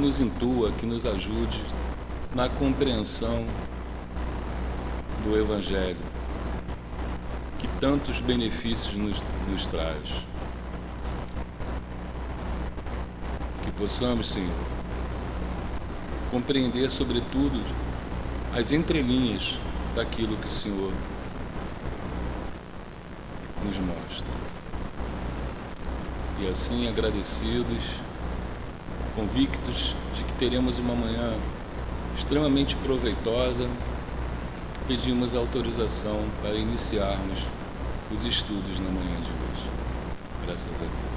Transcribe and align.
nos 0.00 0.20
intua, 0.20 0.72
que 0.72 0.86
nos 0.86 1.04
ajude 1.04 1.62
na 2.34 2.48
compreensão 2.48 3.46
do 5.22 5.38
Evangelho, 5.38 5.98
que 7.58 7.68
tantos 7.78 8.18
benefícios 8.18 8.94
nos, 8.94 9.22
nos 9.48 9.66
traz. 9.66 10.08
Que 13.62 13.70
possamos, 13.72 14.30
Senhor, 14.30 14.50
compreender, 16.30 16.90
sobretudo, 16.90 17.62
as 18.56 18.72
entrelinhas 18.72 19.58
daquilo 19.94 20.36
que 20.38 20.48
o 20.48 20.50
Senhor 20.50 20.92
nos 23.64 23.78
mostra. 23.78 24.30
E 26.40 26.48
assim, 26.48 26.88
agradecidos, 26.88 28.00
convictos 29.20 29.94
de 30.16 30.24
que 30.24 30.32
teremos 30.38 30.78
uma 30.78 30.94
manhã 30.94 31.34
extremamente 32.16 32.74
proveitosa, 32.76 33.68
pedimos 34.88 35.34
autorização 35.34 36.18
para 36.40 36.54
iniciarmos 36.54 37.40
os 38.10 38.24
estudos 38.24 38.80
na 38.80 38.88
manhã 38.88 39.20
de 39.20 39.30
hoje. 39.30 39.68
Graças 40.46 40.68
a 40.74 40.78
Deus. 40.78 41.09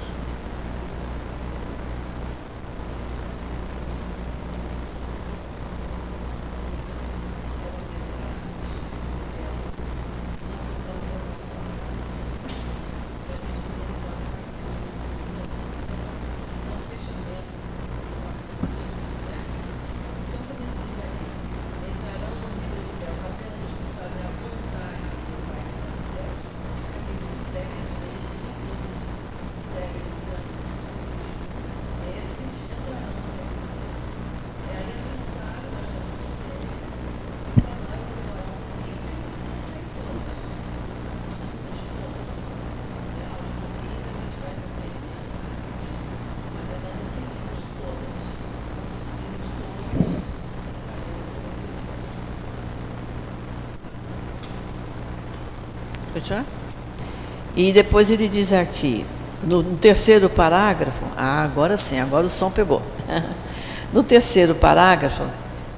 E 57.56 57.72
depois 57.72 58.10
ele 58.10 58.28
diz 58.28 58.52
aqui, 58.52 59.06
no, 59.42 59.62
terceiro 59.76 60.28
parágrafo, 60.28 61.04
ah, 61.16 61.42
agora 61.42 61.76
sim, 61.76 62.00
agora 62.00 62.26
o 62.26 62.30
som 62.30 62.50
pegou. 62.50 62.82
no 63.92 64.02
terceiro 64.02 64.54
parágrafo, 64.54 65.24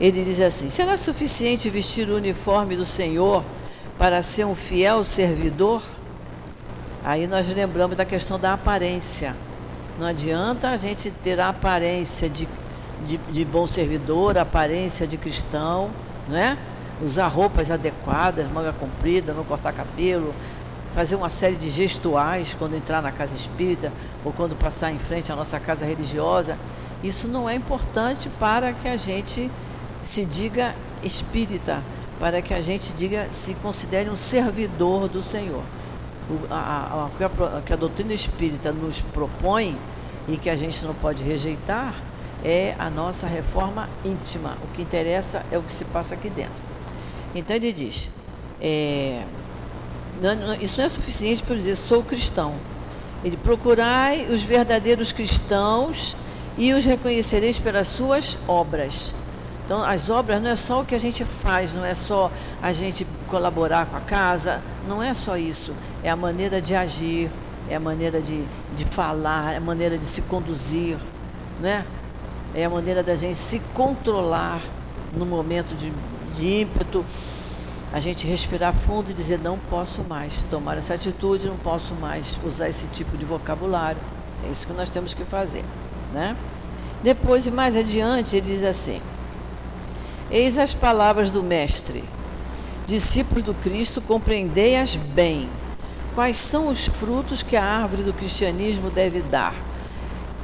ele 0.01 0.23
diz 0.23 0.41
assim: 0.41 0.69
será 0.69 0.97
suficiente 0.97 1.69
vestir 1.69 2.09
o 2.09 2.17
uniforme 2.17 2.77
do 2.77 2.87
Senhor 2.87 3.45
para 3.99 4.23
ser 4.23 4.47
um 4.47 4.55
fiel 4.55 5.05
servidor? 5.05 5.83
Aí 7.05 7.27
nós 7.27 7.47
lembramos 7.49 7.97
da 7.97 8.05
questão 8.05 8.39
da 8.39 8.55
aparência. 8.55 9.35
Não 9.99 10.07
adianta 10.07 10.71
a 10.71 10.77
gente 10.77 11.11
ter 11.11 11.41
a 11.41 11.49
aparência 11.49 12.29
de, 12.29 12.49
de, 13.05 13.17
de 13.17 13.45
bom 13.45 13.67
servidor, 13.67 14.37
a 14.37 14.43
aparência 14.43 15.07
de 15.07 15.17
cristão, 15.17 15.91
não 16.29 16.37
é? 16.37 16.57
usar 17.03 17.29
roupas 17.29 17.71
adequadas, 17.71 18.51
manga 18.51 18.73
comprida, 18.73 19.33
não 19.33 19.45
cortar 19.45 19.73
cabelo, 19.73 20.35
fazer 20.97 21.15
uma 21.15 21.29
série 21.29 21.57
de 21.57 21.69
gestuais 21.69 22.57
quando 22.59 22.75
entrar 22.75 23.03
na 23.03 23.12
casa 23.12 23.34
espírita 23.34 23.93
ou 24.25 24.33
quando 24.33 24.57
passar 24.57 24.91
em 24.91 24.99
frente 24.99 25.31
à 25.31 25.37
nossa 25.37 25.61
casa 25.61 25.84
religiosa. 25.84 26.57
Isso 27.05 27.29
não 27.29 27.47
é 27.47 27.55
importante 27.55 28.31
para 28.41 28.73
que 28.73 28.89
a 28.89 28.97
gente 28.97 29.51
se 30.03 30.25
diga 30.25 30.75
espírita, 31.05 31.83
para 32.19 32.41
que 32.41 32.55
a 32.55 32.62
gente 32.62 32.95
diga 32.95 33.29
se 33.31 33.53
considere 33.57 34.09
um 34.09 34.17
servidor 34.17 35.07
do 35.07 35.23
Senhor. 35.23 35.62
O, 36.31 36.51
a, 36.51 37.11
a, 37.21 37.57
a, 37.59 37.61
que 37.61 37.75
a 37.75 37.77
doutrina 37.77 38.15
espírita 38.15 38.73
nos 38.73 39.03
propõe 39.03 39.77
e 40.27 40.39
que 40.39 40.49
a 40.49 40.57
gente 40.57 40.83
não 40.87 40.95
pode 40.95 41.23
rejeitar 41.23 41.95
é 42.43 42.75
a 42.78 42.89
nossa 42.89 43.27
reforma 43.27 43.87
íntima. 44.03 44.57
O 44.65 44.69
que 44.69 44.81
interessa 44.81 45.45
é 45.53 45.59
o 45.59 45.63
que 45.63 45.73
se 45.73 45.84
passa 45.84 46.15
aqui 46.15 46.31
dentro. 46.31 46.63
Então 47.34 47.55
ele 47.55 47.71
diz: 47.71 48.09
é, 48.63 49.25
isso 50.60 50.78
não 50.78 50.84
é 50.84 50.88
suficiente 50.88 51.43
para 51.43 51.56
dizer 51.56 51.77
sou 51.77 52.03
cristão. 52.03 52.54
Ele 53.25 53.37
procurai 53.37 54.27
os 54.31 54.43
verdadeiros 54.43 55.12
cristãos 55.12 56.16
e 56.56 56.72
os 56.72 56.84
reconhecereis 56.84 57.59
pelas 57.59 57.88
suas 57.88 58.38
obras. 58.47 59.15
Então, 59.65 59.82
as 59.82 60.09
obras 60.09 60.41
não 60.41 60.50
é 60.50 60.56
só 60.56 60.82
o 60.82 60.84
que 60.84 60.94
a 60.94 60.99
gente 60.99 61.25
faz, 61.25 61.75
não 61.75 61.84
é 61.84 61.94
só 61.94 62.30
a 62.63 62.72
gente 62.72 63.07
colaborar 63.27 63.86
com 63.86 63.97
a 63.97 64.01
casa, 64.01 64.63
não 64.86 65.03
é 65.03 65.13
só 65.13 65.36
isso. 65.36 65.74
É 66.04 66.10
a 66.10 66.16
maneira 66.16 66.60
de 66.60 66.74
agir, 66.74 67.30
é 67.69 67.74
a 67.74 67.80
maneira 67.80 68.21
de, 68.21 68.45
de 68.77 68.84
falar, 68.84 69.54
é 69.54 69.57
a 69.57 69.60
maneira 69.60 69.98
de 69.98 70.04
se 70.04 70.22
conduzir, 70.22 70.97
né? 71.60 71.84
é 72.54 72.65
a 72.65 72.71
maneira 72.71 73.03
da 73.03 73.15
gente 73.15 73.36
se 73.36 73.60
controlar 73.74 74.60
no 75.15 75.27
momento 75.27 75.74
de 75.74 75.92
de 76.36 76.60
ímpeto, 76.60 77.04
a 77.92 78.00
gente 78.00 78.27
respirar 78.27 78.74
fundo 78.74 79.10
e 79.10 79.15
dizer: 79.15 79.38
não 79.38 79.59
posso 79.59 80.03
mais 80.03 80.42
tomar 80.44 80.77
essa 80.77 80.94
atitude, 80.94 81.48
não 81.48 81.56
posso 81.56 81.94
mais 81.94 82.38
usar 82.44 82.68
esse 82.68 82.88
tipo 82.88 83.16
de 83.16 83.24
vocabulário. 83.24 84.00
É 84.47 84.50
isso 84.50 84.66
que 84.66 84.72
nós 84.72 84.91
temos 84.91 85.15
que 85.15 85.24
fazer. 85.24 85.65
Né? 86.12 86.36
Depois, 87.03 87.47
mais 87.48 87.77
adiante, 87.77 88.36
ele 88.36 88.47
diz 88.47 88.65
assim: 88.65 89.00
Eis 90.30 90.59
as 90.59 90.74
palavras 90.74 91.30
do 91.30 91.42
Mestre, 91.42 92.04
discípulos 92.86 93.42
do 93.42 93.54
Cristo, 93.54 94.00
compreendei-as 94.00 94.97
bem. 94.97 95.48
Quais 96.15 96.36
são 96.36 96.68
os 96.68 96.86
frutos 96.86 97.42
que 97.42 97.56
a 97.56 97.65
árvore 97.65 98.03
do 98.03 98.12
cristianismo 98.12 98.91
deve 98.91 99.21
dar? 99.22 99.54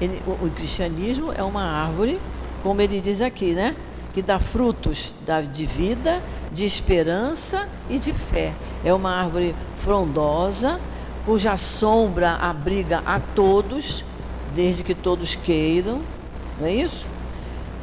Ele, 0.01 0.21
o, 0.27 0.47
o 0.47 0.51
cristianismo 0.51 1.33
é 1.33 1.43
uma 1.43 1.63
árvore, 1.63 2.21
como 2.63 2.81
ele 2.81 3.01
diz 3.01 3.21
aqui, 3.21 3.55
né? 3.55 3.75
que 4.13 4.23
dá 4.23 4.39
frutos 4.39 5.15
de 5.51 5.67
vida, 5.67 6.23
de 6.53 6.65
esperança 6.65 7.69
e 7.89 7.99
de 7.99 8.13
fé. 8.13 8.53
É 8.85 8.93
uma 8.93 9.11
árvore 9.11 9.55
frondosa, 9.83 10.81
cuja 11.25 11.57
sombra 11.57 12.33
abriga 12.33 13.03
a 13.07 13.19
todos, 13.19 14.05
desde 14.55 14.83
que 14.83 14.95
todos 14.95 15.35
queiram, 15.35 16.01
não 16.61 16.67
é 16.67 16.73
isso? 16.73 17.07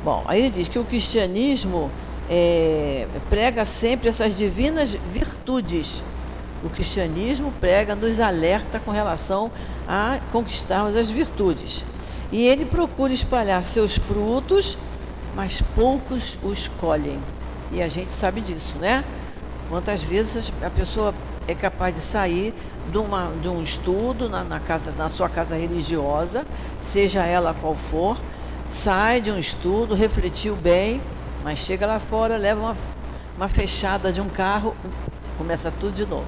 Bom, 0.03 0.23
aí 0.27 0.41
ele 0.41 0.49
diz 0.49 0.67
que 0.67 0.79
o 0.79 0.83
cristianismo 0.83 1.89
é, 2.29 3.07
prega 3.29 3.65
sempre 3.65 4.09
essas 4.09 4.37
divinas 4.37 4.95
virtudes. 5.11 6.03
O 6.63 6.69
cristianismo 6.69 7.53
prega, 7.59 7.95
nos 7.95 8.19
alerta 8.19 8.79
com 8.79 8.91
relação 8.91 9.49
a 9.87 10.19
conquistarmos 10.31 10.95
as 10.95 11.09
virtudes. 11.09 11.83
E 12.31 12.45
ele 12.45 12.65
procura 12.65 13.11
espalhar 13.11 13.63
seus 13.63 13.97
frutos 13.97 14.77
mas 15.35 15.61
poucos 15.61 16.37
o 16.43 16.51
escolhem. 16.51 17.19
E 17.71 17.81
a 17.81 17.87
gente 17.87 18.11
sabe 18.11 18.41
disso, 18.41 18.75
né? 18.79 19.03
Quantas 19.69 20.01
vezes 20.01 20.51
a 20.63 20.69
pessoa 20.69 21.13
é 21.47 21.53
capaz 21.53 21.95
de 21.95 22.01
sair 22.01 22.53
de, 22.91 22.97
uma, 22.97 23.31
de 23.41 23.47
um 23.47 23.61
estudo 23.61 24.27
na, 24.27 24.43
na, 24.43 24.59
casa, 24.59 24.91
na 24.97 25.09
sua 25.09 25.29
casa 25.29 25.55
religiosa, 25.55 26.45
seja 26.81 27.23
ela 27.23 27.53
qual 27.53 27.75
for, 27.75 28.17
sai 28.67 29.21
de 29.21 29.31
um 29.31 29.37
estudo, 29.37 29.93
refletiu 29.95 30.55
bem, 30.55 31.01
mas 31.43 31.59
chega 31.59 31.85
lá 31.85 31.99
fora, 31.99 32.37
leva 32.37 32.59
uma, 32.59 32.77
uma 33.37 33.47
fechada 33.47 34.11
de 34.11 34.21
um 34.21 34.29
carro, 34.29 34.75
começa 35.37 35.71
tudo 35.71 35.93
de 35.93 36.05
novo. 36.05 36.25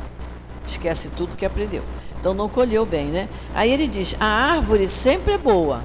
Esquece 0.65 1.09
tudo 1.09 1.35
que 1.35 1.45
aprendeu. 1.45 1.83
Então 2.19 2.35
não 2.35 2.47
colheu 2.47 2.85
bem, 2.85 3.07
né? 3.07 3.27
Aí 3.55 3.71
ele 3.71 3.87
diz: 3.87 4.15
a 4.19 4.25
árvore 4.25 4.87
sempre 4.87 5.33
é 5.33 5.37
boa. 5.37 5.83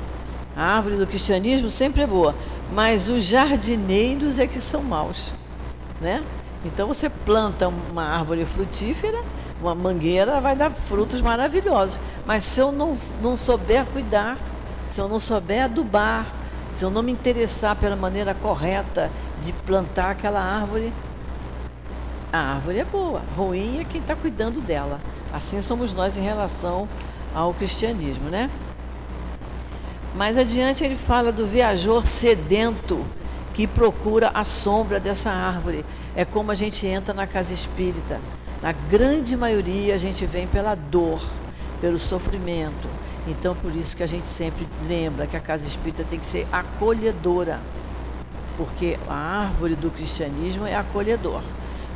A 0.55 0.77
árvore 0.77 0.97
do 0.97 1.07
cristianismo 1.07 1.71
sempre 1.71 2.03
é 2.03 2.07
boa, 2.07 2.35
mas 2.73 3.09
os 3.09 3.25
jardineiros 3.25 4.39
é 4.39 4.47
que 4.47 4.59
são 4.59 4.83
maus, 4.83 5.33
né? 6.01 6.23
Então 6.65 6.87
você 6.87 7.09
planta 7.09 7.69
uma 7.69 8.05
árvore 8.05 8.45
frutífera, 8.45 9.21
uma 9.61 9.75
mangueira 9.75 10.41
vai 10.41 10.57
dar 10.57 10.71
frutos 10.71 11.21
maravilhosos, 11.21 11.99
mas 12.27 12.43
se 12.43 12.61
eu 12.61 12.73
não, 12.73 12.97
não 13.23 13.37
souber 13.37 13.85
cuidar, 13.87 14.37
se 14.89 15.01
eu 15.01 15.09
não 15.09 15.21
souber 15.21 15.65
adubar, 15.65 16.27
se 16.73 16.85
eu 16.85 16.91
não 16.91 17.03
me 17.03 17.13
interessar 17.13 17.77
pela 17.77 17.97
maneira 17.97 18.35
correta 18.35 19.11
de 19.41 19.53
plantar 19.53 20.11
aquela 20.11 20.41
árvore, 20.41 20.93
a 22.33 22.39
árvore 22.39 22.81
é 22.81 22.85
boa, 22.85 23.23
ruim 23.37 23.81
é 23.81 23.85
quem 23.85 24.01
está 24.01 24.15
cuidando 24.15 24.61
dela. 24.61 25.01
Assim 25.33 25.61
somos 25.61 25.95
nós 25.95 26.17
em 26.17 26.23
relação 26.23 26.89
ao 27.35 27.55
cristianismo, 27.55 28.29
né? 28.29 28.51
Mais 30.15 30.37
adiante 30.37 30.85
ele 30.85 30.97
fala 30.97 31.31
do 31.31 31.47
viajor 31.47 32.07
sedento 32.07 33.05
que 33.57 33.67
procura 33.67 34.31
a 34.35 34.45
sombra 34.45 35.01
dessa 35.01 35.31
árvore. 35.31 35.83
É 36.15 36.27
como 36.27 36.53
a 36.53 36.55
gente 36.55 36.87
entra 36.87 37.15
na 37.15 37.27
casa 37.27 37.55
espírita. 37.55 38.21
Na 38.63 38.73
grande 38.73 39.35
maioria 39.35 39.95
a 39.95 39.99
gente 39.99 40.27
vem 40.27 40.47
pela 40.47 40.75
dor, 40.75 41.23
pelo 41.81 41.99
sofrimento. 41.99 42.87
Então 43.27 43.57
por 43.57 43.75
isso 43.75 43.97
que 43.97 44.03
a 44.03 44.07
gente 44.07 44.27
sempre 44.27 44.69
lembra 44.87 45.27
que 45.27 45.39
a 45.39 45.41
casa 45.41 45.67
espírita 45.67 46.05
tem 46.05 46.19
que 46.19 46.27
ser 46.27 46.47
acolhedora. 46.53 47.59
Porque 48.59 48.99
a 49.09 49.15
árvore 49.15 49.75
do 49.75 49.91
cristianismo 49.91 50.67
é 50.67 50.75
acolhedor. 50.75 51.41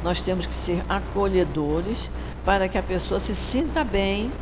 Nós 0.03 0.23
temos 0.23 0.47
que 0.47 0.55
ser 0.55 0.83
acolhedores 0.89 2.11
para 2.43 2.69
que 2.69 2.79
a 2.79 2.83
pessoa 2.83 3.21
se 3.21 3.35
sinta 3.35 3.85
bem 3.85 4.33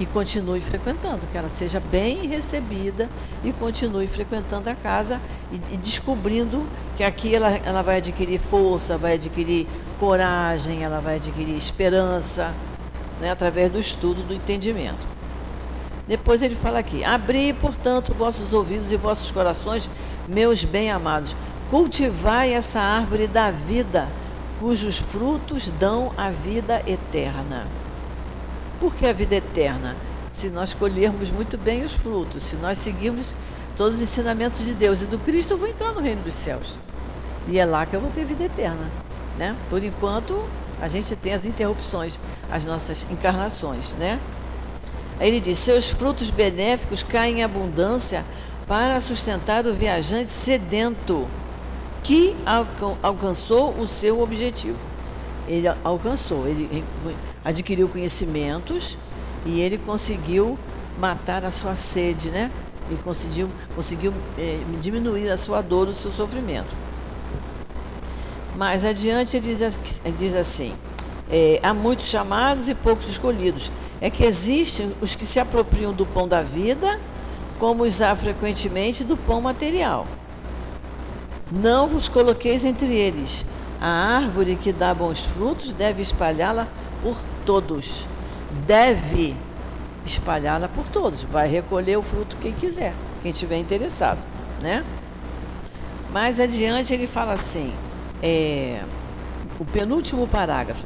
e 0.00 0.06
continue 0.06 0.60
frequentando, 0.60 1.26
que 1.30 1.36
ela 1.36 1.48
seja 1.48 1.80
bem 1.80 2.26
recebida 2.26 3.08
e 3.44 3.52
continue 3.52 4.06
frequentando 4.06 4.68
a 4.68 4.74
casa 4.74 5.20
e, 5.52 5.56
e 5.74 5.76
descobrindo 5.76 6.66
que 6.96 7.04
aqui 7.04 7.34
ela, 7.34 7.50
ela 7.64 7.82
vai 7.82 7.98
adquirir 7.98 8.40
força, 8.40 8.96
vai 8.96 9.14
adquirir 9.14 9.66
coragem, 10.00 10.82
ela 10.82 11.00
vai 11.00 11.16
adquirir 11.16 11.56
esperança, 11.56 12.52
né, 13.20 13.30
através 13.30 13.70
do 13.70 13.78
estudo, 13.78 14.22
do 14.22 14.34
entendimento. 14.34 15.06
Depois 16.06 16.42
ele 16.42 16.56
fala 16.56 16.80
aqui: 16.80 17.04
Abri, 17.04 17.52
portanto, 17.52 18.12
vossos 18.12 18.52
ouvidos 18.52 18.92
e 18.92 18.96
vossos 18.96 19.30
corações, 19.30 19.88
meus 20.26 20.64
bem-amados, 20.64 21.36
cultivai 21.70 22.52
essa 22.52 22.80
árvore 22.80 23.26
da 23.26 23.50
vida, 23.50 24.08
cujos 24.58 24.98
frutos 24.98 25.70
dão 25.70 26.12
a 26.16 26.30
vida 26.30 26.82
eterna. 26.86 27.66
Por 28.82 28.92
que 28.96 29.06
a 29.06 29.12
vida 29.12 29.36
eterna? 29.36 29.96
Se 30.32 30.48
nós 30.48 30.74
colhermos 30.74 31.30
muito 31.30 31.56
bem 31.56 31.84
os 31.84 31.92
frutos, 31.92 32.42
se 32.42 32.56
nós 32.56 32.78
seguirmos 32.78 33.32
todos 33.76 33.94
os 33.94 34.02
ensinamentos 34.02 34.64
de 34.64 34.74
Deus 34.74 35.02
e 35.02 35.04
do 35.04 35.20
Cristo, 35.20 35.52
eu 35.52 35.58
vou 35.58 35.68
entrar 35.68 35.92
no 35.92 36.00
reino 36.00 36.20
dos 36.22 36.34
céus. 36.34 36.80
E 37.46 37.60
é 37.60 37.64
lá 37.64 37.86
que 37.86 37.94
eu 37.94 38.00
vou 38.00 38.10
ter 38.10 38.24
vida 38.24 38.42
eterna. 38.42 38.90
Né? 39.38 39.54
Por 39.70 39.84
enquanto, 39.84 40.36
a 40.80 40.88
gente 40.88 41.14
tem 41.14 41.32
as 41.32 41.46
interrupções, 41.46 42.18
as 42.50 42.64
nossas 42.64 43.06
encarnações. 43.08 43.92
Né? 43.92 44.18
Aí 45.20 45.28
ele 45.28 45.38
diz: 45.38 45.60
Seus 45.60 45.90
frutos 45.90 46.32
benéficos 46.32 47.04
caem 47.04 47.38
em 47.38 47.44
abundância 47.44 48.24
para 48.66 48.98
sustentar 48.98 49.64
o 49.64 49.72
viajante 49.72 50.28
sedento 50.28 51.28
que 52.02 52.34
alcançou 53.00 53.78
o 53.78 53.86
seu 53.86 54.20
objetivo. 54.20 54.84
Ele 55.46 55.68
alcançou, 55.84 56.48
ele 56.48 56.84
adquiriu 57.44 57.88
conhecimentos 57.88 58.98
e 59.44 59.60
ele 59.60 59.78
conseguiu 59.78 60.58
matar 60.98 61.44
a 61.44 61.50
sua 61.50 61.74
sede, 61.74 62.30
né? 62.30 62.50
Ele 62.88 63.00
conseguiu, 63.02 63.48
conseguiu 63.74 64.12
é, 64.38 64.60
diminuir 64.80 65.30
a 65.30 65.36
sua 65.36 65.62
dor, 65.62 65.88
o 65.88 65.94
seu 65.94 66.12
sofrimento. 66.12 66.70
Mais 68.56 68.84
adiante 68.84 69.36
ele 69.36 69.54
diz, 69.54 69.78
diz 70.18 70.36
assim: 70.36 70.74
é, 71.30 71.58
há 71.62 71.72
muitos 71.72 72.06
chamados 72.06 72.68
e 72.68 72.74
poucos 72.74 73.08
escolhidos. 73.08 73.72
É 74.00 74.10
que 74.10 74.24
existem 74.24 74.92
os 75.00 75.14
que 75.14 75.24
se 75.24 75.40
apropriam 75.40 75.92
do 75.92 76.04
pão 76.04 76.26
da 76.28 76.42
vida, 76.42 77.00
como 77.58 77.84
os 77.84 78.02
há 78.02 78.14
frequentemente 78.14 79.04
do 79.04 79.16
pão 79.16 79.40
material. 79.40 80.06
Não 81.50 81.88
vos 81.88 82.08
coloqueis 82.08 82.64
entre 82.64 82.92
eles. 82.94 83.46
A 83.80 83.88
árvore 84.16 84.56
que 84.56 84.72
dá 84.72 84.92
bons 84.92 85.24
frutos 85.24 85.72
deve 85.72 86.02
espalhá-la 86.02 86.68
por 87.02 87.16
todos. 87.44 88.06
Deve 88.66 89.36
espalhá-la 90.06 90.68
por 90.68 90.86
todos. 90.88 91.22
Vai 91.24 91.48
recolher 91.48 91.96
o 91.98 92.02
fruto 92.02 92.36
quem 92.36 92.52
quiser, 92.52 92.94
quem 93.22 93.30
estiver 93.30 93.58
interessado, 93.58 94.26
né? 94.60 94.84
Mais 96.12 96.38
adiante 96.38 96.92
ele 96.92 97.06
fala 97.06 97.32
assim, 97.32 97.72
é, 98.22 98.82
o 99.58 99.64
penúltimo 99.64 100.26
parágrafo. 100.26 100.84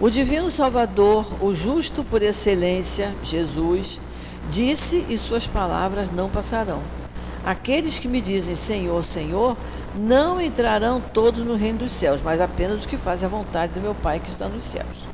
O 0.00 0.08
divino 0.08 0.48
Salvador, 0.48 1.26
o 1.42 1.52
justo 1.52 2.04
por 2.04 2.22
excelência, 2.22 3.12
Jesus, 3.22 4.00
disse 4.48 5.04
e 5.08 5.18
suas 5.18 5.46
palavras 5.46 6.08
não 6.08 6.28
passarão. 6.28 6.80
Aqueles 7.44 7.98
que 7.98 8.08
me 8.08 8.20
dizem 8.20 8.54
Senhor, 8.54 9.04
Senhor, 9.04 9.56
não 9.96 10.40
entrarão 10.40 11.00
todos 11.00 11.44
no 11.44 11.56
reino 11.56 11.80
dos 11.80 11.92
céus, 11.92 12.22
mas 12.22 12.40
apenas 12.40 12.80
os 12.80 12.86
que 12.86 12.96
fazem 12.96 13.26
a 13.26 13.30
vontade 13.30 13.72
do 13.72 13.80
meu 13.80 13.94
Pai 13.94 14.20
que 14.20 14.30
está 14.30 14.48
nos 14.48 14.64
céus. 14.64 15.04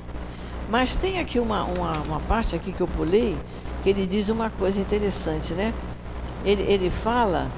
Mas 0.70 0.96
tem 0.96 1.18
aqui 1.18 1.38
uma, 1.38 1.64
uma, 1.64 1.92
uma 2.06 2.20
parte 2.20 2.56
aqui 2.56 2.72
que 2.72 2.80
eu 2.80 2.88
pulei, 2.88 3.36
que 3.82 3.90
ele 3.90 4.06
diz 4.06 4.28
uma 4.28 4.50
coisa 4.50 4.80
interessante, 4.80 5.54
né? 5.54 5.72
Ele, 6.44 6.62
ele 6.62 6.90
fala 6.90 7.50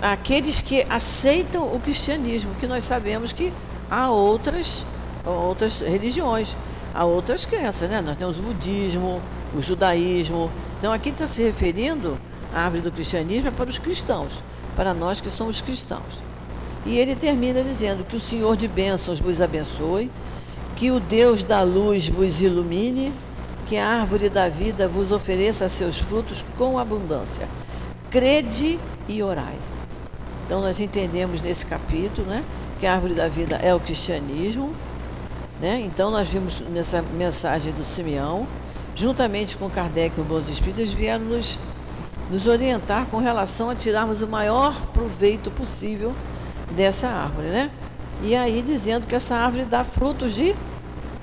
aqueles 0.00 0.60
que 0.60 0.84
aceitam 0.88 1.74
o 1.74 1.80
cristianismo, 1.80 2.54
que 2.56 2.66
nós 2.66 2.84
sabemos 2.84 3.32
que 3.32 3.52
há 3.90 4.10
outras, 4.10 4.86
outras 5.24 5.80
religiões, 5.80 6.56
há 6.94 7.04
outras 7.04 7.46
crenças, 7.46 7.88
né? 7.88 8.00
Nós 8.00 8.16
temos 8.16 8.38
o 8.38 8.42
budismo, 8.42 9.20
o 9.54 9.62
judaísmo. 9.62 10.50
Então 10.78 10.92
aqui 10.92 11.10
está 11.10 11.26
se 11.26 11.42
referindo 11.42 12.18
a 12.54 12.62
árvore 12.62 12.82
do 12.82 12.92
cristianismo 12.92 13.48
é 13.48 13.50
para 13.50 13.68
os 13.68 13.78
cristãos, 13.78 14.42
para 14.74 14.94
nós 14.94 15.20
que 15.20 15.30
somos 15.30 15.60
cristãos. 15.60 16.22
E 16.86 16.96
ele 16.96 17.14
termina 17.14 17.62
dizendo 17.62 18.04
que 18.04 18.16
o 18.16 18.20
Senhor 18.20 18.56
de 18.56 18.66
bênçãos 18.66 19.20
vos 19.20 19.40
abençoe, 19.40 20.10
que 20.78 20.92
o 20.92 21.00
Deus 21.00 21.42
da 21.42 21.60
luz 21.62 22.06
vos 22.08 22.40
ilumine, 22.40 23.12
que 23.66 23.76
a 23.76 23.84
árvore 23.84 24.28
da 24.28 24.48
vida 24.48 24.86
vos 24.86 25.10
ofereça 25.10 25.66
seus 25.66 25.98
frutos 25.98 26.44
com 26.56 26.78
abundância. 26.78 27.48
Crede 28.12 28.78
e 29.08 29.20
orai. 29.20 29.58
Então 30.46 30.60
nós 30.60 30.80
entendemos 30.80 31.42
nesse 31.42 31.66
capítulo, 31.66 32.28
né, 32.28 32.44
que 32.78 32.86
a 32.86 32.94
árvore 32.94 33.14
da 33.14 33.26
vida 33.26 33.56
é 33.56 33.74
o 33.74 33.80
cristianismo, 33.80 34.72
né? 35.60 35.80
Então 35.80 36.12
nós 36.12 36.28
vimos 36.28 36.60
nessa 36.60 37.02
mensagem 37.02 37.72
do 37.72 37.84
Simeão, 37.84 38.46
juntamente 38.94 39.56
com 39.56 39.68
Kardec 39.68 40.16
e 40.16 40.20
os 40.20 40.26
bons 40.28 40.48
espíritos 40.48 40.92
vieram 40.92 41.24
nos, 41.24 41.58
nos 42.30 42.46
orientar 42.46 43.06
com 43.06 43.18
relação 43.18 43.68
a 43.68 43.74
tirarmos 43.74 44.22
o 44.22 44.28
maior 44.28 44.80
proveito 44.92 45.50
possível 45.50 46.14
dessa 46.76 47.08
árvore, 47.08 47.48
né? 47.48 47.68
E 48.22 48.36
aí 48.36 48.62
dizendo 48.62 49.08
que 49.08 49.16
essa 49.16 49.34
árvore 49.34 49.64
dá 49.64 49.82
frutos 49.82 50.34
de 50.34 50.54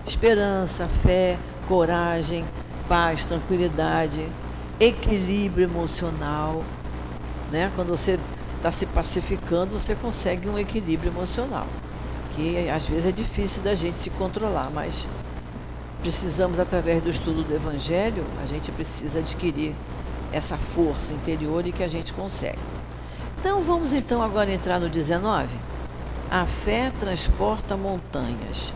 esperança, 0.05 0.87
fé, 0.87 1.37
coragem, 1.67 2.45
paz, 2.87 3.25
tranquilidade, 3.25 4.27
equilíbrio 4.79 5.65
emocional. 5.65 6.63
Né? 7.51 7.71
Quando 7.75 7.89
você 7.89 8.19
está 8.57 8.71
se 8.71 8.85
pacificando, 8.85 9.79
você 9.79 9.95
consegue 9.95 10.49
um 10.49 10.57
equilíbrio 10.57 11.11
emocional, 11.11 11.67
que 12.33 12.69
às 12.69 12.85
vezes 12.85 13.07
é 13.07 13.11
difícil 13.11 13.61
da 13.61 13.75
gente 13.75 13.95
se 13.95 14.09
controlar, 14.11 14.69
mas 14.73 15.07
precisamos, 16.01 16.59
através 16.59 17.01
do 17.01 17.09
estudo 17.09 17.43
do 17.43 17.53
Evangelho, 17.53 18.23
a 18.41 18.45
gente 18.45 18.71
precisa 18.71 19.19
adquirir 19.19 19.75
essa 20.31 20.57
força 20.57 21.13
interior 21.13 21.65
e 21.67 21.71
que 21.71 21.83
a 21.83 21.87
gente 21.87 22.13
consegue. 22.13 22.59
Então 23.39 23.61
vamos 23.61 23.93
então 23.93 24.21
agora 24.21 24.51
entrar 24.51 24.79
no 24.79 24.89
19. 24.89 25.47
A 26.29 26.45
fé 26.45 26.91
transporta 26.99 27.77
montanhas. 27.77 28.73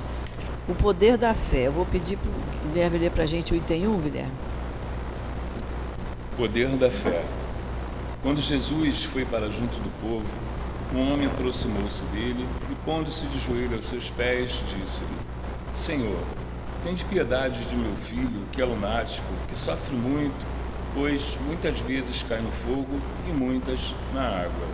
O 0.69 0.75
poder 0.75 1.17
da 1.17 1.33
fé. 1.33 1.65
Eu 1.65 1.71
vou 1.71 1.83
pedir 1.83 2.15
para 2.15 2.29
o 2.29 2.67
Guilherme 2.67 2.99
ler 2.99 3.09
para 3.09 3.23
a 3.23 3.25
gente 3.25 3.51
o 3.51 3.55
item 3.55 3.88
1, 3.88 4.01
Guilherme. 4.01 4.31
Poder 6.38 6.67
da 6.77 6.91
fé. 6.91 7.25
Quando 8.21 8.39
Jesus 8.39 9.03
foi 9.05 9.25
para 9.25 9.49
junto 9.49 9.79
do 9.79 9.89
povo, 9.99 10.27
um 10.93 11.11
homem 11.11 11.25
aproximou-se 11.25 12.03
dele 12.13 12.45
e, 12.71 12.75
pondo-se 12.85 13.25
de 13.25 13.39
joelho 13.39 13.77
aos 13.77 13.88
seus 13.88 14.11
pés, 14.11 14.61
disse-lhe: 14.67 15.07
Senhor, 15.73 16.19
tende 16.83 17.03
piedade 17.05 17.65
de 17.65 17.75
meu 17.75 17.95
filho, 17.95 18.45
que 18.51 18.61
é 18.61 18.65
lunático, 18.65 19.25
que 19.47 19.57
sofre 19.57 19.95
muito, 19.95 20.45
pois 20.93 21.35
muitas 21.47 21.79
vezes 21.79 22.23
cai 22.29 22.41
no 22.41 22.51
fogo 22.51 22.99
e 23.27 23.31
muitas 23.31 23.95
na 24.13 24.21
água. 24.21 24.67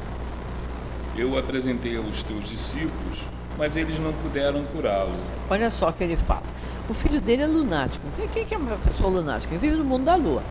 Eu 1.16 1.32
o 1.32 1.40
apresentei 1.40 1.96
aos 1.96 2.22
teus 2.22 2.50
discípulos, 2.50 3.20
mas 3.58 3.76
eles 3.76 4.00
não 4.00 4.14
puderam 4.14 4.64
curá-lo. 4.66 5.12
Olha 5.50 5.70
só 5.70 5.90
o 5.90 5.94
que 5.94 6.04
ele 6.04 6.16
fala. 6.16 6.44
O 6.90 6.94
filho 6.94 7.20
dele 7.20 7.44
é 7.44 7.48
lunático. 7.48 8.06
Quem 8.32 8.46
é 8.50 8.58
uma 8.58 8.78
pessoa 8.78 9.10
lunática? 9.10 9.54
Ele 9.54 9.62
vive 9.62 9.78
no 9.78 9.86
mundo 9.86 10.06
da 10.06 10.16
lua, 10.16 10.44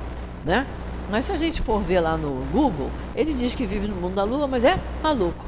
né? 0.44 0.66
Mas 1.10 1.26
se 1.26 1.32
a 1.32 1.36
gente 1.36 1.62
for 1.62 1.82
ver 1.82 2.00
lá 2.00 2.16
no 2.16 2.44
Google, 2.50 2.90
ele 3.14 3.34
diz 3.34 3.54
que 3.54 3.66
vive 3.66 3.86
no 3.86 3.94
mundo 3.94 4.14
da 4.14 4.24
lua, 4.24 4.46
mas 4.46 4.64
é 4.64 4.78
maluco. 5.02 5.44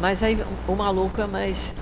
Mas 0.00 0.22
aí 0.22 0.44
o 0.66 0.74
maluco 0.74 1.20
é 1.20 1.26
mais 1.26 1.74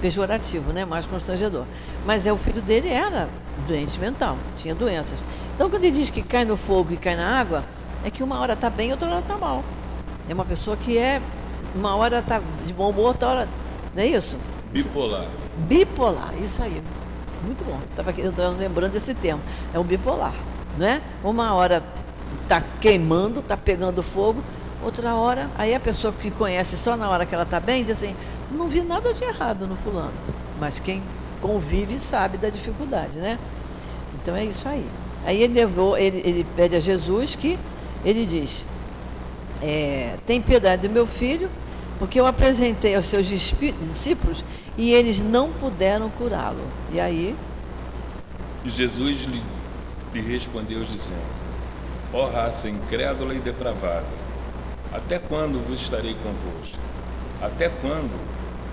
pejorativo, 0.00 0.72
né? 0.72 0.84
Mais 0.84 1.06
constrangedor. 1.06 1.64
Mas 2.04 2.26
é 2.26 2.32
o 2.32 2.36
filho 2.36 2.60
dele 2.60 2.88
era 2.88 3.28
doente 3.68 3.98
mental, 4.00 4.36
tinha 4.56 4.74
doenças. 4.74 5.24
Então 5.54 5.70
quando 5.70 5.84
ele 5.84 5.96
diz 5.96 6.10
que 6.10 6.22
cai 6.22 6.44
no 6.44 6.56
fogo 6.56 6.92
e 6.92 6.96
cai 6.96 7.14
na 7.14 7.38
água, 7.38 7.64
é 8.04 8.10
que 8.10 8.22
uma 8.22 8.38
hora 8.40 8.54
está 8.54 8.68
bem, 8.68 8.90
outra 8.90 9.08
hora 9.08 9.20
está 9.20 9.36
mal. 9.36 9.62
É 10.28 10.34
uma 10.34 10.44
pessoa 10.44 10.76
que 10.76 10.98
é 10.98 11.20
uma 11.74 11.94
hora 11.94 12.18
está 12.18 12.40
de 12.66 12.72
bom 12.72 12.90
humor, 12.90 13.08
outra 13.08 13.28
hora 13.28 13.48
não 14.00 14.06
é 14.06 14.08
isso? 14.08 14.38
Bipolar. 14.72 15.26
Bipolar, 15.68 16.32
isso 16.42 16.62
aí. 16.62 16.82
Muito 17.44 17.62
bom. 17.64 17.78
Estava 17.90 18.14
lembrando 18.58 18.92
desse 18.92 19.12
termo. 19.12 19.42
É 19.74 19.78
o 19.78 19.84
bipolar, 19.84 20.32
não 20.78 20.86
é? 20.86 21.02
Uma 21.22 21.52
hora 21.52 21.82
está 22.42 22.62
queimando, 22.80 23.40
está 23.40 23.58
pegando 23.58 24.02
fogo. 24.02 24.42
Outra 24.82 25.14
hora, 25.14 25.50
aí 25.58 25.74
a 25.74 25.80
pessoa 25.80 26.14
que 26.14 26.30
conhece 26.30 26.78
só 26.78 26.96
na 26.96 27.10
hora 27.10 27.26
que 27.26 27.34
ela 27.34 27.44
está 27.44 27.60
bem, 27.60 27.84
diz 27.84 27.98
assim, 27.98 28.16
não 28.50 28.66
vi 28.70 28.80
nada 28.80 29.12
de 29.12 29.22
errado 29.22 29.66
no 29.66 29.76
fulano. 29.76 30.14
Mas 30.58 30.80
quem 30.80 31.02
convive 31.42 31.98
sabe 31.98 32.38
da 32.38 32.48
dificuldade, 32.48 33.18
né? 33.18 33.38
Então 34.14 34.34
é 34.34 34.46
isso 34.46 34.66
aí. 34.66 34.86
Aí 35.26 35.42
ele 35.42 35.52
levou, 35.52 35.98
ele, 35.98 36.22
ele 36.24 36.46
pede 36.56 36.74
a 36.74 36.80
Jesus 36.80 37.34
que 37.36 37.58
ele 38.02 38.24
diz, 38.24 38.64
é, 39.60 40.14
tem 40.24 40.40
piedade 40.40 40.88
do 40.88 40.94
meu 40.94 41.06
filho, 41.06 41.50
porque 42.00 42.18
eu 42.18 42.26
apresentei 42.26 42.96
aos 42.96 43.04
seus 43.04 43.26
discípulos 43.26 44.42
e 44.78 44.90
eles 44.94 45.20
não 45.20 45.52
puderam 45.52 46.08
curá-lo. 46.08 46.66
E 46.90 46.98
aí? 46.98 47.36
E 48.64 48.70
Jesus 48.70 49.24
lhe, 49.24 49.42
lhe 50.14 50.20
respondeu 50.22 50.82
dizendo, 50.82 51.20
ó 52.10 52.24
oh, 52.24 52.30
raça 52.30 52.70
incrédula 52.70 53.34
e 53.34 53.38
depravada, 53.38 54.06
até 54.90 55.18
quando 55.18 55.62
vos 55.68 55.82
estarei 55.82 56.14
convosco? 56.14 56.78
Até 57.42 57.68
quando 57.68 58.18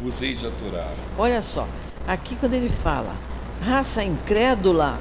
vos 0.02 0.22
hei 0.22 0.34
de 0.34 0.48
aturar? 0.48 0.90
Olha 1.18 1.42
só, 1.42 1.68
aqui 2.08 2.34
quando 2.38 2.54
ele 2.54 2.70
fala, 2.70 3.14
raça 3.62 4.02
incrédula, 4.06 4.98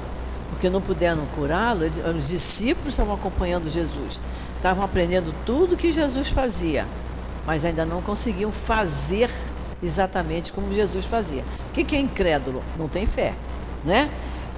porque 0.49 0.69
não 0.69 0.81
puderam 0.81 1.25
curá-lo, 1.27 1.85
os 2.13 2.27
discípulos 2.27 2.89
estavam 2.89 3.13
acompanhando 3.13 3.69
Jesus, 3.69 4.21
estavam 4.57 4.83
aprendendo 4.83 5.33
tudo 5.45 5.77
que 5.77 5.93
Jesus 5.93 6.27
fazia, 6.29 6.85
mas 7.47 7.63
ainda 7.63 7.85
não 7.85 8.01
conseguiam 8.01 8.51
fazer 8.51 9.31
exatamente 9.81 10.51
como 10.51 10.73
Jesus 10.73 11.05
fazia. 11.05 11.45
O 11.69 11.73
que 11.73 11.95
é 11.95 11.99
incrédulo? 11.99 12.61
Não 12.77 12.89
tem 12.89 13.07
fé, 13.07 13.33
né? 13.85 14.09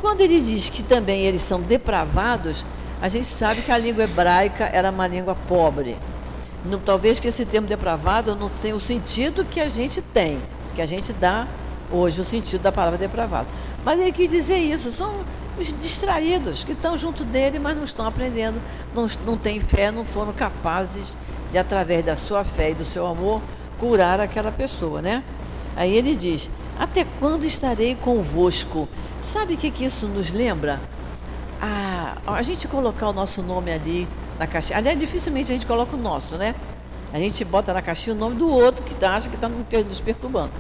Quando 0.01 0.21
ele 0.21 0.41
diz 0.41 0.69
que 0.69 0.81
também 0.81 1.21
eles 1.21 1.41
são 1.41 1.61
depravados, 1.61 2.65
a 2.99 3.07
gente 3.07 3.27
sabe 3.27 3.61
que 3.61 3.71
a 3.71 3.77
língua 3.77 4.05
hebraica 4.05 4.65
era 4.73 4.89
uma 4.89 5.05
língua 5.05 5.37
pobre. 5.47 5.97
Não, 6.65 6.79
talvez 6.79 7.19
que 7.19 7.27
esse 7.27 7.45
termo 7.45 7.67
depravado 7.67 8.35
não 8.35 8.49
tenha 8.49 8.75
o 8.75 8.79
sentido 8.79 9.45
que 9.45 9.59
a 9.59 9.67
gente 9.67 10.01
tem, 10.01 10.39
que 10.73 10.81
a 10.81 10.85
gente 10.85 11.13
dá 11.13 11.47
hoje 11.91 12.19
o 12.19 12.25
sentido 12.25 12.61
da 12.61 12.71
palavra 12.71 12.97
depravado. 12.97 13.47
Mas 13.85 13.99
ele 13.99 14.11
quis 14.11 14.29
dizer 14.29 14.57
isso, 14.57 14.89
são 14.89 15.13
os 15.59 15.73
distraídos 15.73 16.63
que 16.63 16.71
estão 16.71 16.97
junto 16.97 17.23
dele, 17.23 17.59
mas 17.59 17.77
não 17.77 17.83
estão 17.83 18.07
aprendendo, 18.07 18.59
não, 18.95 19.05
não 19.25 19.37
têm 19.37 19.59
fé, 19.59 19.91
não 19.91 20.05
foram 20.05 20.33
capazes 20.33 21.15
de, 21.51 21.57
através 21.57 22.03
da 22.05 22.15
sua 22.15 22.43
fé 22.43 22.71
e 22.71 22.73
do 22.73 22.85
seu 22.85 23.05
amor, 23.05 23.41
curar 23.79 24.19
aquela 24.19 24.51
pessoa, 24.51 25.01
né? 25.01 25.23
Aí 25.75 25.95
ele 25.95 26.15
diz: 26.15 26.49
Até 26.77 27.05
quando 27.19 27.45
estarei 27.45 27.95
convosco? 27.95 28.87
Sabe 29.19 29.53
o 29.55 29.57
que, 29.57 29.71
que 29.71 29.85
isso 29.85 30.07
nos 30.07 30.31
lembra? 30.31 30.79
A, 31.61 32.17
a 32.27 32.41
gente 32.41 32.67
colocar 32.67 33.09
o 33.09 33.13
nosso 33.13 33.41
nome 33.41 33.71
ali 33.71 34.07
na 34.37 34.47
caixinha. 34.47 34.77
Aliás, 34.77 34.97
dificilmente 34.97 35.51
a 35.51 35.53
gente 35.53 35.65
coloca 35.65 35.95
o 35.95 35.99
nosso, 35.99 36.37
né? 36.37 36.55
A 37.11 37.17
gente 37.17 37.43
bota 37.43 37.73
na 37.73 37.81
caixinha 37.81 38.15
o 38.15 38.19
nome 38.19 38.35
do 38.35 38.47
outro 38.47 38.83
que 38.83 38.95
tá, 38.95 39.15
acha 39.15 39.29
que 39.29 39.35
está 39.35 39.49
nos 39.49 39.99
perturbando. 39.99 40.51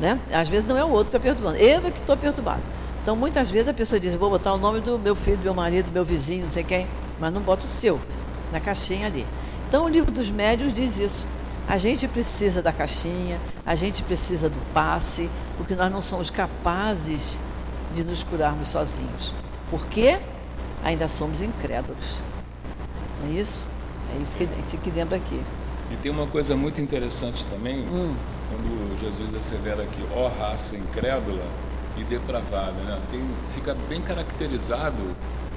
Né? 0.00 0.18
Às 0.32 0.48
vezes 0.48 0.64
não 0.64 0.76
é 0.76 0.84
o 0.84 0.88
outro 0.88 1.04
que 1.04 1.16
está 1.16 1.20
perturbando, 1.20 1.56
eu 1.56 1.86
é 1.86 1.90
que 1.90 2.00
estou 2.00 2.16
perturbado. 2.16 2.60
Então, 3.00 3.14
muitas 3.14 3.50
vezes 3.50 3.68
a 3.68 3.74
pessoa 3.74 4.00
diz: 4.00 4.14
Vou 4.14 4.30
botar 4.30 4.52
o 4.52 4.58
nome 4.58 4.80
do 4.80 4.98
meu 4.98 5.14
filho, 5.14 5.36
do 5.36 5.44
meu 5.44 5.54
marido, 5.54 5.86
do 5.86 5.92
meu 5.92 6.04
vizinho, 6.04 6.42
não 6.42 6.50
sei 6.50 6.64
quem, 6.64 6.88
mas 7.20 7.32
não 7.32 7.40
bota 7.40 7.64
o 7.64 7.68
seu 7.68 8.00
na 8.50 8.60
caixinha 8.60 9.06
ali. 9.06 9.26
Então, 9.68 9.84
o 9.84 9.88
livro 9.88 10.10
dos 10.10 10.30
médios 10.30 10.72
diz 10.72 10.98
isso. 10.98 11.24
A 11.66 11.78
gente 11.78 12.06
precisa 12.06 12.60
da 12.60 12.72
caixinha, 12.72 13.40
a 13.64 13.74
gente 13.74 14.02
precisa 14.02 14.50
do 14.50 14.58
passe, 14.74 15.30
porque 15.56 15.74
nós 15.74 15.90
não 15.90 16.02
somos 16.02 16.30
capazes 16.30 17.40
de 17.92 18.04
nos 18.04 18.22
curarmos 18.22 18.68
sozinhos. 18.68 19.34
Por 19.70 19.86
quê? 19.86 20.18
Ainda 20.84 21.08
somos 21.08 21.40
incrédulos. 21.40 22.20
Não 23.22 23.30
é 23.30 23.40
isso? 23.40 23.66
É 24.14 24.22
isso 24.22 24.36
que, 24.36 24.48
isso 24.60 24.76
que 24.78 24.90
lembra 24.90 25.16
aqui. 25.16 25.40
E 25.90 25.96
tem 25.96 26.10
uma 26.10 26.26
coisa 26.26 26.54
muito 26.54 26.80
interessante 26.80 27.46
também, 27.46 27.80
hum. 27.80 28.14
quando 28.50 29.00
Jesus 29.00 29.34
assevera 29.34 29.82
aqui, 29.82 30.04
ó 30.14 30.26
oh, 30.26 30.40
raça 30.40 30.76
incrédula 30.76 31.44
e 31.96 32.04
depravada, 32.04 32.72
né? 32.72 33.00
Tem, 33.10 33.20
fica 33.54 33.74
bem 33.88 34.00
caracterizado 34.02 35.16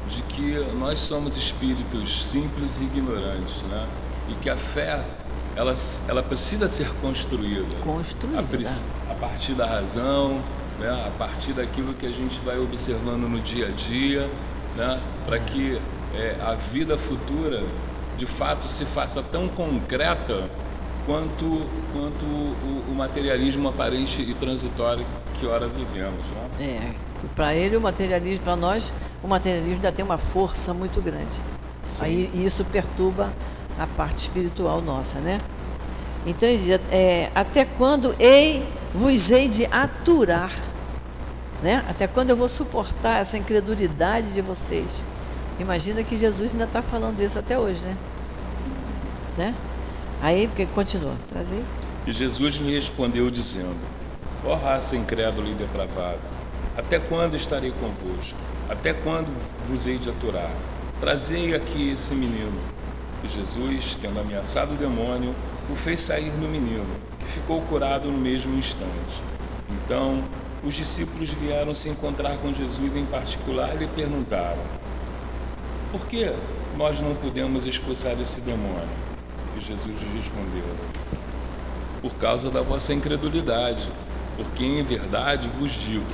de 0.09 0.21
que 0.23 0.57
nós 0.77 0.99
somos 0.99 1.35
espíritos 1.37 2.29
simples 2.29 2.79
e 2.79 2.83
ignorantes, 2.85 3.61
né? 3.69 3.87
E 4.29 4.33
que 4.35 4.49
a 4.49 4.57
fé 4.57 5.03
ela, 5.57 5.73
ela 6.07 6.23
precisa 6.23 6.67
ser 6.67 6.89
construída. 7.01 7.75
Construída. 7.83 8.39
A, 8.39 9.11
a 9.11 9.15
partir 9.15 9.53
da 9.53 9.65
razão, 9.65 10.41
né? 10.79 10.89
a 10.89 11.11
partir 11.17 11.53
daquilo 11.53 11.93
que 11.95 12.05
a 12.05 12.11
gente 12.11 12.39
vai 12.41 12.59
observando 12.59 13.27
no 13.27 13.39
dia 13.39 13.67
a 13.67 13.71
dia, 13.71 14.29
né? 14.75 14.99
para 15.25 15.39
que 15.39 15.81
é, 16.13 16.35
a 16.45 16.53
vida 16.53 16.97
futura 16.97 17.63
de 18.17 18.25
fato 18.25 18.67
se 18.67 18.85
faça 18.85 19.21
tão 19.23 19.47
concreta 19.47 20.49
quanto, 21.07 21.65
quanto 21.93 22.25
o, 22.25 22.91
o 22.91 22.93
materialismo 22.93 23.69
aparente 23.69 24.21
e 24.21 24.33
transitório 24.33 25.05
que 25.39 25.47
ora 25.47 25.65
vivemos. 25.67 26.19
Né? 26.59 26.65
É, 26.65 26.93
para 27.33 27.55
ele 27.55 27.77
o 27.77 27.81
materialismo, 27.81 28.43
para 28.43 28.57
nós, 28.57 28.93
o 29.23 29.27
materialismo 29.27 29.75
ainda 29.75 29.91
tem 29.91 30.03
uma 30.03 30.17
força 30.17 30.73
muito 30.73 31.01
grande. 31.01 31.35
Sim. 31.87 32.01
Aí 32.01 32.31
isso 32.33 32.65
perturba 32.65 33.31
a 33.79 33.87
parte 33.87 34.17
espiritual 34.17 34.81
nossa, 34.81 35.19
né? 35.19 35.39
Então 36.25 36.49
ele 36.49 36.57
diz, 36.57 36.79
é, 36.91 37.31
até 37.33 37.63
quando 37.63 38.13
ei, 38.19 38.67
vos 38.93 39.31
hei 39.31 39.47
de 39.47 39.65
aturar, 39.67 40.51
né? 41.63 41.85
Até 41.89 42.05
quando 42.05 42.31
eu 42.31 42.35
vou 42.35 42.49
suportar 42.49 43.21
essa 43.21 43.37
incredulidade 43.37 44.33
de 44.33 44.41
vocês? 44.41 45.05
Imagina 45.57 46.03
que 46.03 46.17
Jesus 46.17 46.51
ainda 46.51 46.65
está 46.65 46.81
falando 46.81 47.21
isso 47.21 47.39
até 47.39 47.57
hoje, 47.57 47.85
né? 47.85 47.97
né? 49.37 49.55
Aí, 50.21 50.47
porque 50.47 50.65
continua, 50.65 51.15
trazei. 51.29 51.63
E 52.05 52.11
Jesus 52.11 52.55
lhe 52.55 52.73
respondeu 52.73 53.29
dizendo, 53.29 53.77
ó 54.45 54.55
raça 54.55 54.95
incrédula 54.95 55.49
e 55.49 55.53
depravada, 55.53 56.19
até 56.75 56.99
quando 56.99 57.35
estarei 57.35 57.71
convosco? 57.71 58.37
Até 58.69 58.93
quando 58.93 59.27
vos 59.67 59.85
hei 59.85 59.97
de 59.97 60.09
aturar? 60.09 60.51
Trazei 60.99 61.53
aqui 61.53 61.91
esse 61.91 62.13
menino. 62.13 62.59
E 63.23 63.27
Jesus, 63.27 63.97
tendo 64.01 64.19
ameaçado 64.19 64.73
o 64.73 64.77
demônio, 64.77 65.33
o 65.71 65.75
fez 65.75 66.01
sair 66.01 66.31
no 66.33 66.47
menino, 66.47 66.85
que 67.19 67.25
ficou 67.25 67.61
curado 67.61 68.11
no 68.11 68.17
mesmo 68.17 68.57
instante. 68.57 69.21
Então, 69.69 70.23
os 70.63 70.75
discípulos 70.75 71.29
vieram 71.29 71.73
se 71.73 71.89
encontrar 71.89 72.37
com 72.37 72.53
Jesus 72.53 72.95
em 72.95 73.05
particular 73.05 73.75
e 73.75 73.79
lhe 73.79 73.87
perguntaram: 73.87 74.61
Por 75.91 76.05
que 76.07 76.31
nós 76.75 77.01
não 77.01 77.15
podemos 77.15 77.65
expulsar 77.65 78.19
esse 78.19 78.41
demônio? 78.41 79.06
E 79.57 79.61
Jesus 79.61 79.95
respondeu: 80.13 80.63
Por 82.01 82.13
causa 82.15 82.51
da 82.51 82.61
vossa 82.61 82.93
incredulidade, 82.93 83.89
porque 84.35 84.63
em 84.63 84.83
verdade 84.83 85.49
vos 85.59 85.71
digo 85.71 86.05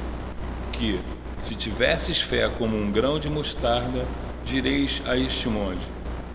que, 0.72 1.00
se 1.38 1.54
tivesses 1.54 2.22
fé 2.22 2.50
como 2.58 2.78
um 2.78 2.90
grão 2.90 3.20
de 3.20 3.30
mostarda, 3.30 4.06
direis 4.46 5.02
a 5.06 5.18
este 5.18 5.50
monte: 5.50 5.86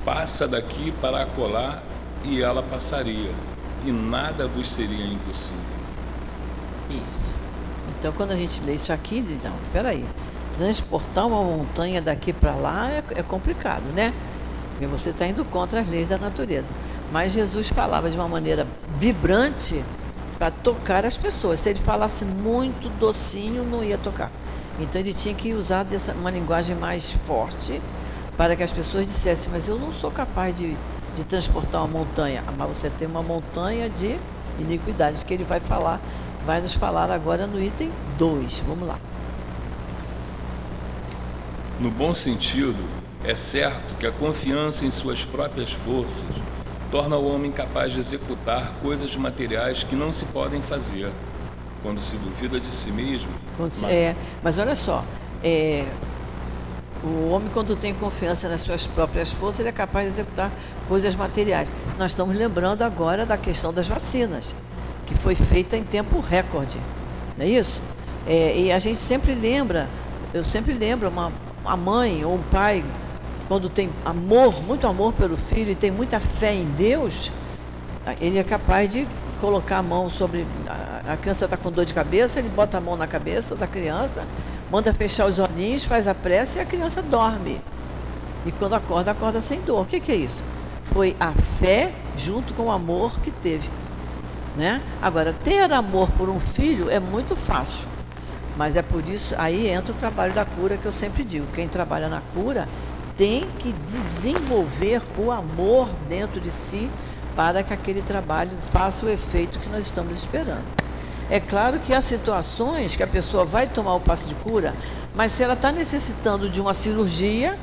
Passa 0.04 0.46
daqui 0.46 0.92
para 1.00 1.22
acolá, 1.22 1.82
e 2.24 2.42
ela 2.42 2.62
passaria, 2.62 3.30
e 3.86 3.90
nada 3.90 4.46
vos 4.46 4.70
seria 4.70 5.06
impossível. 5.06 5.78
Isso. 6.90 7.32
Então, 7.98 8.12
quando 8.12 8.32
a 8.32 8.36
gente 8.36 8.60
lê 8.62 8.74
isso 8.74 8.92
aqui, 8.92 9.18
então, 9.18 9.52
peraí, 9.72 10.04
transportar 10.56 11.26
uma 11.26 11.42
montanha 11.42 12.02
daqui 12.02 12.32
para 12.32 12.54
lá 12.54 12.90
é, 12.90 13.02
é, 13.16 13.22
complicado, 13.22 13.84
né? 13.94 14.12
Porque 14.72 14.86
você 14.86 15.10
está 15.10 15.26
indo 15.26 15.44
contra 15.44 15.80
as 15.80 15.88
leis 15.88 16.06
da 16.06 16.18
natureza. 16.18 16.70
Mas 17.10 17.32
Jesus 17.32 17.68
falava 17.68 18.10
de 18.10 18.16
uma 18.16 18.28
maneira 18.28 18.66
vibrante 18.98 19.82
para 20.38 20.50
tocar 20.50 21.04
as 21.04 21.16
pessoas. 21.16 21.60
Se 21.60 21.70
ele 21.70 21.80
falasse 21.80 22.24
muito 22.24 22.88
docinho, 22.98 23.64
não 23.64 23.82
ia 23.82 23.98
tocar. 23.98 24.30
Então 24.78 25.00
ele 25.00 25.12
tinha 25.12 25.34
que 25.34 25.54
usar 25.54 25.82
dessa, 25.82 26.12
uma 26.12 26.30
linguagem 26.30 26.76
mais 26.76 27.10
forte 27.10 27.80
para 28.36 28.54
que 28.54 28.62
as 28.62 28.70
pessoas 28.70 29.06
dissessem, 29.06 29.50
mas 29.50 29.66
eu 29.66 29.78
não 29.78 29.92
sou 29.92 30.10
capaz 30.10 30.56
de, 30.56 30.76
de 31.16 31.24
transportar 31.24 31.84
uma 31.84 31.98
montanha. 31.98 32.44
Ah, 32.46 32.52
mas 32.56 32.68
você 32.68 32.88
tem 32.88 33.08
uma 33.08 33.22
montanha 33.22 33.90
de 33.90 34.16
iniquidades 34.60 35.24
que 35.24 35.34
ele 35.34 35.44
vai 35.44 35.58
falar 35.58 36.00
vai 36.48 36.62
nos 36.62 36.72
falar 36.72 37.10
agora 37.10 37.46
no 37.46 37.62
item 37.62 37.92
2. 38.16 38.60
Vamos 38.66 38.88
lá. 38.88 38.98
No 41.78 41.90
bom 41.90 42.14
sentido, 42.14 42.82
é 43.22 43.34
certo 43.34 43.94
que 43.96 44.06
a 44.06 44.10
confiança 44.10 44.86
em 44.86 44.90
suas 44.90 45.22
próprias 45.22 45.70
forças 45.70 46.24
torna 46.90 47.16
o 47.16 47.26
homem 47.26 47.50
capaz 47.50 47.92
de 47.92 48.00
executar 48.00 48.72
coisas 48.82 49.14
materiais 49.16 49.82
que 49.82 49.94
não 49.94 50.12
se 50.12 50.24
podem 50.26 50.62
fazer. 50.62 51.10
Quando 51.82 52.00
se 52.00 52.16
duvida 52.16 52.58
de 52.58 52.66
si 52.66 52.90
mesmo. 52.90 53.30
Mas... 53.58 53.82
É, 53.84 54.16
mas 54.42 54.58
olha 54.58 54.74
só, 54.74 55.04
é, 55.44 55.86
o 57.02 57.30
homem, 57.30 57.48
quando 57.54 57.76
tem 57.76 57.94
confiança 57.94 58.48
nas 58.48 58.62
suas 58.62 58.86
próprias 58.86 59.30
forças, 59.30 59.60
ele 59.60 59.68
é 59.68 59.72
capaz 59.72 60.06
de 60.06 60.14
executar 60.14 60.50
coisas 60.88 61.14
materiais. 61.14 61.70
Nós 61.96 62.10
estamos 62.10 62.34
lembrando 62.34 62.82
agora 62.82 63.24
da 63.24 63.36
questão 63.36 63.72
das 63.72 63.86
vacinas 63.86 64.54
que 65.06 65.14
foi 65.14 65.34
feita 65.34 65.76
em 65.76 65.84
tempo 65.84 66.20
recorde. 66.20 66.76
Não 67.36 67.44
é 67.44 67.48
isso? 67.48 67.80
É, 68.26 68.58
e 68.58 68.72
a 68.72 68.78
gente 68.78 68.98
sempre 68.98 69.34
lembra, 69.34 69.88
eu 70.34 70.44
sempre 70.44 70.72
lembro 70.72 71.08
uma, 71.08 71.32
uma 71.62 71.76
mãe 71.76 72.24
ou 72.24 72.34
um 72.34 72.42
pai 72.42 72.84
quando 73.48 73.70
tem 73.70 73.90
amor, 74.04 74.62
muito 74.62 74.86
amor 74.86 75.14
pelo 75.14 75.36
filho 75.36 75.70
e 75.70 75.74
tem 75.74 75.90
muita 75.90 76.20
fé 76.20 76.54
em 76.54 76.66
Deus, 76.66 77.32
ele 78.20 78.38
é 78.38 78.44
capaz 78.44 78.92
de 78.92 79.08
colocar 79.40 79.78
a 79.78 79.82
mão 79.82 80.10
sobre. 80.10 80.46
A, 81.08 81.16
criança 81.16 81.46
está 81.46 81.56
com 81.56 81.72
dor 81.72 81.86
de 81.86 81.94
cabeça, 81.94 82.38
ele 82.38 82.50
bota 82.50 82.76
a 82.76 82.80
mão 82.80 82.94
na 82.94 83.06
cabeça 83.06 83.56
da 83.56 83.66
criança, 83.66 84.24
manda 84.70 84.92
fechar 84.92 85.26
os 85.26 85.38
olhinhos, 85.38 85.82
faz 85.84 86.06
a 86.06 86.14
prece 86.14 86.58
e 86.58 86.62
a 86.62 86.66
criança 86.66 87.00
dorme. 87.00 87.58
E 88.44 88.52
quando 88.52 88.74
acorda, 88.74 89.12
acorda 89.12 89.40
sem 89.40 89.60
dor. 89.62 89.82
O 89.82 89.86
que, 89.86 89.98
que 89.98 90.12
é 90.12 90.16
isso? 90.16 90.44
Foi 90.92 91.16
a 91.18 91.32
fé 91.32 91.92
junto 92.14 92.52
com 92.52 92.64
o 92.64 92.70
amor 92.70 93.18
que 93.20 93.30
teve. 93.30 93.68
Né? 94.56 94.82
Agora, 95.00 95.32
ter 95.32 95.72
amor 95.72 96.10
por 96.12 96.28
um 96.28 96.38
filho 96.38 96.90
é 96.90 97.00
muito 97.00 97.34
fácil. 97.34 97.88
Mas 98.56 98.76
é 98.76 98.82
por 98.82 99.08
isso, 99.08 99.34
aí 99.38 99.68
entra 99.68 99.92
o 99.92 99.96
trabalho 99.96 100.32
da 100.32 100.44
cura 100.44 100.76
que 100.76 100.84
eu 100.84 100.92
sempre 100.92 101.22
digo. 101.24 101.46
Quem 101.54 101.68
trabalha 101.68 102.08
na 102.08 102.20
cura 102.34 102.68
tem 103.18 103.50
que 103.58 103.72
desenvolver 103.72 105.02
o 105.18 105.32
amor 105.32 105.90
dentro 106.08 106.40
de 106.40 106.52
si 106.52 106.88
para 107.34 107.64
que 107.64 107.74
aquele 107.74 108.00
trabalho 108.00 108.52
faça 108.70 109.04
o 109.04 109.08
efeito 109.08 109.58
que 109.58 109.68
nós 109.68 109.86
estamos 109.86 110.16
esperando. 110.16 110.64
É 111.28 111.40
claro 111.40 111.80
que 111.80 111.92
há 111.92 112.00
situações 112.00 112.94
que 112.94 113.02
a 113.02 113.06
pessoa 113.08 113.44
vai 113.44 113.66
tomar 113.66 113.96
o 113.96 114.00
passe 114.00 114.28
de 114.28 114.34
cura, 114.36 114.72
mas 115.14 115.32
se 115.32 115.42
ela 115.42 115.54
está 115.54 115.72
necessitando 115.72 116.48
de 116.48 116.60
uma 116.60 116.72
cirurgia, 116.72 117.58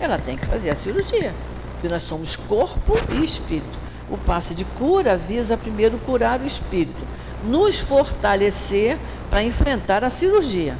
ela 0.00 0.18
tem 0.18 0.36
que 0.36 0.46
fazer 0.46 0.70
a 0.70 0.74
cirurgia, 0.74 1.32
porque 1.72 1.88
nós 1.88 2.02
somos 2.02 2.34
corpo 2.34 2.98
e 3.12 3.22
espírito. 3.22 3.78
O 4.10 4.16
passe 4.16 4.54
de 4.54 4.64
cura 4.64 5.16
visa 5.16 5.56
primeiro 5.56 5.98
curar 5.98 6.40
o 6.40 6.46
espírito, 6.46 7.06
nos 7.44 7.78
fortalecer 7.78 8.98
para 9.28 9.42
enfrentar 9.42 10.02
a 10.02 10.10
cirurgia. 10.10 10.76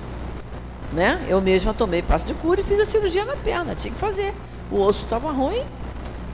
Né? 0.93 1.25
Eu 1.29 1.41
mesma 1.41 1.75
tomei 1.75 2.01
passe 2.01 2.27
de 2.27 2.35
cura 2.35 2.61
e 2.61 2.65
fiz 2.65 2.79
a 2.79 2.87
cirurgia 2.87 3.25
na 3.25 3.37
perna, 3.37 3.75
tinha 3.75 3.93
que 3.93 3.99
fazer. 3.99 4.33
O 4.71 4.81
osso 4.81 5.05
estava 5.05 5.31
ruim, 5.33 5.63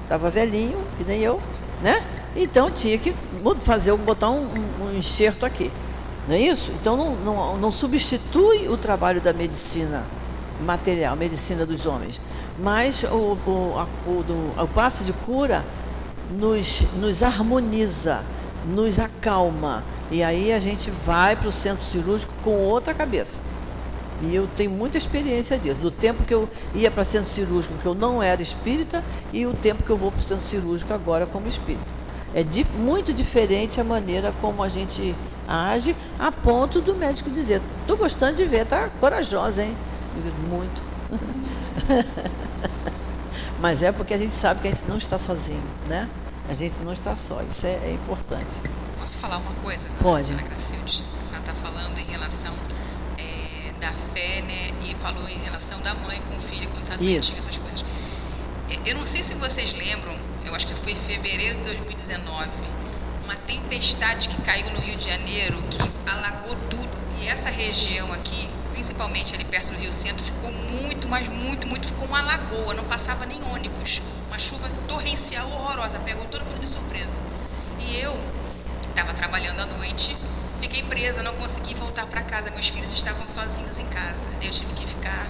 estava 0.03 0.31
velhinho, 0.31 0.79
que 0.97 1.05
nem 1.05 1.21
eu, 1.21 1.41
né? 1.83 2.03
Então 2.35 2.71
tinha 2.71 2.97
que 2.99 3.15
fazer, 3.61 3.95
botar 3.97 4.31
um, 4.31 4.49
um, 4.81 4.97
enxerto 4.97 5.45
aqui. 5.45 5.71
Não 6.29 6.35
é 6.35 6.41
isso? 6.41 6.73
Então 6.81 6.97
não, 6.97 7.15
não, 7.17 7.57
não 7.57 7.73
substitui 7.73 8.69
o 8.69 8.77
trabalho 8.77 9.21
da 9.21 9.33
medicina 9.33 10.05
material, 10.63 11.17
medicina 11.17 11.67
dos 11.67 11.85
homens. 11.85 12.21
Mas 12.59 13.05
o, 13.05 13.39
o, 13.47 13.75
a, 13.77 13.87
o, 14.09 14.23
do, 14.23 14.63
o 14.63 14.69
passe 14.69 15.05
de 15.05 15.13
cura 15.13 15.65
nos, 16.31 16.83
nos 16.99 17.23
harmoniza, 17.23 18.23
nos 18.67 18.99
acalma. 18.99 19.85
E 20.11 20.23
aí 20.23 20.53
a 20.53 20.59
gente 20.59 20.91
vai 20.91 21.37
para 21.37 21.49
o 21.49 21.53
centro 21.53 21.85
cirúrgico 21.85 22.33
com 22.43 22.57
outra 22.59 22.95
cabeça. 22.95 23.41
E 24.23 24.35
eu 24.35 24.47
tenho 24.57 24.71
muita 24.71 24.97
experiência 24.97 25.59
disso. 25.59 25.81
Do 25.81 25.91
tempo 25.91 26.23
que 26.23 26.33
eu 26.33 26.49
ia 26.75 26.91
para 26.91 27.03
centro 27.03 27.31
cirúrgico, 27.31 27.75
que 27.79 27.87
eu 27.87 27.95
não 27.95 28.23
era 28.23 28.41
espírita, 28.41 29.03
e 29.33 29.45
o 29.47 29.53
tempo 29.53 29.83
que 29.83 29.91
eu 29.91 29.97
vou 29.97 30.13
para 30.13 30.21
o 30.21 30.23
centro 30.23 30.47
cirúrgico 30.47 30.95
agora 30.95 31.27
como 31.27 31.49
espírita. 31.49 32.03
É 32.33 32.43
di 32.43 32.65
muito 32.79 33.13
diferente 33.13 33.81
a 33.81 33.85
maneira 33.85 34.33
como 34.41 34.63
a 34.63 34.69
gente 34.69 35.15
age, 35.47 35.95
a 36.19 36.31
ponto 36.31 36.81
do 36.81 36.95
médico 36.95 37.29
dizer: 37.31 37.61
estou 37.81 37.97
gostando 37.97 38.37
de 38.37 38.45
ver, 38.45 38.65
tá 38.65 38.89
corajosa, 39.01 39.65
hein? 39.65 39.77
Muito. 40.49 40.83
Mas 43.61 43.83
é 43.83 43.93
porque 43.93 44.15
a 44.15 44.19
gente 44.19 44.33
sabe 44.33 44.61
que 44.61 44.69
a 44.69 44.71
gente 44.71 44.89
não 44.89 44.99
está 44.99 45.19
sozinho, 45.19 45.63
né? 45.89 46.09
A 46.49 46.55
gente 46.55 46.83
não 46.83 46.93
está 46.93 47.15
só, 47.15 47.43
isso 47.43 47.67
é, 47.67 47.75
é 47.85 47.93
importante. 47.93 48.61
Posso 48.99 49.19
falar 49.19 49.39
uma 49.39 49.53
coisa? 49.63 49.89
Pode. 50.03 50.33
Ana 50.33 50.43
Gracilde? 50.43 51.05
A 51.21 51.25
senhora 51.25 51.43
está 51.43 51.55
falando 51.55 51.99
em 51.99 52.11
relação 52.11 52.53
da 53.83 53.93
fé, 53.93 54.43
né? 54.43 54.69
E 54.89 54.95
falou 54.95 55.29
em 55.29 55.39
relação 55.39 55.81
da 55.81 55.93
mãe 55.95 56.23
com 56.29 56.37
o 56.37 56.41
doentinho, 57.03 57.39
essas 57.39 57.57
coisas. 57.57 57.85
Eu 58.87 58.97
não 58.97 59.07
sei 59.07 59.23
se 59.23 59.35
vocês 59.35 59.73
lembram, 59.73 60.17
eu 60.45 60.55
acho 60.55 60.67
que 60.67 60.75
foi 60.75 60.93
em 60.93 60.97
fevereiro 60.97 61.59
de 61.59 61.65
2019, 61.65 62.49
uma 63.25 63.37
tempestade 63.37 64.29
que 64.29 64.41
caiu 64.43 64.71
no 64.71 64.81
Rio 64.81 64.97
de 64.97 65.07
Janeiro, 65.07 65.63
que 65.71 66.11
alagou 66.11 66.57
tudo. 66.71 66.89
E 67.21 67.29
essa 67.29 67.51
região 67.51 68.13
aqui, 68.13 68.49
principalmente 68.73 69.35
ali 69.35 69.45
perto 69.45 69.73
do 69.73 69.79
Rio 69.79 69.93
Centro, 69.93 70.25
ficou 70.25 70.51
muito, 70.51 71.09
mas 71.09 71.29
muito, 71.29 71.67
muito, 71.67 71.87
ficou 71.87 72.07
uma 72.07 72.23
lagoa, 72.23 72.75
não 72.75 72.85
passava 72.85 73.27
nem 73.27 73.41
ônibus. 73.53 74.01
Uma 74.29 74.39
chuva 74.39 74.69
torrencial 74.89 75.47
horrorosa, 75.51 76.01
pegou 76.01 76.25
todo 76.27 76.45
mundo 76.45 76.61
de 76.61 76.69
surpresa. 76.69 77.17
E 77.81 78.01
eu 78.01 78.19
estava 78.91 79.13
trabalhando 79.13 79.61
à 79.61 79.67
noite 79.67 80.17
Fiquei 80.63 80.81
presa, 80.85 81.25
não 81.25 81.35
consegui 81.35 81.75
voltar 81.75 82.07
para 82.07 82.23
casa. 82.23 82.49
Meus 82.53 82.69
filhos 82.69 82.93
estavam 82.93 83.27
sozinhos 83.27 83.81
em 83.81 83.87
casa. 83.87 84.29
Eu 84.41 84.49
tive 84.49 84.73
que 84.75 84.87
ficar 84.87 85.29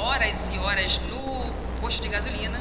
horas 0.00 0.50
e 0.52 0.58
horas 0.58 1.00
no 1.10 1.52
posto 1.80 2.02
de 2.02 2.08
gasolina, 2.08 2.58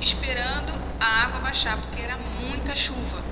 esperando 0.00 0.72
a 1.00 1.24
água 1.24 1.40
baixar, 1.40 1.76
porque 1.78 2.02
era 2.02 2.16
muita 2.42 2.76
chuva. 2.76 3.22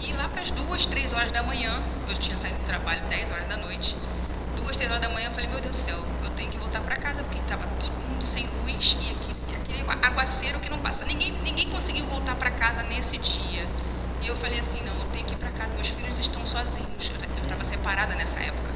E 0.00 0.12
lá 0.14 0.28
para 0.28 0.42
as 0.42 0.50
duas, 0.50 0.86
três 0.86 1.12
horas 1.12 1.30
da 1.30 1.42
manhã, 1.42 1.70
eu 2.08 2.14
tinha 2.14 2.36
saído 2.36 2.58
do 2.58 2.64
trabalho 2.64 3.00
10 3.08 3.30
horas 3.30 3.48
da 3.48 3.56
noite. 3.56 3.96
Duas, 4.56 4.76
três 4.76 4.90
horas 4.90 5.02
da 5.02 5.08
manhã, 5.08 5.28
eu 5.28 5.32
falei: 5.32 5.48
Meu 5.48 5.60
Deus 5.60 5.76
do 5.76 5.80
céu, 5.82 5.96
eu 6.22 6.30
tenho 6.30 6.50
que 6.50 6.58
voltar 6.58 6.80
para 6.80 6.96
casa, 6.96 7.22
porque 7.22 7.38
estava 7.38 7.66
todo 7.78 7.92
mundo 8.08 8.24
sem 8.24 8.48
luz 8.62 8.96
e 9.00 9.10
aquele, 9.10 9.56
aquele 9.56 10.06
aguaceiro 10.06 10.58
que 10.58 10.68
não 10.68 10.78
passa. 10.78 11.04
Ninguém, 11.04 11.32
ninguém 11.44 11.68
conseguiu 11.68 12.06
voltar 12.06 12.34
para 12.34 12.50
casa 12.50 12.82
nesse 12.82 13.16
dia. 13.18 13.66
E 14.22 14.26
eu 14.26 14.36
falei 14.36 14.58
assim: 14.58 14.80
Não, 14.82 14.94
eu 14.94 15.06
tenho 15.12 15.24
que 15.24 15.34
ir 15.34 15.38
para 15.38 15.52
casa, 15.52 15.72
meus 15.74 15.88
filhos 15.88 16.18
estão 16.18 16.44
sozinhos 16.44 17.12
estava 17.52 17.64
separada 17.64 18.14
nessa 18.14 18.38
época. 18.40 18.70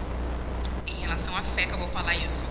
Em 0.87 1.01
relação 1.01 1.35
à 1.37 1.43
fé 1.43 1.67
que 1.67 1.73
eu 1.73 1.79
vou 1.79 1.89
falar 1.89 2.15
isso. 2.17 2.45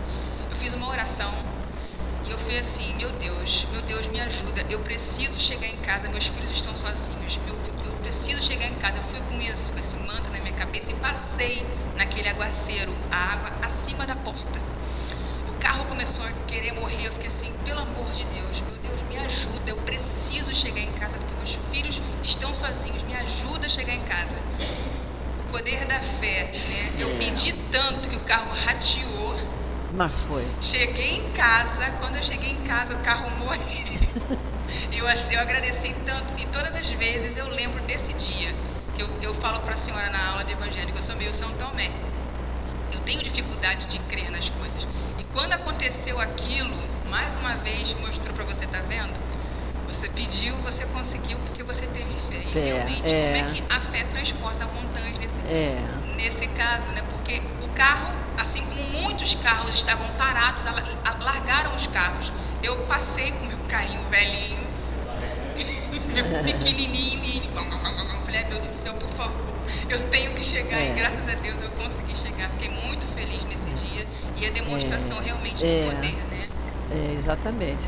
Eu 2.45 2.51
fui 2.51 2.59
assim, 2.59 2.93
meu 2.97 3.09
Deus, 3.13 3.67
meu 3.71 3.81
Deus, 3.81 4.07
me 4.07 4.19
ajuda. 4.21 4.63
Eu 4.69 4.79
preciso 4.81 5.39
chegar 5.39 5.65
em 5.65 5.77
casa, 5.77 6.07
meus 6.09 6.27
filhos 6.27 6.51
estão 6.51 6.77
sozinhos. 6.77 7.39
Meu, 7.43 7.57
eu 7.85 7.91
preciso 8.03 8.39
chegar 8.39 8.67
em 8.67 8.75
casa. 8.75 8.99
Eu 8.99 9.03
fui 9.03 9.19
com 9.21 9.41
isso, 9.41 9.73
com 9.73 9.79
esse 9.79 9.95
manto 9.95 10.29
na 10.29 10.39
minha 10.39 10.53
cabeça 10.53 10.91
e 10.91 10.95
passei 10.95 11.65
naquele 11.97 12.29
aguaceiro, 12.29 12.95
a 13.09 13.33
água 13.33 13.51
acima 13.65 14.05
da 14.05 14.15
porta. 14.15 14.61
O 15.49 15.55
carro 15.55 15.85
começou 15.85 16.23
a 16.23 16.31
querer 16.45 16.73
morrer. 16.73 17.07
Eu 17.07 17.11
fiquei 17.13 17.27
assim, 17.27 17.51
pelo 17.63 17.79
amor 17.79 18.11
de 18.11 18.23
Deus, 18.25 18.61
meu 18.61 18.77
Deus, 18.77 19.01
me 19.09 19.17
ajuda. 19.17 19.71
Eu 19.71 19.77
preciso 19.77 20.53
chegar 20.53 20.81
em 20.81 20.91
casa 20.91 21.17
porque 21.17 21.33
meus 21.33 21.57
filhos 21.73 21.99
estão 22.21 22.53
sozinhos. 22.53 23.01
Me 23.03 23.15
ajuda 23.15 23.65
a 23.65 23.69
chegar 23.69 23.95
em 23.95 24.03
casa 24.03 24.37
poder 25.51 25.85
da 25.85 25.99
fé, 25.99 26.51
né? 26.69 26.93
Eu 26.99 27.09
pedi 27.17 27.53
tanto 27.71 28.07
que 28.07 28.17
o 28.17 28.19
carro 28.19 28.51
rateou. 28.53 29.35
Mas 29.95 30.25
foi. 30.25 30.45
Cheguei 30.61 31.19
em 31.19 31.31
casa, 31.31 31.89
quando 31.99 32.17
eu 32.17 32.23
cheguei 32.23 32.51
em 32.51 32.61
casa, 32.63 32.95
o 32.95 32.99
carro 32.99 33.29
morreu. 33.37 33.59
eu, 34.91 35.05
eu 35.05 35.39
agradeci 35.39 35.95
tanto. 36.05 36.33
E 36.41 36.45
todas 36.47 36.75
as 36.75 36.89
vezes 36.89 37.37
eu 37.37 37.47
lembro 37.47 37.81
desse 37.83 38.13
dia. 38.13 38.53
Que 38.93 39.03
eu, 39.03 39.09
eu 39.21 39.33
falo 39.33 39.59
para 39.61 39.73
a 39.73 39.77
senhora 39.77 40.09
na 40.09 40.31
aula 40.31 40.43
de 40.43 40.51
evangelho 40.51 40.91
que 40.91 40.99
eu 40.99 41.03
sou 41.03 41.15
meio 41.15 41.33
São 41.33 41.49
Tomé. 41.51 41.89
Eu 42.91 42.99
tenho 43.01 43.21
dificuldade 43.21 43.87
de 43.87 43.99
crer 43.99 44.29
nas 44.31 44.49
coisas. 44.49 44.87
E 45.19 45.23
quando 45.33 45.53
aconteceu 45.53 46.19
aquilo, 46.19 46.77
mais 47.09 47.35
uma 47.37 47.55
vez 47.55 47.95
mostrou 47.95 48.33
para 48.33 48.43
você, 48.43 48.67
tá 48.67 48.81
vendo? 48.81 49.13
Você 49.87 50.09
pediu, 50.09 50.55
você 50.57 50.85
conseguiu 50.87 51.37
porque 51.39 51.63
você 51.63 51.85
teve 51.87 52.13
fé. 52.17 52.41
E 52.53 52.57
é, 52.57 52.73
realmente, 52.73 53.13
é. 53.13 53.33
como 53.33 53.49
é 53.49 53.53
que 53.53 53.63
a 53.75 53.79
fé 53.79 54.03
transporta 54.03 54.65
montanhas 54.65 55.17
nesse, 55.19 55.41
é. 55.41 55.77
nesse 56.15 56.47
caso, 56.47 56.89
né? 56.91 57.01
Porque 57.09 57.41
o 57.61 57.69
carro, 57.69 58.13
assim 58.37 58.61
como 58.63 59.01
muitos 59.01 59.35
carros 59.35 59.73
estavam 59.73 60.07
largaram 60.71 61.73
os 61.75 61.87
carros. 61.87 62.31
Eu 62.63 62.75
passei 62.85 63.31
com 63.31 63.45
meu 63.45 63.57
carrinho 63.67 64.03
velhinho, 64.09 64.65
pequenininho, 66.45 67.23
e 67.23 67.41
falei, 68.25 68.43
meu 68.45 68.59
Deus 68.59 68.71
do 68.75 68.77
céu, 68.77 68.93
por 68.95 69.09
favor, 69.09 69.41
eu 69.89 69.99
tenho 70.09 70.31
que 70.33 70.43
chegar. 70.43 70.79
E 70.81 70.87
É. 70.89 70.93
graças 70.93 71.27
a 71.27 71.35
Deus 71.35 71.61
eu 71.61 71.69
consegui 71.71 72.15
chegar. 72.15 72.49
Fiquei 72.51 72.69
muito 72.69 73.07
feliz 73.07 73.43
nesse 73.45 73.69
dia. 73.71 74.05
E 74.37 74.45
a 74.47 74.49
demonstração 74.51 75.21
realmente 75.21 75.63
É. 75.65 75.81
do 75.83 75.91
poder, 75.95 76.15
né? 76.27 76.47
É, 76.91 77.13
exatamente. 77.13 77.85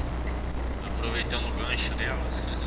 aproveitando 0.96 1.48
o 1.48 1.52
gancho 1.52 1.94
dela, 1.96 2.20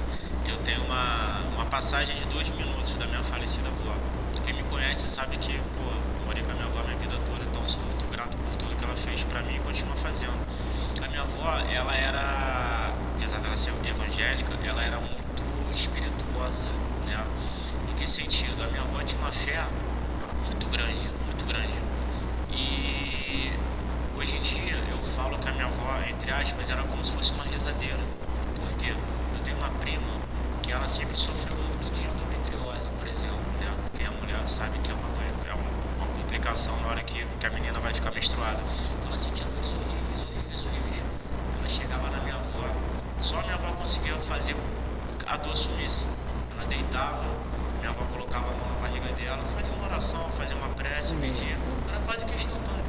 eu 0.49 0.57
tenho 0.59 0.83
uma, 0.85 1.41
uma 1.55 1.67
passagem 1.67 2.17
de 2.17 2.25
dois 2.27 2.49
minutos 2.51 2.95
da 2.95 3.07
minha 3.07 3.23
falecida 3.23 3.69
avó. 3.69 3.97
Quem 4.45 4.55
me 4.55 4.63
conhece 4.65 5.09
sabe 5.09 5.37
que, 5.39 5.53
pô, 5.75 5.83
morei 6.27 6.43
com 6.43 6.51
a 6.53 6.55
minha 6.55 6.67
avó 6.67 6.81
a 6.81 6.85
minha 6.85 6.97
vida 6.99 7.17
toda, 7.27 7.45
então 7.45 7.67
sou 7.69 7.83
muito 7.85 8.07
grato 8.09 8.37
por 8.37 8.55
tudo 8.57 8.77
que 8.77 8.80
ela 8.91 8.97
fez 8.97 9.23
pra 9.25 9.41
mim 9.43 9.55
e 9.55 9.61
continua 9.61 9.95
fazendo. 9.97 10.35
A 11.01 11.09
minha 11.09 11.23
avó, 11.23 11.59
ela 11.71 11.95
era, 11.95 12.93
apesar 13.15 13.39
dela 13.39 13.57
ser 13.57 13.73
evangélica, 13.87 14.53
ela 14.65 14.83
era 14.83 14.99
muito 14.99 15.45
espirituosa, 15.73 16.69
né? 17.07 17.25
Em 17.89 17.95
que 17.95 18.11
sentido? 18.11 18.61
A 18.65 18.67
minha 18.67 18.83
avó 18.83 19.01
tinha 19.05 19.21
uma 19.23 19.31
fé 19.31 19.65
muito 20.45 20.67
grande, 20.69 21.09
muito 21.25 21.47
grande. 21.47 21.79
E 22.53 23.53
hoje 24.17 24.37
em 24.37 24.41
dia 24.41 24.77
eu 24.91 24.99
falo 24.99 25.39
que 25.39 25.49
a 25.49 25.53
minha 25.53 25.67
avó, 25.67 26.01
entre 26.09 26.33
aspas, 26.33 26.69
era 26.69 26.83
como 26.83 27.05
se 27.05 27.15
fosse 27.17 27.33
uma 27.35 27.45
rezadeira. 27.45 28.01
Porque 28.57 28.91
eu 28.91 29.45
tenho 29.45 29.57
uma 29.59 29.71
prima 29.79 30.21
que 30.63 30.73
ela 30.73 30.89
sempre 30.89 31.17
sofreu 31.17 31.57
muito 31.57 31.89
de 31.95 32.03
endometriose, 32.03 32.91
por 32.99 33.07
exemplo, 33.07 33.53
né? 33.61 33.73
Quem 33.95 34.07
é 34.07 34.11
mulher 34.11 34.49
sabe 34.49 34.81
que 34.81 34.91
é 34.91 34.95
uma, 34.95 35.09
é 35.49 35.55
uma, 35.55 36.05
uma 36.05 36.07
complicação 36.19 36.75
que, 37.41 37.47
a 37.47 37.51
menina 37.51 37.81
vai 37.81 37.93
ficar 37.93 38.13
menstruada. 38.13 38.63
Então 38.99 39.09
ela 39.09 39.19
sentia 39.19 39.47
dores 39.47 39.73
horríveis, 39.73 40.23
horríveis, 40.23 40.65
horríveis. 40.65 41.03
Ela 41.59 41.69
chegava 41.69 42.11
na 42.11 42.21
minha 42.21 42.37
avó, 42.37 42.51
a 45.31 45.37
dor 45.37 45.55
sumisse. 45.55 46.09
Ela 46.57 46.67
deitava, 46.67 47.25
minha 47.79 47.91
avó 47.91 48.05
colocava 48.13 48.47
a 48.47 48.57
mão 48.57 48.69
na 48.69 48.81
barriga 48.81 49.13
dela, 49.13 49.43
fazia 49.45 49.73
uma 49.75 49.87
oração, 49.87 50.29
fazia 50.33 50.57
uma 50.57 50.69
prece, 50.71 51.15
pedia. 51.15 51.57
Era 51.89 52.01
quase 52.05 52.27
que 52.27 52.35
instantâneo. 52.35 52.85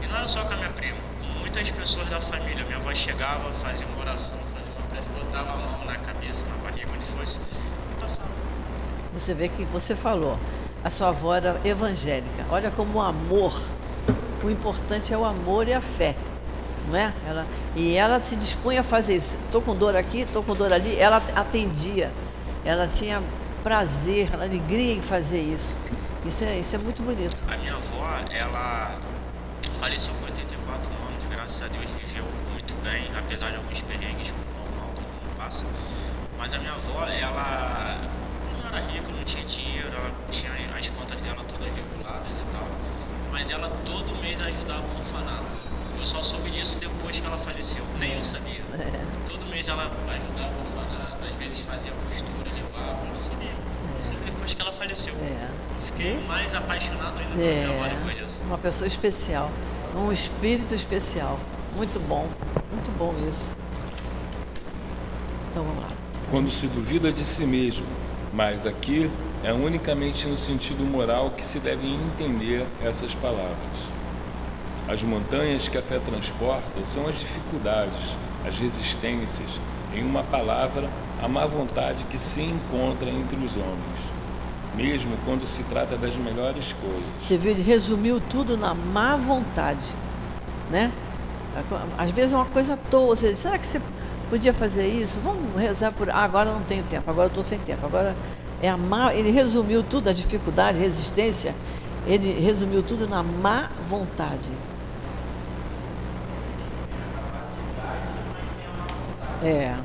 E 0.00 0.06
não 0.06 0.16
era 0.16 0.28
só 0.28 0.44
com 0.44 0.54
a 0.54 0.56
minha 0.56 0.70
prima. 0.70 0.98
Muitas 1.40 1.72
pessoas 1.72 2.08
da 2.08 2.20
família, 2.20 2.64
minha 2.64 2.76
avó 2.76 2.94
chegava, 2.94 3.52
fazia 3.52 3.86
uma 3.88 4.00
oração, 4.02 4.38
fazia 4.38 4.72
uma 4.78 4.86
prece, 4.86 5.08
botava 5.08 5.52
a 5.52 5.56
mão 5.56 5.84
na 5.84 5.96
cabeça, 5.96 6.46
na 6.46 6.56
barriga, 6.58 6.88
onde 6.92 7.04
fosse, 7.04 7.40
e 7.40 8.00
passava. 8.00 8.30
Você 9.12 9.34
vê 9.34 9.48
que 9.48 9.64
você 9.64 9.96
falou, 9.96 10.38
a 10.84 10.90
sua 10.90 11.08
avó 11.08 11.34
era 11.34 11.60
evangélica. 11.64 12.46
Olha 12.50 12.70
como 12.70 12.98
o 12.98 13.02
amor, 13.02 13.52
o 14.44 14.50
importante 14.50 15.12
é 15.12 15.18
o 15.18 15.24
amor 15.24 15.66
e 15.66 15.72
a 15.72 15.80
fé. 15.80 16.14
Não 16.86 16.96
é? 16.96 17.12
ela, 17.26 17.46
e 17.74 17.96
ela 17.96 18.20
se 18.20 18.36
dispunha 18.36 18.80
a 18.80 18.82
fazer 18.84 19.16
isso. 19.16 19.38
Estou 19.46 19.62
com 19.62 19.74
dor 19.74 19.96
aqui, 19.96 20.20
estou 20.20 20.42
com 20.42 20.54
dor 20.54 20.72
ali. 20.72 20.98
Ela 20.98 21.16
atendia, 21.34 22.12
ela 22.64 22.86
tinha 22.86 23.22
prazer, 23.62 24.28
alegria 24.34 24.92
em 24.92 25.00
fazer 25.00 25.40
isso. 25.40 25.78
Isso 26.24 26.44
é, 26.44 26.58
isso 26.58 26.76
é 26.76 26.78
muito 26.78 27.02
bonito. 27.02 27.42
A 27.48 27.56
minha 27.56 27.74
avó, 27.74 28.20
ela 28.30 28.94
faleceu 29.80 30.12
com 30.14 30.24
84 30.26 30.90
anos, 30.90 31.24
graças 31.30 31.62
a 31.62 31.68
Deus 31.68 31.90
viveu 31.92 32.24
muito 32.50 32.74
bem, 32.82 33.10
apesar 33.18 33.50
de 33.50 33.56
alguns 33.56 33.80
perrengues 33.82 34.34
normal 34.56 34.90
todo 34.94 35.04
mundo 35.04 35.36
passa. 35.36 35.66
Mas 36.38 36.52
a 36.52 36.58
minha 36.58 36.72
avó, 36.72 37.06
ela 37.06 37.98
não 38.60 38.68
era 38.68 38.86
rica, 38.86 39.08
não 39.10 39.24
tinha 39.24 39.44
dinheiro, 39.44 39.88
ela 39.88 40.10
tinha 40.30 40.50
as 40.78 40.90
contas 40.90 41.20
dela 41.22 41.44
todas 41.44 41.68
reguladas 41.68 42.38
e 42.38 42.44
tal. 42.52 42.68
Mas 43.32 43.50
ela 43.50 43.70
todo 43.84 44.13
mês 44.24 44.40
ajudava 44.40 44.80
o 44.80 44.98
orfanato. 44.98 45.56
Eu 46.00 46.06
só 46.06 46.22
soube 46.22 46.48
disso 46.50 46.78
depois 46.78 47.20
que 47.20 47.26
ela 47.26 47.36
faleceu, 47.36 47.84
nem 48.00 48.14
eu 48.14 48.22
sabia. 48.22 48.62
É. 48.72 49.04
Todo 49.26 49.46
mês 49.46 49.68
ela 49.68 49.84
ajudava 49.84 50.52
o 50.54 50.60
orfanato, 50.60 51.24
às 51.26 51.34
vezes 51.34 51.60
fazia 51.60 51.92
costura, 52.06 52.50
levava, 52.54 53.06
eu 53.06 53.12
não 53.12 53.20
sabia. 53.20 53.50
É. 53.50 54.24
Depois 54.24 54.54
que 54.54 54.62
ela 54.62 54.72
faleceu. 54.72 55.14
É. 55.16 55.50
Fiquei 55.82 56.18
mais 56.26 56.54
apaixonado 56.54 57.18
ainda 57.18 57.32
por 57.32 57.44
é. 57.44 57.66
minha 57.66 57.68
avó 57.68 57.88
depois 57.88 58.16
disso. 58.16 58.44
Uma 58.44 58.56
pessoa 58.56 58.88
especial, 58.88 59.50
um 59.94 60.10
espírito 60.10 60.74
especial. 60.74 61.38
Muito 61.76 62.00
bom, 62.00 62.26
muito 62.72 62.90
bom 62.98 63.14
isso. 63.28 63.54
Então 65.50 65.64
vamos 65.64 65.82
lá. 65.82 65.90
Quando 66.30 66.50
se 66.50 66.66
duvida 66.68 67.12
de 67.12 67.24
si 67.26 67.44
mesmo, 67.44 67.86
mas 68.32 68.64
aqui 68.64 69.10
é 69.42 69.52
unicamente 69.52 70.26
no 70.26 70.38
sentido 70.38 70.82
moral 70.82 71.30
que 71.32 71.44
se 71.44 71.58
devem 71.58 71.94
entender 71.94 72.66
essas 72.82 73.14
palavras. 73.14 73.93
As 74.86 75.02
montanhas 75.02 75.66
que 75.66 75.78
a 75.78 75.82
fé 75.82 75.98
transporta 75.98 76.84
são 76.84 77.08
as 77.08 77.18
dificuldades, 77.18 78.16
as 78.46 78.58
resistências, 78.58 79.58
em 79.94 80.02
uma 80.02 80.22
palavra, 80.22 80.90
a 81.22 81.26
má 81.26 81.46
vontade 81.46 82.04
que 82.10 82.18
se 82.18 82.42
encontra 82.42 83.08
entre 83.08 83.36
os 83.36 83.56
homens, 83.56 83.98
mesmo 84.74 85.16
quando 85.24 85.46
se 85.46 85.62
trata 85.64 85.96
das 85.96 86.14
melhores 86.16 86.74
coisas. 86.74 87.06
Você 87.18 87.38
viu, 87.38 87.52
ele 87.52 87.62
resumiu 87.62 88.20
tudo 88.20 88.58
na 88.58 88.74
má 88.74 89.16
vontade, 89.16 89.94
né? 90.70 90.92
Às 91.96 92.10
vezes 92.10 92.34
é 92.34 92.36
uma 92.36 92.44
coisa 92.44 92.74
à 92.74 92.76
toa, 92.76 93.16
você 93.16 93.30
diz, 93.30 93.38
será 93.38 93.56
que 93.56 93.64
você 93.64 93.80
podia 94.28 94.52
fazer 94.52 94.86
isso? 94.86 95.18
Vamos 95.24 95.58
rezar 95.58 95.92
por. 95.92 96.10
Ah, 96.10 96.24
agora 96.24 96.52
não 96.52 96.62
tenho 96.62 96.82
tempo, 96.84 97.10
agora 97.10 97.28
estou 97.28 97.42
sem 97.42 97.58
tempo, 97.58 97.86
agora 97.86 98.14
é 98.60 98.68
a 98.68 98.76
má, 98.76 99.14
ele 99.14 99.30
resumiu 99.30 99.82
tudo, 99.82 100.10
a 100.10 100.12
dificuldade, 100.12 100.78
resistência, 100.78 101.54
ele 102.06 102.38
resumiu 102.38 102.82
tudo 102.82 103.08
na 103.08 103.22
má 103.22 103.70
vontade. 103.88 104.50
É. 109.44 109.76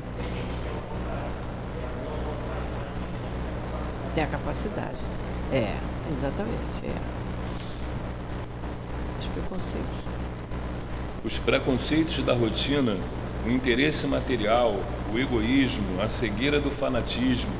Tem 4.14 4.24
a 4.24 4.26
capacidade. 4.26 5.04
É, 5.52 5.76
exatamente. 6.10 6.86
É. 6.86 7.20
Os 9.20 9.26
preconceitos. 9.26 9.88
Os 11.22 11.38
preconceitos 11.38 12.22
da 12.22 12.32
rotina, 12.32 12.96
o 13.46 13.50
interesse 13.50 14.06
material, 14.06 14.80
o 15.12 15.18
egoísmo, 15.18 16.00
a 16.00 16.08
cegueira 16.08 16.58
do 16.58 16.70
fanatismo, 16.70 17.52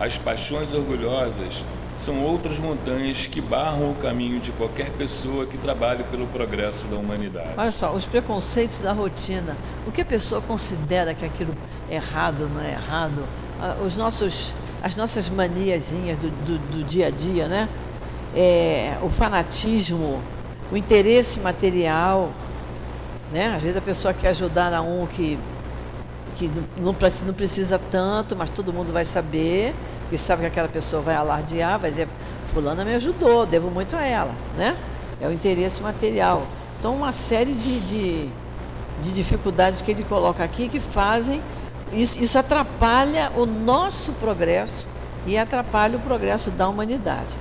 as 0.00 0.18
paixões 0.18 0.72
orgulhosas 0.72 1.64
são 1.96 2.22
outras 2.22 2.58
montanhas 2.58 3.26
que 3.26 3.40
barram 3.40 3.92
o 3.92 3.94
caminho 3.94 4.40
de 4.40 4.50
qualquer 4.52 4.90
pessoa 4.90 5.46
que 5.46 5.56
trabalhe 5.56 6.02
pelo 6.04 6.26
progresso 6.26 6.86
da 6.86 6.96
humanidade. 6.96 7.50
Olha 7.56 7.72
só, 7.72 7.92
os 7.92 8.06
preconceitos 8.06 8.80
da 8.80 8.92
rotina. 8.92 9.56
O 9.86 9.92
que 9.92 10.00
a 10.00 10.04
pessoa 10.04 10.40
considera 10.40 11.14
que 11.14 11.24
aquilo 11.24 11.54
é 11.88 11.96
errado, 11.96 12.50
não 12.52 12.60
é 12.60 12.72
errado? 12.72 13.24
Ah, 13.60 13.76
os 13.84 13.96
nossos, 13.96 14.54
as 14.82 14.96
nossas 14.96 15.28
maniazinhas 15.28 16.18
do, 16.18 16.28
do, 16.28 16.58
do 16.58 16.84
dia 16.84 17.06
a 17.06 17.10
dia, 17.10 17.48
né? 17.48 17.68
É, 18.34 18.98
o 19.02 19.08
fanatismo, 19.08 20.20
o 20.72 20.76
interesse 20.76 21.38
material, 21.38 22.32
né? 23.32 23.54
Às 23.54 23.62
vezes 23.62 23.76
a 23.76 23.80
pessoa 23.80 24.12
quer 24.12 24.28
ajudar 24.28 24.72
a 24.74 24.82
um 24.82 25.06
que 25.06 25.38
que 26.34 26.50
não, 26.76 26.94
não 27.26 27.34
precisa 27.34 27.78
tanto, 27.78 28.36
mas 28.36 28.50
todo 28.50 28.72
mundo 28.72 28.92
vai 28.92 29.04
saber, 29.04 29.72
porque 30.04 30.16
sabe 30.16 30.42
que 30.42 30.46
aquela 30.46 30.68
pessoa 30.68 31.02
vai 31.02 31.14
alardear, 31.14 31.78
vai 31.78 31.90
dizer, 31.90 32.08
fulana 32.46 32.84
me 32.84 32.94
ajudou, 32.94 33.44
devo 33.44 33.70
muito 33.70 33.96
a 33.96 34.04
ela, 34.04 34.34
né? 34.56 34.76
É 35.20 35.26
o 35.26 35.32
interesse 35.32 35.82
material. 35.82 36.46
Então, 36.78 36.94
uma 36.94 37.12
série 37.12 37.52
de, 37.52 37.80
de, 37.80 38.28
de 39.00 39.12
dificuldades 39.12 39.82
que 39.82 39.90
ele 39.90 40.04
coloca 40.04 40.44
aqui 40.44 40.68
que 40.68 40.78
fazem, 40.78 41.42
isso, 41.92 42.22
isso 42.22 42.38
atrapalha 42.38 43.32
o 43.34 43.46
nosso 43.46 44.12
progresso 44.12 44.86
e 45.26 45.38
atrapalha 45.38 45.96
o 45.96 46.00
progresso 46.00 46.50
da 46.50 46.68
humanidade. 46.68 47.34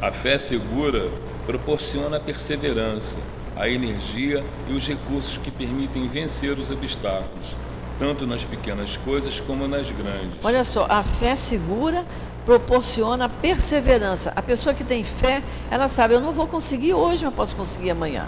A 0.00 0.12
fé 0.12 0.38
segura 0.38 1.08
proporciona 1.46 2.20
perseverança, 2.20 3.16
a 3.56 3.68
energia 3.68 4.44
e 4.68 4.72
os 4.72 4.86
recursos 4.86 5.38
que 5.38 5.50
permitem 5.50 6.06
vencer 6.06 6.58
os 6.58 6.70
obstáculos, 6.70 7.56
tanto 7.98 8.26
nas 8.26 8.44
pequenas 8.44 8.96
coisas 8.96 9.40
como 9.40 9.66
nas 9.66 9.90
grandes. 9.90 10.38
Olha 10.42 10.64
só, 10.64 10.86
a 10.88 11.02
fé 11.02 11.34
segura 11.34 12.04
proporciona 12.46 13.28
perseverança. 13.28 14.32
A 14.34 14.42
pessoa 14.42 14.74
que 14.74 14.84
tem 14.84 15.04
fé, 15.04 15.42
ela 15.70 15.88
sabe, 15.88 16.14
eu 16.14 16.20
não 16.20 16.32
vou 16.32 16.46
conseguir 16.46 16.94
hoje, 16.94 17.24
mas 17.24 17.34
posso 17.34 17.56
conseguir 17.56 17.90
amanhã. 17.90 18.26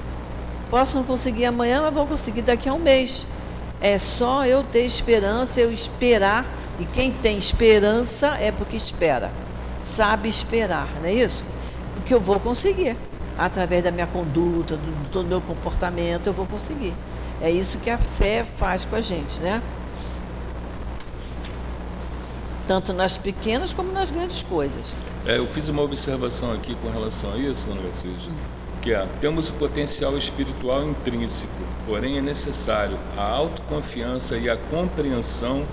Posso 0.71 0.97
não 0.97 1.05
conseguir 1.05 1.47
amanhã, 1.47 1.83
mas 1.83 1.95
vou 1.95 2.07
conseguir 2.07 2.43
daqui 2.43 2.69
a 2.69 2.75
um 2.75 2.79
mês. 2.79 3.27
É 3.81 3.97
só 3.97 4.45
eu 4.45 4.63
ter 4.63 4.85
esperança, 4.85 5.61
eu 5.61 5.73
esperar. 5.73 6.45
E 6.79 6.85
quem 6.85 7.11
tem 7.13 7.39
esperança 7.39 8.37
é 8.41 8.53
porque 8.53 8.77
espera. 8.77 9.31
Sabe 9.81 10.29
esperar, 10.29 10.89
não 11.01 11.09
é 11.09 11.13
isso? 11.13 11.45
Porque 11.95 12.13
eu 12.13 12.21
vou 12.21 12.39
conseguir 12.39 12.97
através 13.41 13.83
da 13.83 13.91
minha 13.91 14.07
conduta, 14.07 14.77
do, 14.77 15.23
do 15.23 15.25
meu 15.25 15.41
comportamento, 15.41 16.27
eu 16.27 16.33
vou 16.33 16.47
conseguir. 16.47 16.93
É 17.43 17.51
isso 17.51 17.79
que 17.79 17.89
a 17.89 17.97
fé 17.97 18.45
faz 18.45 18.85
com 18.85 18.97
a 18.97 19.01
gente, 19.01 19.41
né? 19.41 19.63
Tanto 22.67 22.93
nas 22.93 23.17
pequenas 23.17 23.73
como 23.73 23.93
nas 23.93 24.11
grandes 24.11 24.43
coisas. 24.43 24.93
É, 25.27 25.39
eu 25.39 25.47
fiz 25.47 25.69
uma 25.69 25.83
observação 25.83 26.53
aqui 26.53 26.75
com 26.83 26.91
relação 26.91 27.33
a 27.33 27.39
isso, 27.39 27.71
Ana 27.71 27.83
Garcia, 27.83 28.13
que 28.83 28.93
é, 28.93 29.07
temos 29.21 29.49
o 29.49 29.55
potencial 29.55 30.17
espiritual 30.17 30.85
intrínseco, 30.85 31.53
porém 31.87 32.19
é 32.19 32.23
necessário 32.23 32.99
a 33.17 33.23
autoconfiança 33.23 34.37
e 34.37 34.49
a 34.49 34.57
compreensão 34.57 35.65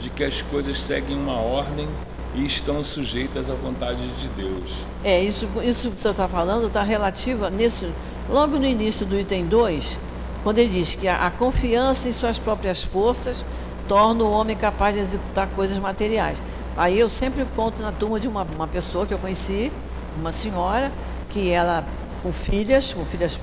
de 0.00 0.10
que 0.10 0.24
as 0.24 0.42
coisas 0.42 0.80
seguem 0.80 1.16
uma 1.16 1.36
ordem 1.36 1.88
e 2.34 2.44
estão 2.44 2.82
sujeitas 2.84 3.48
à 3.48 3.54
vontade 3.54 4.06
de 4.16 4.28
Deus. 4.28 4.70
É, 5.04 5.22
isso, 5.22 5.48
isso 5.62 5.90
que 5.90 6.00
você 6.00 6.08
está 6.08 6.26
falando 6.26 6.66
está 6.66 6.82
relativo 6.82 7.48
nesse, 7.48 7.88
logo 8.28 8.58
no 8.58 8.66
início 8.66 9.06
do 9.06 9.18
item 9.18 9.46
2, 9.46 9.98
quando 10.42 10.58
ele 10.58 10.68
diz 10.68 10.94
que 10.94 11.06
a, 11.06 11.26
a, 11.26 11.30
confiança 11.30 12.08
em 12.08 12.12
suas 12.12 12.38
próprias 12.38 12.82
forças 12.82 13.44
torna 13.88 14.24
o 14.24 14.30
homem 14.30 14.56
capaz 14.56 14.94
de 14.94 15.00
executar 15.00 15.48
coisas 15.48 15.78
materiais. 15.78 16.42
Aí 16.76 16.98
eu 16.98 17.08
sempre 17.08 17.46
conto 17.54 17.82
na 17.82 17.92
turma 17.92 18.18
de 18.18 18.26
uma, 18.26 18.42
uma 18.42 18.66
pessoa 18.66 19.06
que 19.06 19.14
eu 19.14 19.18
conheci, 19.18 19.70
uma 20.18 20.32
senhora, 20.32 20.90
que 21.28 21.50
ela, 21.50 21.84
com 22.22 22.32
filhas, 22.32 22.92
com 22.92 23.04
filhas 23.04 23.40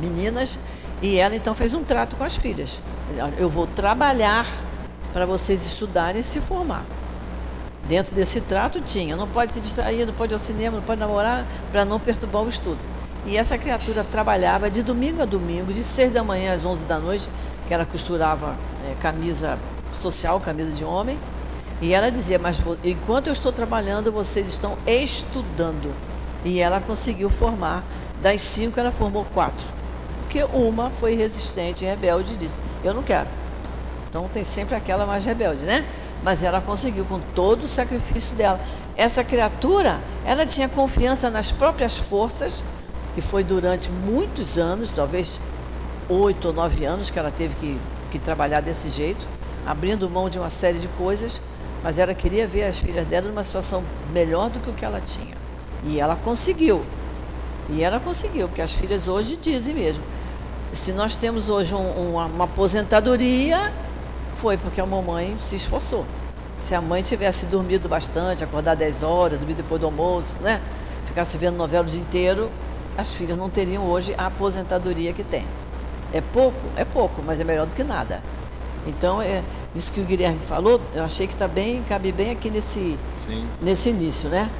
meninas, 0.00 0.58
e 1.02 1.18
ela 1.18 1.36
então 1.36 1.54
fez 1.54 1.74
um 1.74 1.84
trato 1.84 2.16
com 2.16 2.24
as 2.24 2.36
filhas. 2.36 2.80
Eu 3.38 3.48
vou 3.48 3.66
trabalhar 3.66 4.46
para 5.12 5.26
vocês 5.26 5.64
estudarem 5.64 6.20
e 6.20 6.24
se 6.24 6.40
formar. 6.40 6.84
Dentro 7.86 8.14
desse 8.14 8.40
trato 8.40 8.80
tinha, 8.80 9.14
não 9.14 9.28
pode 9.28 9.52
se 9.52 9.60
distrair, 9.60 10.06
não 10.06 10.14
pode 10.14 10.32
ir 10.32 10.34
ao 10.34 10.40
cinema, 10.40 10.78
não 10.78 10.84
pode 10.84 10.98
namorar, 10.98 11.46
para 11.70 11.84
não 11.84 12.00
perturbar 12.00 12.42
o 12.42 12.48
estudo. 12.48 12.78
E 13.26 13.36
essa 13.38 13.56
criatura 13.56 14.04
trabalhava 14.04 14.70
de 14.70 14.82
domingo 14.82 15.22
a 15.22 15.24
domingo, 15.24 15.72
de 15.72 15.82
6 15.82 16.12
da 16.12 16.22
manhã 16.22 16.54
às 16.54 16.64
11 16.64 16.84
da 16.84 16.98
noite, 16.98 17.28
que 17.66 17.72
ela 17.72 17.86
costurava 17.86 18.54
é, 18.86 18.94
camisa 19.00 19.58
social, 19.94 20.38
camisa 20.40 20.72
de 20.72 20.84
homem. 20.84 21.18
E 21.80 21.94
ela 21.94 22.10
dizia, 22.10 22.38
mas 22.38 22.58
enquanto 22.84 23.28
eu 23.28 23.32
estou 23.32 23.52
trabalhando, 23.52 24.12
vocês 24.12 24.48
estão 24.48 24.76
estudando. 24.86 25.92
E 26.44 26.60
ela 26.60 26.80
conseguiu 26.80 27.30
formar, 27.30 27.82
das 28.20 28.40
cinco, 28.42 28.78
ela 28.78 28.92
formou 28.92 29.24
quatro. 29.32 29.66
Porque 30.20 30.44
uma 30.44 30.90
foi 30.90 31.14
resistente, 31.14 31.84
rebelde 31.84 32.34
e 32.34 32.36
disse, 32.36 32.60
eu 32.82 32.92
não 32.92 33.02
quero. 33.02 33.28
Então 34.08 34.28
tem 34.28 34.44
sempre 34.44 34.74
aquela 34.74 35.06
mais 35.06 35.24
rebelde, 35.24 35.64
né? 35.64 35.84
Mas 36.22 36.44
ela 36.44 36.60
conseguiu 36.60 37.04
com 37.04 37.18
todo 37.34 37.64
o 37.64 37.68
sacrifício 37.68 38.34
dela. 38.36 38.60
Essa 38.96 39.24
criatura, 39.24 39.98
ela 40.24 40.46
tinha 40.46 40.68
confiança 40.68 41.30
nas 41.30 41.50
próprias 41.50 41.98
forças, 41.98 42.62
que 43.14 43.20
foi 43.20 43.44
durante 43.44 43.90
muitos 43.90 44.58
anos, 44.58 44.90
talvez 44.90 45.40
oito 46.08 46.48
ou 46.48 46.54
nove 46.54 46.84
anos 46.84 47.10
que 47.10 47.18
ela 47.18 47.30
teve 47.30 47.54
que, 47.54 47.78
que 48.10 48.18
trabalhar 48.18 48.60
desse 48.60 48.88
jeito, 48.88 49.24
abrindo 49.66 50.08
mão 50.10 50.28
de 50.28 50.38
uma 50.38 50.50
série 50.50 50.78
de 50.78 50.88
coisas, 50.88 51.40
mas 51.82 51.98
ela 51.98 52.14
queria 52.14 52.46
ver 52.46 52.64
as 52.64 52.78
filhas 52.78 53.06
dela 53.06 53.28
numa 53.28 53.44
situação 53.44 53.84
melhor 54.12 54.50
do 54.50 54.58
que 54.58 54.70
o 54.70 54.72
que 54.72 54.84
ela 54.84 55.00
tinha. 55.00 55.34
E 55.84 56.00
ela 56.00 56.16
conseguiu. 56.16 56.84
E 57.68 57.82
ela 57.82 58.00
conseguiu, 58.00 58.48
porque 58.48 58.62
as 58.62 58.72
filhas 58.72 59.06
hoje 59.06 59.36
dizem 59.36 59.74
mesmo. 59.74 60.02
Se 60.72 60.92
nós 60.92 61.16
temos 61.16 61.48
hoje 61.48 61.74
um, 61.74 62.10
uma, 62.10 62.26
uma 62.26 62.44
aposentadoria, 62.44 63.72
foi 64.36 64.56
porque 64.56 64.80
a 64.80 64.86
mamãe 64.86 65.36
se 65.42 65.56
esforçou. 65.56 66.04
Se 66.60 66.74
a 66.74 66.80
mãe 66.80 67.02
tivesse 67.02 67.46
dormido 67.46 67.88
bastante, 67.88 68.42
acordar 68.42 68.74
10 68.74 69.02
horas, 69.02 69.38
dormir 69.38 69.54
depois 69.54 69.80
do 69.80 69.86
almoço, 69.86 70.34
né? 70.40 70.60
Ficasse 71.06 71.36
vendo 71.36 71.56
novela 71.56 71.86
o 71.86 71.90
dia 71.90 72.00
inteiro, 72.00 72.50
as 72.96 73.12
filhas 73.12 73.36
não 73.36 73.50
teriam 73.50 73.84
hoje 73.84 74.14
a 74.16 74.26
aposentadoria 74.26 75.12
que 75.12 75.24
tem. 75.24 75.44
É 76.12 76.20
pouco? 76.20 76.60
É 76.76 76.84
pouco, 76.84 77.22
mas 77.22 77.40
é 77.40 77.44
melhor 77.44 77.66
do 77.66 77.74
que 77.74 77.82
nada. 77.82 78.22
Então, 78.86 79.20
é, 79.20 79.42
isso 79.74 79.92
que 79.92 80.00
o 80.00 80.04
Guilherme 80.04 80.40
falou, 80.40 80.80
eu 80.94 81.02
achei 81.02 81.26
que 81.26 81.32
está 81.32 81.48
bem, 81.48 81.82
cabe 81.84 82.12
bem 82.12 82.30
aqui 82.30 82.50
nesse, 82.50 82.98
nesse 83.60 83.90
início, 83.90 84.28
né? 84.28 84.50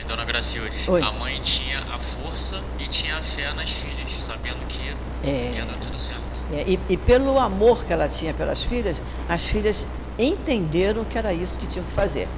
E 0.00 0.04
dona 0.04 0.24
Gracilde, 0.24 0.90
Oi. 0.90 1.02
a 1.02 1.12
mãe 1.12 1.38
tinha 1.40 1.80
a 1.92 1.98
força 1.98 2.62
e 2.78 2.86
tinha 2.86 3.16
a 3.16 3.22
fé 3.22 3.52
nas 3.52 3.70
filhas, 3.70 4.10
sabendo 4.20 4.66
que 4.68 4.80
é, 5.24 5.52
ia 5.56 5.66
dar 5.66 5.76
tudo 5.76 5.98
certo. 5.98 6.40
É, 6.52 6.64
e, 6.66 6.78
e, 6.88 6.96
pelo 6.96 7.38
amor 7.38 7.84
que 7.84 7.92
ela 7.92 8.08
tinha 8.08 8.32
pelas 8.32 8.62
filhas, 8.62 9.00
as 9.28 9.44
filhas 9.44 9.86
entenderam 10.18 11.04
que 11.04 11.18
era 11.18 11.32
isso 11.32 11.58
que 11.58 11.66
tinham 11.66 11.84
que 11.84 11.92
fazer. 11.92 12.28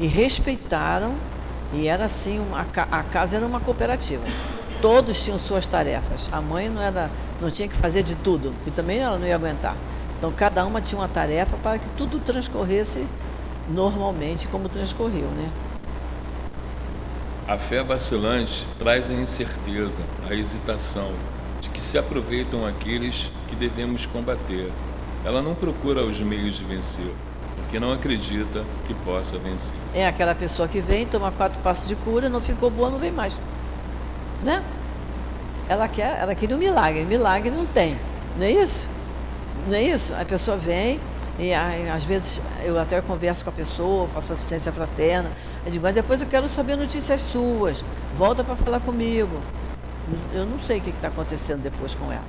E 0.00 0.06
respeitaram, 0.06 1.14
e 1.72 1.88
era 1.88 2.04
assim, 2.04 2.38
uma, 2.38 2.60
a 2.60 3.02
casa 3.02 3.36
era 3.36 3.46
uma 3.46 3.60
cooperativa. 3.60 4.24
Todos 4.82 5.24
tinham 5.24 5.38
suas 5.38 5.68
tarefas. 5.68 6.28
A 6.32 6.40
mãe 6.40 6.68
não, 6.68 6.82
era, 6.82 7.08
não 7.40 7.48
tinha 7.48 7.68
que 7.68 7.76
fazer 7.76 8.02
de 8.02 8.16
tudo, 8.16 8.52
e 8.66 8.70
também 8.72 8.98
ela 8.98 9.16
não 9.16 9.26
ia 9.26 9.36
aguentar. 9.36 9.76
Então 10.18 10.32
cada 10.32 10.66
uma 10.66 10.80
tinha 10.80 11.00
uma 11.00 11.08
tarefa 11.08 11.56
para 11.56 11.78
que 11.78 11.88
tudo 11.90 12.18
transcorresse 12.18 13.06
normalmente 13.70 14.48
como 14.48 14.68
transcorreu, 14.68 15.28
né? 15.28 15.48
A 17.46 17.56
fé 17.56 17.82
vacilante 17.84 18.66
traz 18.76 19.08
a 19.08 19.14
incerteza, 19.14 20.00
a 20.28 20.34
hesitação, 20.34 21.12
de 21.60 21.68
que 21.70 21.80
se 21.80 21.96
aproveitam 21.96 22.66
aqueles 22.66 23.30
que 23.48 23.54
devemos 23.54 24.04
combater. 24.06 24.72
Ela 25.24 25.40
não 25.42 25.54
procura 25.54 26.04
os 26.04 26.20
meios 26.20 26.56
de 26.56 26.64
vencer, 26.64 27.12
porque 27.56 27.78
não 27.78 27.92
acredita 27.92 28.64
que 28.86 28.94
possa 28.94 29.38
vencer. 29.38 29.76
É 29.94 30.08
aquela 30.08 30.34
pessoa 30.34 30.66
que 30.66 30.80
vem, 30.80 31.06
toma 31.06 31.30
quatro 31.30 31.60
passos 31.60 31.86
de 31.86 31.94
cura, 31.94 32.28
não 32.28 32.40
ficou 32.40 32.68
boa, 32.68 32.90
não 32.90 32.98
vem 32.98 33.12
mais. 33.12 33.38
Né? 34.42 34.62
Ela 35.68 35.88
quer, 35.88 36.18
ela 36.18 36.34
queria 36.34 36.56
um 36.56 36.58
milagre, 36.58 37.04
milagre 37.04 37.50
não 37.50 37.66
tem. 37.66 37.96
Não 38.36 38.44
é 38.44 38.50
isso? 38.50 38.88
Não 39.68 39.74
é 39.74 39.82
isso? 39.82 40.14
A 40.14 40.24
pessoa 40.24 40.56
vem, 40.56 41.00
e 41.38 41.52
às 41.54 42.04
vezes 42.04 42.40
eu 42.62 42.78
até 42.78 43.00
converso 43.00 43.44
com 43.44 43.50
a 43.50 43.52
pessoa, 43.52 44.08
faço 44.08 44.32
assistência 44.32 44.72
fraterna. 44.72 45.30
Eu 45.64 45.70
digo, 45.70 45.82
mas 45.82 45.94
depois 45.94 46.20
eu 46.20 46.26
quero 46.26 46.48
saber 46.48 46.76
notícias 46.76 47.20
suas. 47.20 47.84
Volta 48.16 48.42
para 48.42 48.56
falar 48.56 48.80
comigo. 48.80 49.40
Eu 50.34 50.44
não 50.44 50.58
sei 50.58 50.78
o 50.78 50.80
que 50.80 50.90
está 50.90 51.08
acontecendo 51.08 51.62
depois 51.62 51.94
com 51.94 52.10
ela. 52.12 52.24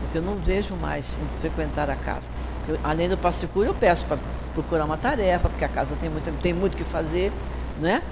Porque 0.00 0.18
eu 0.18 0.22
não 0.22 0.36
vejo 0.36 0.74
mais 0.76 1.18
frequentar 1.40 1.90
a 1.90 1.96
casa. 1.96 2.30
Eu, 2.66 2.78
além 2.82 3.08
do 3.08 3.16
passe 3.16 3.46
cura, 3.46 3.68
eu 3.68 3.74
peço 3.74 4.06
para 4.06 4.18
procurar 4.54 4.84
uma 4.84 4.96
tarefa, 4.96 5.48
porque 5.48 5.64
a 5.64 5.68
casa 5.68 5.94
tem 5.96 6.08
muito, 6.08 6.32
tem 6.40 6.52
muito 6.52 6.76
que 6.76 6.84
fazer, 6.84 7.30
né? 7.80 8.02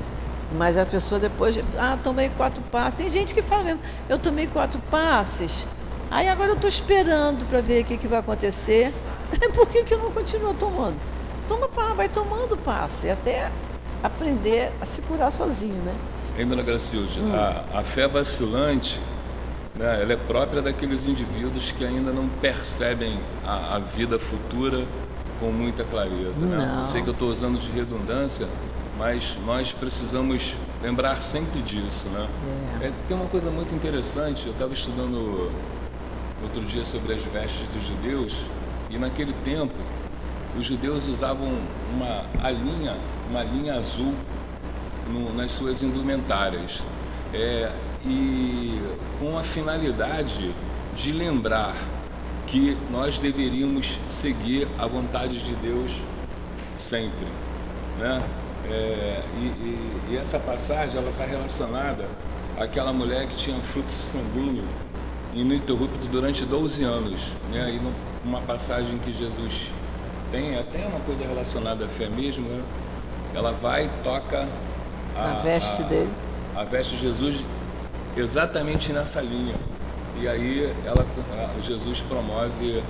Mas 0.53 0.79
a 0.79 0.87
pessoa 0.87 1.21
depois, 1.21 1.59
ah, 1.79 1.99
tomei 2.03 2.31
quatro 2.31 2.63
passes. 2.71 2.99
Tem 2.99 3.11
gente 3.11 3.35
que 3.35 3.43
fala 3.43 3.65
mesmo, 3.65 3.81
eu 4.09 4.19
tomei 4.19 4.47
quatro 4.47 4.81
passes. 4.91 5.67
Aí 6.11 6.29
agora 6.29 6.51
eu 6.51 6.55
estou 6.55 6.69
esperando 6.69 7.45
para 7.47 7.61
ver 7.61 7.83
o 7.83 7.85
que, 7.85 7.99
que 7.99 8.09
vai 8.09 8.21
acontecer. 8.21 8.93
Por 9.55 9.69
que, 9.69 9.85
que 9.85 9.95
não 9.97 10.11
continua 10.11 10.55
tomando? 10.55 10.97
Toma, 11.47 11.69
vai 11.95 12.09
tomando 12.09 12.57
passe, 12.57 13.11
até 13.11 13.51
aprender 14.03 14.73
a 14.81 14.85
se 14.85 15.03
curar 15.03 15.31
sozinho, 15.31 15.83
né? 15.83 15.95
Ainda 16.39 16.55
na 16.55 16.63
Gracilde, 16.63 17.21
hum. 17.21 17.35
a, 17.35 17.81
a 17.81 17.83
fé 17.83 18.07
vacilante, 18.07 19.01
né, 19.75 20.03
ela 20.03 20.13
é 20.13 20.17
própria 20.17 20.63
daqueles 20.63 21.05
indivíduos 21.05 21.73
que 21.73 21.85
ainda 21.85 22.13
não 22.13 22.29
percebem 22.29 23.19
a, 23.45 23.77
a 23.77 23.79
vida 23.79 24.19
futura 24.19 24.85
com 25.41 25.51
muita 25.51 25.85
clareza. 25.85 26.41
Né? 26.41 26.57
Não. 26.57 26.85
sei 26.85 27.03
que 27.03 27.09
eu 27.09 27.13
estou 27.13 27.29
usando 27.29 27.59
de 27.59 27.71
redundância, 27.71 28.47
mas 28.99 29.39
nós 29.47 29.73
precisamos 29.73 30.55
lembrar 30.83 31.23
sempre 31.23 31.63
disso, 31.63 32.09
né? 32.09 32.29
É. 32.83 32.87
É, 32.89 32.93
tem 33.07 33.17
uma 33.17 33.29
coisa 33.29 33.51
muito 33.51 33.75
interessante, 33.75 34.47
eu 34.47 34.53
estava 34.53 34.75
estudando 34.75 35.51
outro 36.43 36.63
dia 36.63 36.85
sobre 36.85 37.15
as 37.15 37.23
vestes 37.23 37.67
dos 37.69 37.87
judeus 37.87 38.37
e 38.91 38.99
naquele 38.99 39.33
tempo, 39.45 39.75
os 40.59 40.67
judeus 40.67 41.07
usavam 41.07 41.49
uma 41.95 42.25
a 42.43 42.51
linha, 42.51 42.97
uma 43.31 43.43
linha 43.43 43.75
azul 43.75 44.15
no, 45.09 45.35
nas 45.35 45.53
suas 45.53 45.83
indumentárias. 45.83 46.83
É, 47.33 47.71
e 48.05 48.81
com 49.21 49.39
a 49.39 49.45
finalidade 49.45 50.55
de 50.97 51.13
lembrar 51.13 51.75
que 52.47 52.77
nós 52.91 53.19
deveríamos 53.19 53.99
seguir 54.09 54.67
a 54.79 54.87
vontade 54.87 55.39
de 55.41 55.55
Deus 55.57 55.93
sempre. 56.79 57.27
Né? 57.99 58.23
É, 58.71 59.23
e, 59.39 59.45
e, 59.45 60.01
e, 60.11 60.17
essa 60.17 60.39
passagem 60.39 60.99
ela 60.99 61.11
está 61.11 61.25
relacionada 61.25 62.07
àquela 62.59 62.93
mulher 62.93 63.27
que 63.27 63.37
tinha 63.37 63.59
fluxo 63.61 63.97
sanguíneo 63.97 64.65
ininterrupto 65.35 66.07
durante 66.11 66.45
12 66.45 66.85
anos. 66.85 67.21
Né? 67.51 67.73
E 67.75 68.27
uma 68.27 68.41
passagem 68.41 68.99
que 68.99 69.13
Jesus 69.13 69.71
tem, 70.31 70.59
até 70.59 70.87
uma 70.87 71.01
coisa 71.01 71.25
relacionada 71.25 71.87
à 71.87 71.89
fé 71.89 72.09
mesmo, 72.09 72.47
né? 72.49 72.63
ela 73.35 73.53
vai 73.53 73.87
e 73.87 73.91
toca 74.03 74.47
a, 75.17 75.31
a 75.31 75.35
veste 75.39 75.83
a, 75.83 75.87
dele. 75.87 76.13
A 76.55 76.65
veste 76.65 76.97
de 76.97 77.03
Jesus 77.03 77.43
exatamente 78.17 78.93
nessa 78.93 79.21
linha. 79.21 79.55
E 80.21 80.27
aí 80.27 80.75
ela, 80.85 81.07
Jesus 81.63 82.01
promove 82.01 82.83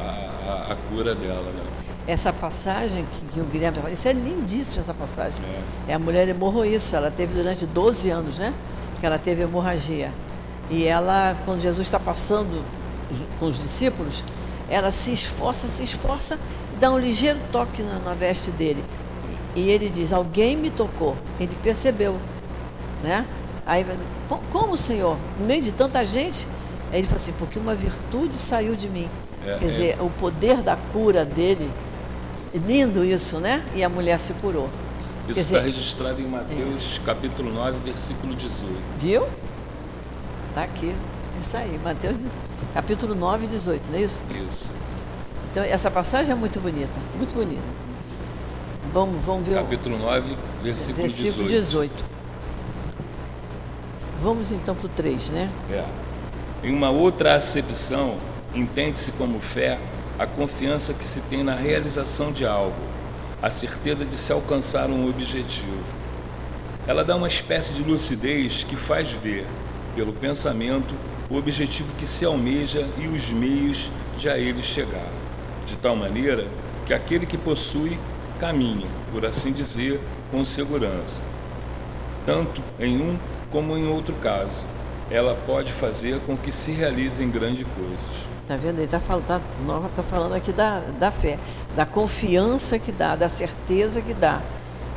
a, 0.00 0.30
a, 0.50 0.76
cura 0.88 1.14
dela. 1.14 1.50
Né? 1.52 1.62
Essa 2.06 2.32
passagem 2.32 3.04
que, 3.04 3.34
que 3.34 3.40
o 3.40 3.44
Guilherme 3.44 3.78
fala, 3.78 3.90
isso 3.90 4.08
é 4.08 4.12
lindíssima 4.12 4.82
essa 4.82 4.94
passagem. 4.94 5.44
É. 5.86 5.92
é 5.92 5.94
a 5.94 5.98
mulher 5.98 6.28
hemorroíça, 6.28 6.96
ela 6.96 7.10
teve 7.10 7.34
durante 7.34 7.66
12 7.66 8.10
anos, 8.10 8.38
né? 8.38 8.52
Que 9.00 9.06
ela 9.06 9.18
teve 9.18 9.42
hemorragia. 9.42 10.12
E 10.70 10.86
ela, 10.86 11.36
quando 11.44 11.60
Jesus 11.60 11.86
está 11.86 11.98
passando 11.98 12.64
com 13.38 13.46
os 13.46 13.60
discípulos, 13.60 14.22
ela 14.68 14.90
se 14.90 15.12
esforça, 15.12 15.66
se 15.66 15.82
esforça 15.82 16.38
e 16.72 16.76
dá 16.78 16.90
um 16.90 16.98
ligeiro 16.98 17.38
toque 17.50 17.82
na, 17.82 17.98
na 17.98 18.14
veste 18.14 18.50
dele. 18.52 18.82
E 19.54 19.68
ele 19.68 19.88
diz: 19.88 20.12
Alguém 20.12 20.56
me 20.56 20.70
tocou. 20.70 21.16
Ele 21.38 21.56
percebeu, 21.62 22.16
né? 23.02 23.26
Aí, 23.66 23.84
como, 24.50 24.76
Senhor? 24.76 25.16
No 25.38 25.46
meio 25.46 25.60
de 25.60 25.72
tanta 25.72 26.04
gente? 26.04 26.46
Aí 26.92 26.98
ele 26.98 27.06
falou 27.06 27.16
assim: 27.16 27.32
Porque 27.32 27.58
uma 27.58 27.74
virtude 27.74 28.34
saiu 28.34 28.76
de 28.76 28.88
mim. 28.88 29.08
É, 29.46 29.56
Quer 29.58 29.64
é. 29.64 29.68
dizer, 29.68 29.96
o 30.00 30.10
poder 30.10 30.62
da 30.62 30.76
cura 30.76 31.24
dele, 31.24 31.70
lindo 32.54 33.04
isso, 33.04 33.38
né? 33.38 33.64
E 33.74 33.82
a 33.82 33.88
mulher 33.88 34.18
se 34.18 34.32
curou. 34.34 34.68
Isso 35.28 35.40
está 35.40 35.60
registrado 35.60 36.20
em 36.20 36.26
Mateus 36.26 37.00
é. 37.00 37.06
capítulo 37.06 37.52
9, 37.52 37.78
versículo 37.84 38.34
18. 38.34 38.72
Viu? 38.98 39.26
Está 40.48 40.64
aqui. 40.64 40.92
Isso 41.38 41.56
aí, 41.56 41.78
Mateus 41.82 42.36
capítulo 42.74 43.14
9, 43.14 43.46
18, 43.46 43.90
não 43.90 43.98
é 43.98 44.02
isso? 44.02 44.22
Isso. 44.48 44.74
Então, 45.50 45.62
essa 45.64 45.90
passagem 45.90 46.32
é 46.32 46.34
muito 46.34 46.60
bonita, 46.60 47.00
muito 47.16 47.34
bonita. 47.34 47.62
Vamos, 48.92 49.24
vamos 49.24 49.48
ver. 49.48 49.54
Capítulo 49.54 49.98
9, 49.98 50.36
versículo, 50.62 51.02
versículo 51.02 51.48
18. 51.48 51.92
18. 51.92 52.04
Vamos 54.22 54.52
então 54.52 54.74
para 54.74 54.86
o 54.86 54.88
3, 54.88 55.30
né? 55.30 55.50
É. 55.70 55.84
Em 56.62 56.74
uma 56.74 56.90
outra 56.90 57.34
acepção, 57.36 58.16
entende-se 58.54 59.12
como 59.12 59.40
fé 59.40 59.78
a 60.18 60.26
confiança 60.26 60.92
que 60.92 61.04
se 61.04 61.20
tem 61.22 61.42
na 61.42 61.54
realização 61.54 62.30
de 62.30 62.44
algo, 62.44 62.76
a 63.42 63.48
certeza 63.48 64.04
de 64.04 64.16
se 64.16 64.32
alcançar 64.32 64.90
um 64.90 65.08
objetivo. 65.08 66.00
Ela 66.86 67.04
dá 67.04 67.16
uma 67.16 67.28
espécie 67.28 67.72
de 67.72 67.82
lucidez 67.82 68.64
que 68.64 68.76
faz 68.76 69.10
ver, 69.10 69.46
pelo 69.94 70.12
pensamento, 70.12 70.94
o 71.30 71.36
objetivo 71.36 71.94
que 71.96 72.04
se 72.04 72.24
almeja 72.24 72.86
e 72.98 73.06
os 73.06 73.30
meios 73.30 73.90
de 74.18 74.28
a 74.28 74.36
ele 74.36 74.62
chegar, 74.62 75.08
de 75.66 75.76
tal 75.76 75.96
maneira 75.96 76.46
que 76.84 76.92
aquele 76.92 77.24
que 77.24 77.38
possui 77.38 77.98
caminha, 78.38 78.86
por 79.12 79.24
assim 79.24 79.52
dizer, 79.52 80.00
com 80.30 80.44
segurança. 80.44 81.22
Tanto 82.26 82.62
em 82.78 83.00
um 83.00 83.16
como 83.50 83.76
em 83.76 83.86
outro 83.86 84.14
caso, 84.16 84.60
ela 85.10 85.36
pode 85.46 85.72
fazer 85.72 86.20
com 86.20 86.36
que 86.36 86.52
se 86.52 86.72
realizem 86.72 87.30
grandes 87.30 87.66
coisas. 87.76 88.29
Tá 88.50 88.56
vendo? 88.56 88.78
Ele 88.78 88.86
está 88.86 88.98
falando, 88.98 89.26
tá, 89.26 89.40
tá 89.94 90.02
falando 90.02 90.34
aqui 90.34 90.50
da, 90.50 90.80
da 90.98 91.12
fé, 91.12 91.38
da 91.76 91.86
confiança 91.86 92.80
que 92.80 92.90
dá, 92.90 93.14
da 93.14 93.28
certeza 93.28 94.02
que 94.02 94.12
dá. 94.12 94.40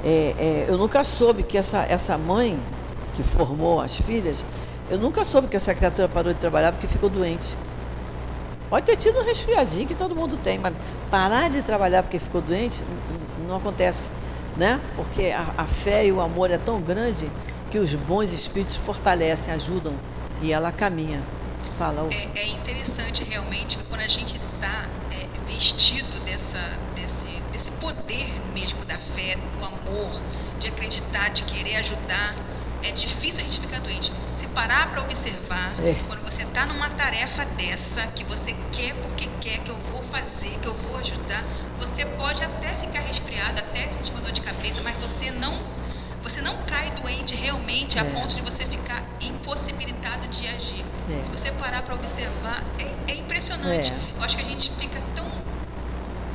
É, 0.03 0.33
é, 0.39 0.65
eu 0.67 0.75
nunca 0.75 1.03
soube 1.03 1.43
que 1.43 1.55
essa, 1.55 1.85
essa 1.87 2.17
mãe 2.17 2.59
que 3.15 3.21
formou 3.21 3.79
as 3.79 3.95
filhas, 3.95 4.43
eu 4.89 4.97
nunca 4.97 5.23
soube 5.23 5.49
que 5.49 5.55
essa 5.55 5.71
criatura 5.75 6.09
parou 6.09 6.33
de 6.33 6.39
trabalhar 6.39 6.71
porque 6.71 6.87
ficou 6.87 7.11
doente. 7.11 7.55
Pode 8.71 8.87
ter 8.87 8.95
tido 8.95 9.19
um 9.19 9.23
resfriadinho 9.23 9.87
que 9.87 9.93
todo 9.93 10.15
mundo 10.15 10.35
tem, 10.35 10.57
mas 10.57 10.73
parar 11.11 11.47
de 11.47 11.61
trabalhar 11.61 12.01
porque 12.01 12.17
ficou 12.17 12.41
doente 12.41 12.83
não 13.47 13.57
acontece, 13.57 14.09
né? 14.57 14.81
Porque 14.95 15.25
a, 15.25 15.45
a 15.59 15.65
fé 15.67 16.07
e 16.07 16.11
o 16.11 16.19
amor 16.19 16.49
é 16.49 16.57
tão 16.57 16.81
grande 16.81 17.29
que 17.69 17.77
os 17.77 17.93
bons 17.93 18.33
espíritos 18.33 18.77
fortalecem, 18.77 19.53
ajudam 19.53 19.93
e 20.41 20.51
ela 20.51 20.71
caminha. 20.71 21.21
Fala. 21.83 22.07
É, 22.13 22.39
é 22.39 22.47
interessante 22.51 23.25
realmente 23.25 23.77
que 23.77 23.83
quando 23.83 23.99
a 23.99 24.07
gente 24.07 24.37
está 24.37 24.87
é, 25.11 25.51
vestido 25.51 26.17
dessa, 26.21 26.57
desse, 26.95 27.27
desse 27.51 27.71
poder 27.71 28.33
mesmo 28.53 28.85
da 28.85 28.97
fé, 28.97 29.35
do 29.35 29.65
amor, 29.65 30.21
de 30.59 30.69
acreditar, 30.69 31.27
de 31.31 31.43
querer 31.43 31.75
ajudar, 31.75 32.35
é 32.83 32.91
difícil 32.93 33.41
a 33.41 33.43
gente 33.43 33.59
ficar 33.59 33.81
doente. 33.81 34.13
Se 34.31 34.47
parar 34.47 34.91
para 34.91 35.01
observar, 35.01 35.73
é. 35.83 35.95
quando 36.07 36.23
você 36.23 36.43
está 36.43 36.65
numa 36.65 36.89
tarefa 36.89 37.43
dessa, 37.43 38.07
que 38.07 38.23
você 38.23 38.55
quer 38.71 38.95
porque 39.01 39.27
quer, 39.41 39.59
que 39.59 39.69
eu 39.69 39.77
vou 39.77 40.01
fazer, 40.01 40.57
que 40.61 40.67
eu 40.69 40.73
vou 40.73 40.95
ajudar, 40.99 41.43
você 41.77 42.05
pode 42.05 42.41
até 42.41 42.69
ficar 42.75 43.01
resfriado, 43.01 43.59
até 43.59 43.89
sentir 43.89 44.13
uma 44.13 44.21
dor 44.21 44.31
de 44.31 44.39
cabeça, 44.41 44.81
mas 44.85 44.95
você 44.95 45.31
não, 45.31 45.61
você 46.21 46.41
não 46.41 46.55
cai 46.59 46.89
doente 46.91 47.35
realmente 47.35 47.97
é. 47.97 48.01
a 48.01 48.05
ponto 48.05 48.33
de 48.33 48.41
você 48.41 48.65
ficar 48.65 49.05
de 50.41 50.47
agir. 50.47 50.85
É. 51.11 51.21
Se 51.21 51.29
você 51.29 51.51
parar 51.51 51.81
para 51.81 51.93
observar, 51.95 52.63
é, 52.79 53.13
é 53.13 53.15
impressionante. 53.15 53.91
É. 53.91 54.17
Eu 54.17 54.23
acho 54.23 54.35
que 54.35 54.41
a 54.41 54.45
gente 54.45 54.71
fica 54.71 55.01
tão 55.15 55.25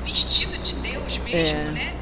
vestido 0.05 0.57
de 0.59 0.75
Deus 0.77 1.19
mesmo, 1.19 1.59
é. 1.59 1.71
né? 1.73 1.95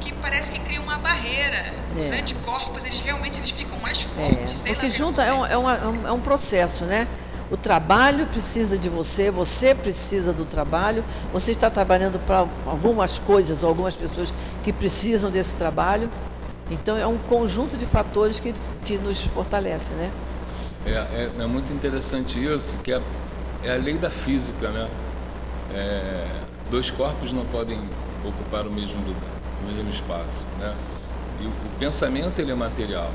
Que 0.00 0.12
parece 0.14 0.50
que 0.52 0.60
cria 0.60 0.80
uma 0.80 0.98
barreira. 0.98 1.72
Os 2.00 2.10
é. 2.10 2.18
anticorpos, 2.18 2.84
eles 2.84 3.00
realmente 3.02 3.38
eles 3.38 3.50
ficam 3.50 3.78
mais 3.80 4.02
fortes. 4.02 4.62
Porque 4.62 4.88
junta 4.88 5.22
é 5.22 5.32
um, 5.32 5.46
é, 5.46 5.56
uma, 5.56 5.74
é 6.08 6.12
um 6.12 6.20
processo, 6.20 6.84
né? 6.84 7.06
O 7.50 7.56
trabalho 7.56 8.26
precisa 8.28 8.78
de 8.78 8.88
você, 8.88 9.30
você 9.30 9.74
precisa 9.74 10.32
do 10.32 10.46
trabalho, 10.46 11.04
você 11.30 11.50
está 11.50 11.68
trabalhando 11.68 12.18
para 12.20 12.46
algumas 12.64 13.18
coisas 13.18 13.62
ou 13.62 13.68
algumas 13.68 13.94
pessoas 13.94 14.32
que 14.64 14.72
precisam 14.72 15.30
desse 15.30 15.56
trabalho. 15.56 16.10
Então 16.70 16.96
é 16.96 17.06
um 17.06 17.18
conjunto 17.18 17.76
de 17.76 17.84
fatores 17.84 18.40
que, 18.40 18.54
que 18.86 18.96
nos 18.96 19.22
fortalece, 19.24 19.92
né? 19.92 20.10
É, 20.84 20.90
é, 20.90 21.30
é, 21.38 21.46
muito 21.46 21.72
interessante 21.72 22.42
isso, 22.42 22.76
que 22.78 22.92
é, 22.92 23.00
é, 23.62 23.74
a 23.74 23.76
lei 23.76 23.96
da 23.96 24.10
física, 24.10 24.68
né? 24.68 24.88
É, 25.74 26.26
dois 26.70 26.90
corpos 26.90 27.32
não 27.32 27.44
podem 27.46 27.78
ocupar 28.24 28.66
o 28.66 28.70
mesmo 28.70 28.98
lugar, 29.06 29.30
o 29.62 29.72
mesmo 29.72 29.90
espaço, 29.90 30.44
né? 30.58 30.74
E 31.40 31.46
o, 31.46 31.48
o 31.48 31.78
pensamento 31.78 32.38
ele 32.40 32.50
é 32.50 32.54
material. 32.54 33.10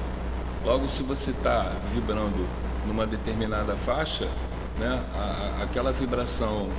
Logo, 0.65 0.87
se 0.87 1.03
você 1.03 1.31
está 1.31 1.73
vibrando 1.93 2.47
numa 2.85 3.05
determinada 3.05 3.75
faixa, 3.75 4.27
né? 4.79 5.03
A, 5.15 5.59
a, 5.59 5.63
aquela 5.63 5.91
vibração 5.91 6.69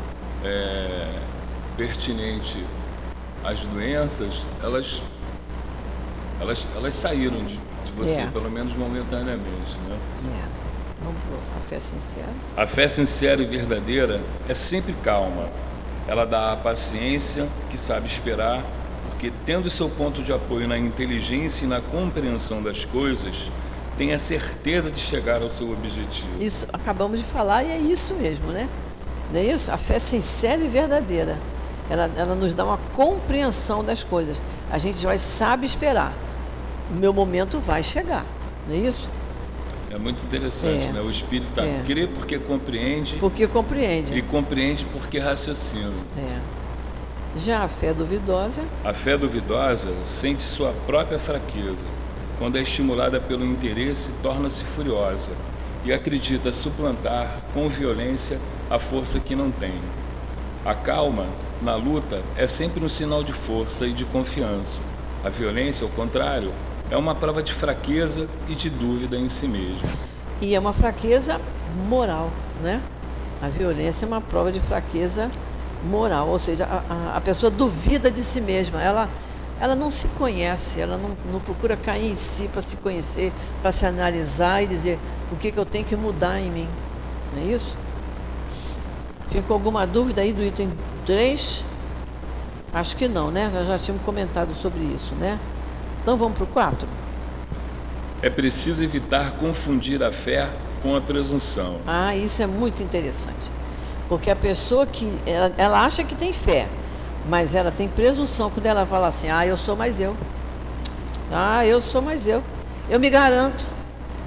é, 0.43 1.13
pertinente 1.77 2.65
às 3.45 3.65
doenças, 3.67 4.43
elas, 4.63 5.03
elas, 6.41 6.67
elas 6.75 6.95
saíram 6.95 7.39
de, 7.45 7.57
de 7.57 7.93
você, 7.97 8.11
yeah. 8.11 8.31
É. 8.31 8.33
pelo 8.33 8.51
menos 8.51 8.75
momentaneamente, 8.75 9.79
né? 9.87 9.99
Yeah. 10.25 10.48
Vamos 11.09 11.49
para 11.49 11.59
a 11.59 11.61
fé 11.63 11.81
sincera. 11.81 12.29
A 12.55 12.67
fé 12.67 12.87
sincera 12.87 13.41
e 13.41 13.47
verdadeira 13.47 14.21
é 14.47 14.53
sempre 14.53 14.95
calma. 15.03 15.49
Ela 16.07 16.27
dá 16.27 16.53
a 16.53 16.57
paciência 16.57 17.49
que 17.71 17.79
sabe 17.79 18.07
esperar, 18.07 18.63
porque 19.09 19.33
tendo 19.47 19.71
seu 19.71 19.89
ponto 19.89 20.23
de 20.23 20.33
apoio 20.33 20.69
na 20.69 20.77
inteligência 20.77 21.65
e 21.65 21.69
na 21.69 21.81
compreensão 21.81 22.63
das 22.63 22.85
coisas, 22.85 23.51
tem 23.97 24.13
a 24.13 24.19
certeza 24.19 24.91
de 24.91 25.01
chegar 25.01 25.43
ao 25.43 25.49
seu 25.49 25.73
objetivo. 25.73 26.29
Isso, 26.39 26.67
acabamos 26.73 27.21
de 27.21 27.25
falar 27.25 27.65
e 27.65 27.71
é 27.71 27.79
isso 27.79 28.15
mesmo, 28.15 28.49
né? 28.53 28.69
Não 29.33 29.41
é 29.41 29.45
isso? 29.45 29.73
A 29.73 29.79
fé 29.79 29.99
sincera 29.99 30.63
e 30.63 30.69
verdadeira. 30.69 31.39
Ela, 31.91 32.11
ela 32.17 32.35
nos 32.35 32.53
dá 32.53 32.67
uma 32.67 32.79
compreensão 32.95 33.83
das 33.83 34.05
coisas. 34.05 34.41
A 34.71 34.77
gente 34.77 35.05
vai 35.07 35.17
sabe 35.17 35.65
esperar. 35.65 36.13
O 36.91 36.95
meu 36.95 37.15
momento 37.15 37.59
vai 37.59 37.83
chegar. 37.83 38.27
Não 38.67 38.75
é 38.75 38.79
isso? 38.79 39.09
É 39.91 39.99
muito 39.99 40.23
interessante, 40.25 40.87
é. 40.87 40.93
né? 40.93 41.01
O 41.01 41.11
espírito 41.11 41.49
tá, 41.55 41.65
é. 41.65 41.83
crê 41.87 42.07
porque 42.07 42.39
compreende. 42.39 43.17
Porque 43.17 43.47
compreende. 43.47 44.17
E 44.17 44.23
compreende 44.23 44.85
porque 44.93 45.19
raciocina. 45.19 45.93
É. 46.17 46.41
Já 47.37 47.65
a 47.65 47.69
fé 47.69 47.95
duvidosa. 47.95 48.63
A 48.85 48.93
fé 48.93 49.17
duvidosa 49.17 49.93
sente 50.05 50.43
sua 50.43 50.73
própria 50.87 51.19
fraqueza. 51.19 51.87
Quando 52.39 52.57
é 52.57 52.63
estimulada 52.63 53.21
pelo 53.21 53.45
interesse, 53.45 54.11
torna-se 54.23 54.65
furiosa 54.65 55.31
e 55.85 55.93
acredita 55.93 56.53
suplantar 56.53 57.43
com 57.55 57.69
violência 57.69 58.39
a 58.71 58.79
força 58.79 59.19
que 59.19 59.35
não 59.35 59.51
tem. 59.51 59.75
A 60.65 60.75
calma, 60.75 61.27
na 61.63 61.75
luta, 61.77 62.23
é 62.37 62.47
sempre 62.47 62.85
um 62.85 62.89
sinal 62.89 63.25
de 63.25 63.33
força 63.33 63.87
e 63.87 63.93
de 63.93 64.05
confiança. 64.05 64.81
A 65.25 65.29
violência, 65.29 65.85
ao 65.85 65.91
contrário, 65.91 66.53
é 66.91 66.97
uma 66.97 67.15
prova 67.15 67.43
de 67.43 67.53
fraqueza 67.53 68.29
e 68.49 68.55
de 68.55 68.71
dúvida 68.71 69.17
em 69.17 69.29
si 69.29 69.47
mesmo. 69.47 69.81
E 70.41 70.55
é 70.55 70.59
uma 70.59 70.73
fraqueza 70.73 71.41
moral, 71.89 72.31
né? 72.63 72.81
A 73.43 73.49
violência 73.49 74.05
é 74.05 74.09
uma 74.09 74.21
prova 74.21 74.51
de 74.51 74.61
fraqueza 74.61 75.31
moral, 75.85 76.29
ou 76.29 76.39
seja, 76.39 76.67
a, 76.67 77.17
a 77.17 77.21
pessoa 77.21 77.51
duvida 77.51 78.11
de 78.11 78.21
si 78.21 78.41
mesma, 78.41 78.83
ela, 78.83 79.09
ela 79.61 79.77
não 79.77 79.91
se 79.91 80.09
conhece, 80.09 80.81
ela 80.81 80.97
não, 80.97 81.17
não 81.33 81.41
procura 81.41 81.77
cair 81.77 82.11
em 82.11 82.15
si 82.15 82.49
para 82.49 82.63
se 82.63 82.77
conhecer, 82.79 83.33
para 83.63 83.71
se 83.71 83.87
analisar 83.87 84.63
e 84.63 84.67
dizer 84.67 84.99
o 85.31 85.37
que, 85.37 85.53
que 85.53 85.59
eu 85.59 85.67
tenho 85.67 85.85
que 85.85 85.95
mudar 85.95 86.41
em 86.41 86.51
mim. 86.51 86.69
Não 87.35 87.43
é 87.43 87.47
isso? 87.47 87.77
Ficou 89.31 89.55
alguma 89.55 89.87
dúvida 89.87 90.23
aí 90.23 90.33
do 90.33 90.43
item 90.43 90.73
3? 91.05 91.65
Acho 92.73 92.97
que 92.97 93.09
não, 93.09 93.31
né? 93.31 93.51
Nós 93.53 93.69
já 93.69 93.79
tínhamos 93.79 94.05
comentado 94.05 94.55
sobre 94.55 94.83
isso, 94.83 95.15
né? 95.15 95.39
Então 96.03 96.17
vamos 96.17 96.37
para 96.37 96.45
o 96.45 96.49
4. 96.49 96.89
É 98.21 98.29
preciso 98.29 98.83
evitar 98.83 99.33
confundir 99.33 100.03
a 100.03 100.11
fé 100.11 100.49
com 100.83 100.97
a 100.97 101.01
presunção. 101.01 101.77
Ah, 101.87 102.17
isso 102.17 102.43
é 102.43 102.47
muito 102.47 102.83
interessante. 102.83 103.51
Porque 104.09 104.31
a 104.31 104.37
pessoa 104.37 104.87
que. 104.87 105.13
Ela, 105.27 105.53
ela 105.57 105.85
acha 105.85 106.03
que 106.03 106.15
tem 106.15 106.33
fé, 106.33 106.67
mas 107.29 107.55
ela 107.55 107.71
tem 107.71 107.89
presunção 107.89 108.51
quando 108.51 108.67
ela 108.67 108.87
fala 108.87 109.09
assim: 109.09 109.29
ah, 109.29 109.47
eu 109.47 109.57
sou 109.57 109.77
mais 109.77 110.01
eu. 110.01 110.17
Ah, 111.31 111.65
eu 111.65 111.81
sou 111.81 112.01
mais 112.01 112.27
eu. 112.27 112.43
Eu 112.89 112.99
me 112.99 113.11
garanto. 113.11 113.65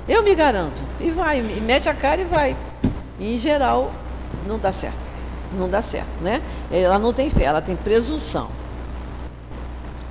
Eu 0.07 0.24
me 0.24 0.36
garanto. 0.36 0.82
E 0.99 1.09
vai, 1.09 1.39
e 1.39 1.61
mete 1.61 1.89
a 1.89 1.93
cara 1.93 2.22
e 2.22 2.26
vai. 2.26 2.55
E, 3.19 3.34
em 3.34 3.38
geral, 3.38 3.91
não 4.47 4.59
dá 4.59 4.72
certo. 4.72 5.09
Não 5.57 5.67
dá 5.67 5.82
certo, 5.82 6.09
né? 6.22 6.41
Ela 6.72 6.97
não 6.97 7.11
tem 7.11 7.30
fé, 7.30 7.43
ela 7.43 7.61
tem 7.61 7.76
presunção. 7.76 8.49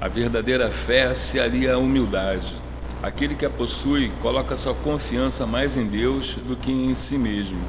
A 0.00 0.08
verdadeira 0.08 0.70
fé 0.70 1.12
se 1.12 1.38
alia 1.38 1.74
à 1.74 1.78
humildade. 1.78 2.54
Aquele 3.02 3.34
que 3.34 3.44
a 3.44 3.50
possui 3.50 4.10
coloca 4.22 4.56
sua 4.56 4.72
confiança 4.72 5.46
mais 5.46 5.76
em 5.76 5.86
Deus 5.86 6.36
do 6.36 6.56
que 6.56 6.72
em 6.72 6.94
si 6.94 7.18
mesmo, 7.18 7.60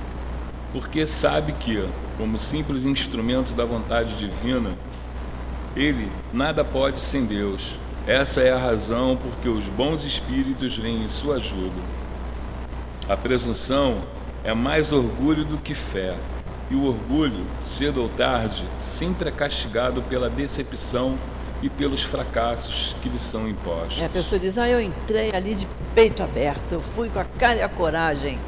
porque 0.71 1.05
sabe 1.05 1.51
que, 1.51 1.85
como 2.17 2.39
simples 2.39 2.85
instrumento 2.85 3.51
da 3.51 3.65
vontade 3.65 4.15
divina, 4.15 4.69
ele 5.75 6.09
nada 6.31 6.63
pode 6.63 6.99
sem 6.99 7.25
Deus. 7.25 7.77
Essa 8.07 8.39
é 8.39 8.49
a 8.49 8.57
razão 8.57 9.17
porque 9.17 9.49
os 9.49 9.65
bons 9.65 10.05
espíritos 10.05 10.77
vêm 10.77 11.03
em 11.03 11.09
sua 11.09 11.35
ajuda. 11.35 11.81
A 13.09 13.17
presunção 13.17 13.97
é 14.41 14.53
mais 14.53 14.93
orgulho 14.93 15.43
do 15.43 15.57
que 15.57 15.75
fé, 15.75 16.15
e 16.69 16.75
o 16.75 16.85
orgulho, 16.85 17.45
cedo 17.59 18.01
ou 18.01 18.07
tarde, 18.07 18.63
sempre 18.79 19.27
é 19.27 19.31
castigado 19.33 20.01
pela 20.03 20.29
decepção 20.29 21.17
e 21.61 21.69
pelos 21.69 22.01
fracassos 22.01 22.95
que 23.01 23.09
lhe 23.09 23.19
são 23.19 23.47
impostos. 23.47 24.01
É, 24.01 24.05
a 24.05 24.09
pessoa 24.09 24.39
diz: 24.39 24.57
Ah, 24.57 24.67
eu 24.67 24.81
entrei 24.81 25.33
ali 25.33 25.53
de 25.53 25.67
peito 25.93 26.23
aberto, 26.23 26.71
eu 26.71 26.81
fui 26.81 27.09
com 27.09 27.19
a 27.19 27.25
cara 27.25 27.59
e 27.59 27.61
a 27.61 27.69
coragem. 27.69 28.39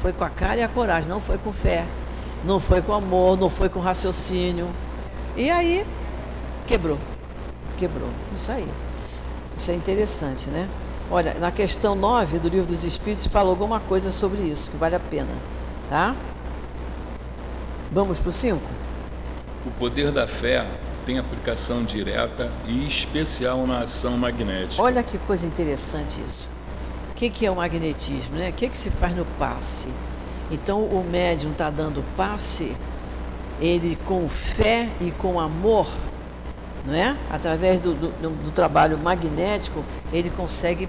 Foi 0.00 0.12
com 0.12 0.24
a 0.24 0.30
cara 0.30 0.56
e 0.56 0.62
a 0.62 0.68
coragem, 0.68 1.08
não 1.08 1.20
foi 1.20 1.38
com 1.38 1.52
fé, 1.52 1.86
não 2.44 2.58
foi 2.58 2.82
com 2.82 2.92
amor, 2.92 3.38
não 3.38 3.48
foi 3.48 3.68
com 3.68 3.78
raciocínio. 3.80 4.68
E 5.36 5.48
aí, 5.48 5.86
quebrou. 6.66 6.98
Quebrou. 7.78 8.08
Isso 8.34 8.50
aí. 8.50 8.68
Isso 9.56 9.70
é 9.70 9.74
interessante, 9.74 10.48
né? 10.50 10.68
Olha, 11.10 11.34
na 11.34 11.52
questão 11.52 11.94
9 11.94 12.38
do 12.38 12.48
Livro 12.48 12.66
dos 12.66 12.84
Espíritos 12.84 13.26
fala 13.26 13.50
alguma 13.50 13.78
coisa 13.80 14.10
sobre 14.10 14.42
isso, 14.42 14.70
que 14.70 14.76
vale 14.76 14.96
a 14.96 15.00
pena. 15.00 15.30
Tá? 15.88 16.16
Vamos 17.92 18.18
para 18.18 18.30
o 18.30 18.32
5? 18.32 18.60
O 19.66 19.70
poder 19.72 20.10
da 20.10 20.26
fé 20.26 20.66
tem 21.04 21.18
aplicação 21.18 21.82
direta 21.84 22.50
e 22.66 22.86
especial 22.86 23.66
na 23.66 23.80
ação 23.80 24.16
magnética. 24.16 24.82
Olha 24.82 25.02
que 25.02 25.18
coisa 25.18 25.46
interessante 25.46 26.20
isso. 26.26 26.48
O 27.10 27.14
que, 27.14 27.30
que 27.30 27.46
é 27.46 27.50
o 27.50 27.56
magnetismo? 27.56 28.36
Né? 28.36 28.50
O 28.50 28.52
que, 28.52 28.68
que 28.68 28.76
se 28.76 28.90
faz 28.90 29.14
no 29.14 29.24
passe? 29.38 29.90
Então 30.50 30.82
o 30.82 31.04
médium 31.04 31.52
está 31.52 31.70
dando 31.70 32.04
passe 32.16 32.74
ele 33.60 33.96
com 34.06 34.28
fé 34.28 34.88
e 35.00 35.10
com 35.12 35.38
amor, 35.38 35.86
não 36.84 36.94
é? 36.94 37.16
Através 37.30 37.78
do, 37.78 37.94
do, 37.94 38.10
do 38.30 38.50
trabalho 38.50 38.98
magnético, 38.98 39.84
ele 40.12 40.30
consegue 40.30 40.88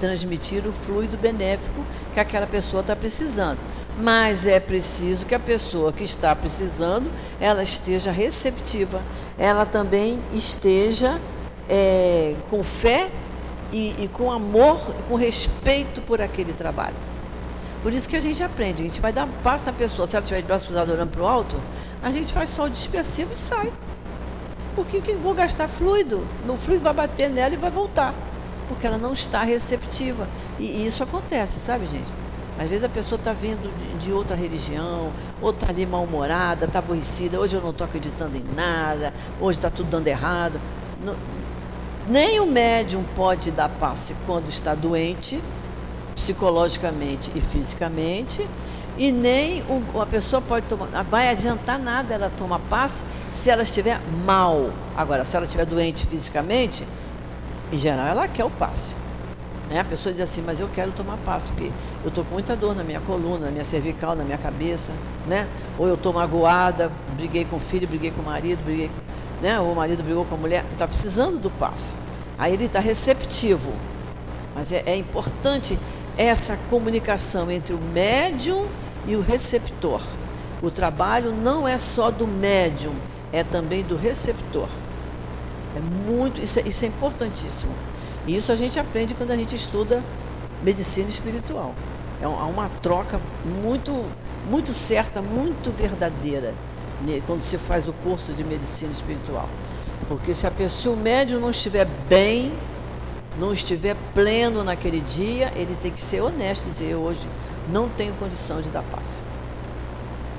transmitir 0.00 0.66
o 0.66 0.72
fluido 0.72 1.16
benéfico 1.16 1.84
que 2.12 2.20
aquela 2.20 2.46
pessoa 2.46 2.80
está 2.80 2.96
precisando. 2.96 3.58
Mas 3.98 4.46
é 4.46 4.58
preciso 4.58 5.24
que 5.24 5.34
a 5.34 5.40
pessoa 5.40 5.92
que 5.92 6.02
está 6.02 6.34
precisando, 6.34 7.10
ela 7.40 7.62
esteja 7.62 8.10
receptiva, 8.10 9.00
ela 9.38 9.64
também 9.64 10.18
esteja 10.32 11.20
é, 11.68 12.34
com 12.50 12.62
fé 12.64 13.08
e, 13.72 13.94
e 14.04 14.08
com 14.08 14.32
amor, 14.32 14.78
com 15.08 15.14
respeito 15.14 16.02
por 16.02 16.20
aquele 16.20 16.52
trabalho. 16.52 16.96
Por 17.82 17.92
isso 17.92 18.08
que 18.08 18.16
a 18.16 18.20
gente 18.20 18.42
aprende, 18.42 18.82
a 18.82 18.86
gente 18.86 19.00
vai 19.00 19.12
dar 19.12 19.28
passo 19.42 19.68
à 19.68 19.72
pessoa, 19.72 20.06
se 20.06 20.16
ela 20.16 20.22
estiver 20.22 20.40
de 20.40 20.46
braço 20.46 20.66
cruzado 20.66 20.90
olhando 20.90 21.10
para 21.10 21.22
o 21.22 21.26
alto, 21.26 21.60
a 22.02 22.10
gente 22.10 22.32
faz 22.32 22.50
só 22.50 22.64
o 22.64 22.70
dispersivo 22.70 23.32
e 23.32 23.36
sai. 23.36 23.72
Porque 24.74 25.00
que 25.00 25.12
vou 25.12 25.34
gastar 25.34 25.68
fluido? 25.68 26.26
Meu 26.44 26.56
fluido 26.56 26.82
vai 26.82 26.94
bater 26.94 27.30
nela 27.30 27.54
e 27.54 27.56
vai 27.56 27.70
voltar. 27.70 28.14
Porque 28.68 28.86
ela 28.86 28.98
não 28.98 29.12
está 29.12 29.42
receptiva. 29.42 30.26
E 30.58 30.86
isso 30.86 31.02
acontece, 31.02 31.60
sabe, 31.60 31.86
gente? 31.86 32.12
Às 32.58 32.68
vezes 32.70 32.84
a 32.84 32.88
pessoa 32.88 33.18
está 33.18 33.32
vindo 33.32 33.68
de, 33.76 34.06
de, 34.06 34.12
outra 34.12 34.36
religião, 34.36 35.10
ou 35.42 35.50
está 35.50 35.70
ali 35.70 35.84
mal-humorada, 35.84 36.66
está 36.66 36.78
aborrecida, 36.78 37.38
hoje 37.38 37.56
eu 37.56 37.60
não 37.60 37.70
estou 37.70 37.84
acreditando 37.84 38.36
em 38.36 38.44
nada, 38.54 39.12
hoje 39.40 39.58
está 39.58 39.70
tudo 39.70 39.90
dando 39.90 40.06
errado. 40.06 40.60
Não, 41.04 41.16
nem 42.06 42.38
o 42.38 42.46
médium 42.46 43.02
pode 43.16 43.50
dar 43.50 43.68
passe 43.68 44.14
quando 44.24 44.48
está 44.48 44.74
doente, 44.74 45.42
psicologicamente 46.14 47.32
e 47.34 47.40
fisicamente, 47.40 48.48
e 48.96 49.10
nem 49.10 49.62
o, 49.62 50.00
a 50.00 50.06
pessoa 50.06 50.40
pode 50.40 50.66
tomar, 50.66 50.86
vai 51.04 51.28
adiantar 51.30 51.76
nada 51.76 52.14
ela 52.14 52.30
tomar 52.36 52.60
passe 52.70 53.04
se 53.32 53.50
ela 53.50 53.62
estiver 53.62 54.00
mal. 54.24 54.70
Agora, 54.96 55.24
se 55.24 55.36
ela 55.36 55.44
estiver 55.44 55.66
doente 55.66 56.06
fisicamente, 56.06 56.86
em 57.72 57.76
geral 57.76 58.06
ela 58.06 58.28
quer 58.28 58.44
o 58.44 58.50
passe. 58.50 58.94
Né? 59.74 59.80
A 59.80 59.84
pessoa 59.84 60.12
diz 60.12 60.22
assim, 60.22 60.40
mas 60.40 60.60
eu 60.60 60.68
quero 60.72 60.92
tomar 60.92 61.16
passe, 61.24 61.50
porque 61.50 61.72
eu 62.04 62.08
estou 62.08 62.24
com 62.24 62.34
muita 62.34 62.54
dor 62.54 62.76
na 62.76 62.84
minha 62.84 63.00
coluna, 63.00 63.46
na 63.46 63.50
minha 63.50 63.64
cervical, 63.64 64.14
na 64.14 64.22
minha 64.22 64.38
cabeça, 64.38 64.92
né? 65.26 65.48
Ou 65.76 65.88
eu 65.88 65.94
estou 65.94 66.12
magoada, 66.12 66.92
briguei 67.16 67.44
com 67.44 67.56
o 67.56 67.58
filho, 67.58 67.88
briguei 67.88 68.12
com 68.12 68.22
o 68.22 68.24
marido, 68.24 68.62
briguei, 68.64 68.88
né? 69.42 69.58
ou 69.58 69.72
o 69.72 69.74
marido 69.74 70.00
brigou 70.04 70.24
com 70.26 70.36
a 70.36 70.38
mulher, 70.38 70.64
está 70.70 70.86
precisando 70.86 71.40
do 71.40 71.50
passe. 71.50 71.96
Aí 72.38 72.52
ele 72.52 72.66
está 72.66 72.78
receptivo. 72.78 73.72
Mas 74.54 74.70
é, 74.70 74.84
é 74.86 74.96
importante 74.96 75.76
essa 76.16 76.56
comunicação 76.70 77.50
entre 77.50 77.74
o 77.74 77.78
médium 77.92 78.68
e 79.08 79.16
o 79.16 79.20
receptor. 79.20 80.00
O 80.62 80.70
trabalho 80.70 81.32
não 81.32 81.66
é 81.66 81.78
só 81.78 82.12
do 82.12 82.28
médium, 82.28 82.94
é 83.32 83.42
também 83.42 83.82
do 83.82 83.96
receptor. 83.96 84.68
É 85.76 85.80
muito, 85.80 86.40
isso 86.40 86.60
é, 86.60 86.62
isso 86.62 86.84
é 86.84 86.88
importantíssimo. 86.88 87.72
Isso 88.26 88.50
a 88.50 88.56
gente 88.56 88.78
aprende 88.78 89.14
quando 89.14 89.30
a 89.30 89.36
gente 89.36 89.54
estuda 89.54 90.02
medicina 90.62 91.08
espiritual. 91.08 91.74
É 92.22 92.26
uma 92.26 92.68
troca 92.68 93.20
muito, 93.44 94.04
muito 94.48 94.72
certa, 94.72 95.20
muito 95.20 95.70
verdadeira 95.70 96.54
né, 97.06 97.20
quando 97.26 97.42
se 97.42 97.58
faz 97.58 97.86
o 97.86 97.92
curso 97.92 98.32
de 98.32 98.42
medicina 98.42 98.92
espiritual. 98.92 99.48
Porque 100.08 100.34
se 100.34 100.46
a 100.46 100.50
pessoa, 100.50 100.96
o 100.96 100.98
médium 100.98 101.40
não 101.40 101.50
estiver 101.50 101.86
bem, 102.08 102.52
não 103.38 103.52
estiver 103.52 103.96
pleno 104.14 104.62
naquele 104.62 105.00
dia, 105.00 105.52
ele 105.56 105.76
tem 105.80 105.90
que 105.90 106.00
ser 106.00 106.20
honesto 106.20 106.64
e 106.64 106.68
dizer, 106.68 106.90
eu 106.90 107.00
hoje 107.00 107.26
não 107.70 107.88
tenho 107.88 108.14
condição 108.14 108.60
de 108.60 108.68
dar 108.68 108.82
passe. 108.82 109.22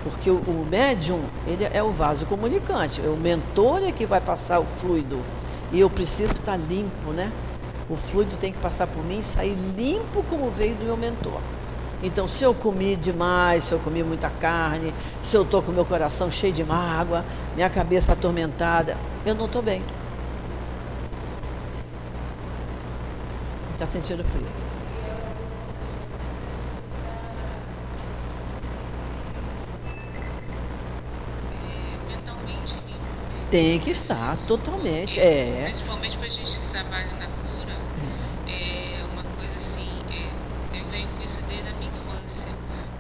Porque 0.04 0.30
o, 0.30 0.36
o 0.36 0.68
médium, 0.70 1.22
ele 1.48 1.68
é 1.72 1.82
o 1.82 1.92
vaso 1.92 2.26
comunicante, 2.26 3.02
o 3.02 3.18
mentor 3.18 3.84
é 3.84 3.92
que 3.92 4.06
vai 4.06 4.22
passar 4.22 4.60
o 4.60 4.66
fluido. 4.66 5.20
E 5.72 5.80
eu 5.80 5.90
preciso 5.90 6.32
estar 6.32 6.58
limpo, 6.58 7.12
né? 7.12 7.32
O 7.90 7.96
fluido 7.96 8.36
tem 8.38 8.52
que 8.52 8.60
passar 8.60 8.88
por 8.88 9.04
mim 9.04 9.20
e 9.20 9.24
sair 9.24 9.56
limpo 9.76 10.24
como 10.24 10.50
veio 10.50 10.76
do 10.76 10.84
meu 10.84 10.98
mentor. 10.98 11.40
Então, 12.04 12.28
se 12.28 12.44
eu 12.44 12.54
comi 12.54 12.96
demais, 12.96 13.64
se 13.64 13.72
eu 13.72 13.80
comi 13.80 14.04
muita 14.04 14.30
carne, 14.30 14.94
se 15.22 15.36
eu 15.36 15.44
estou 15.44 15.62
com 15.62 15.72
meu 15.72 15.86
coração 15.86 16.30
cheio 16.30 16.54
de 16.54 16.64
mágoa, 16.64 17.24
minha 17.56 17.70
cabeça 17.70 18.14
atormentada, 18.14 18.98
eu 19.26 19.34
não 19.36 19.46
estou 19.46 19.62
bem. 19.62 19.82
Está 23.74 23.86
sentindo 23.86 24.24
frio. 24.24 24.46
Tem 33.52 33.80
que 33.80 33.92
estar, 33.92 34.36
totalmente. 34.48 35.20
É. 35.20 35.62
Principalmente 35.64 36.18
para 36.18 36.28
a 36.28 36.30
gente 36.30 36.60
que 36.60 36.68
trabalha 36.68 37.08
na 37.20 37.28
cura. 37.28 37.74
É. 38.50 39.00
é 39.00 39.06
uma 39.14 39.24
coisa 39.24 39.56
assim, 39.56 39.88
é, 40.12 40.78
eu 40.78 40.86
venho 40.88 41.08
com 41.08 41.24
isso 41.24 41.42
desde 41.44 41.70
a 41.70 41.74
minha 41.76 41.90
infância, 41.90 42.50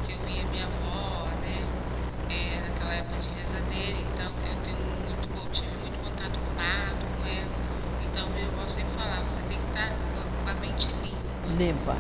que 0.06 0.14
eu 0.14 0.18
via 0.20 0.46
minha 0.46 0.64
avó, 0.64 1.28
né? 1.42 1.68
É, 2.30 2.62
naquela 2.62 2.94
época 2.94 3.20
de 3.20 3.30
rezadeira, 3.30 4.00
então 4.14 4.26
eu 4.26 4.56
tenho 4.64 4.78
muito, 4.78 5.30
eu 5.36 5.52
tive 5.52 5.76
muito 5.78 6.00
contato 6.00 6.40
com 6.40 6.52
o 6.52 6.56
mato, 6.56 7.06
com 7.18 7.28
ela. 7.28 7.52
Então 8.06 8.30
minha 8.30 8.48
avó 8.48 8.66
sempre 8.66 8.92
falava, 8.92 9.28
você 9.28 9.42
tem 9.42 9.58
que 9.58 9.66
estar 9.66 9.94
com 10.42 10.50
a 10.50 10.54
mente 10.54 10.88
limpa. 11.04 11.58
Limpa. 11.58 11.98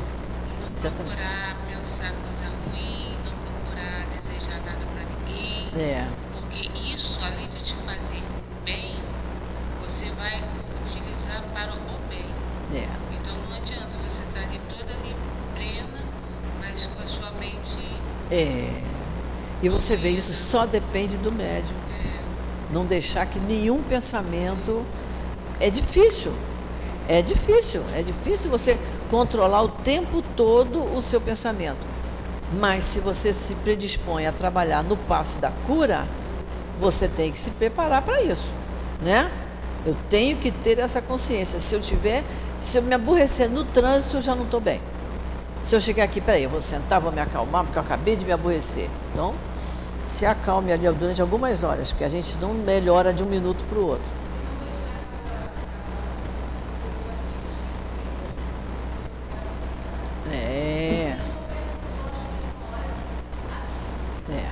Não 0.61 0.91
procurar 0.91 1.57
pensar 1.67 2.13
coisa 2.23 2.45
ruim, 2.45 3.17
não 3.25 3.33
procurar 3.33 4.05
desejar 4.15 4.61
nada 4.63 4.85
para 4.85 5.03
ninguém. 5.03 5.67
É. 5.75 6.07
Porque 6.31 6.69
isso, 6.79 7.19
além 7.21 7.47
de 7.49 7.57
te 7.57 7.73
fazer 7.73 8.23
bem, 8.65 8.95
você 9.81 10.05
vai 10.11 10.43
utilizar 10.83 11.43
para 11.53 11.71
o 11.71 11.99
bem. 12.09 12.25
É. 12.73 12.87
Então 13.13 13.33
não 13.47 13.55
adianta 13.55 13.95
você 14.03 14.23
estar 14.23 14.41
ali 14.41 14.59
toda 14.67 14.91
ali 14.93 15.15
plena, 15.55 16.03
mas 16.59 16.87
com 16.87 17.01
a 17.01 17.05
sua 17.05 17.31
mente. 17.33 17.77
É. 18.31 18.81
E 19.61 19.69
você 19.95 19.97
vê, 19.97 20.09
isso 20.09 20.33
só 20.33 20.65
depende 20.65 21.17
do 21.17 21.31
médium. 21.31 21.75
Não 22.71 22.85
deixar 22.85 23.25
que 23.25 23.39
nenhum 23.39 23.81
pensamento. 23.81 24.85
É 25.59 25.69
difícil. 25.69 26.33
É 27.07 27.21
difícil. 27.21 27.81
É 27.95 28.01
difícil 28.01 28.51
você 28.51 28.77
controlar 29.09 29.61
o 29.61 29.69
tempo 29.69 30.21
todo 30.35 30.83
o 30.83 31.01
seu 31.01 31.21
pensamento. 31.21 31.95
Mas 32.59 32.83
se 32.83 32.99
você 32.99 33.31
se 33.31 33.55
predispõe 33.55 34.27
a 34.27 34.31
trabalhar 34.31 34.83
no 34.83 34.97
passe 34.97 35.39
da 35.39 35.51
cura, 35.65 36.05
você 36.79 37.07
tem 37.07 37.31
que 37.31 37.39
se 37.39 37.51
preparar 37.51 38.01
para 38.01 38.21
isso, 38.21 38.51
né? 39.01 39.31
Eu 39.85 39.95
tenho 40.09 40.37
que 40.37 40.51
ter 40.51 40.77
essa 40.77 41.01
consciência. 41.01 41.57
Se 41.57 41.73
eu 41.73 41.81
tiver, 41.81 42.23
se 42.59 42.77
eu 42.77 42.83
me 42.83 42.93
aborrecer 42.93 43.49
no 43.49 43.63
trânsito, 43.63 44.17
eu 44.17 44.21
já 44.21 44.35
não 44.35 44.43
estou 44.43 44.59
bem. 44.59 44.81
Se 45.63 45.75
eu 45.75 45.79
chegar 45.79 46.03
aqui, 46.03 46.21
peraí, 46.21 46.43
eu 46.43 46.49
vou 46.49 46.61
sentar, 46.61 47.01
vou 47.01 47.11
me 47.11 47.21
acalmar, 47.21 47.63
porque 47.63 47.79
eu 47.79 47.83
acabei 47.83 48.15
de 48.15 48.25
me 48.25 48.31
aborrecer. 48.31 48.87
Então, 49.11 49.33
se 50.05 50.25
acalme 50.25 50.71
ali 50.71 50.89
durante 50.91 51.21
algumas 51.21 51.63
horas, 51.63 51.91
porque 51.91 52.03
a 52.03 52.09
gente 52.09 52.37
não 52.37 52.53
melhora 52.53 53.11
de 53.11 53.23
um 53.23 53.25
minuto 53.25 53.65
para 53.65 53.79
o 53.79 53.87
outro. 53.87 54.25
É. 60.31 61.17
É. 64.29 64.49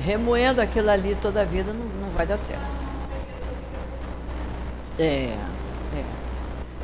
Remoendo 0.00 0.60
aquilo 0.60 0.90
ali 0.90 1.14
toda 1.14 1.42
a 1.42 1.44
vida 1.44 1.72
não, 1.72 1.84
não 1.86 2.10
vai 2.10 2.26
dar 2.26 2.38
certo. 2.38 2.84
É, 4.98 5.36
é. 5.94 6.24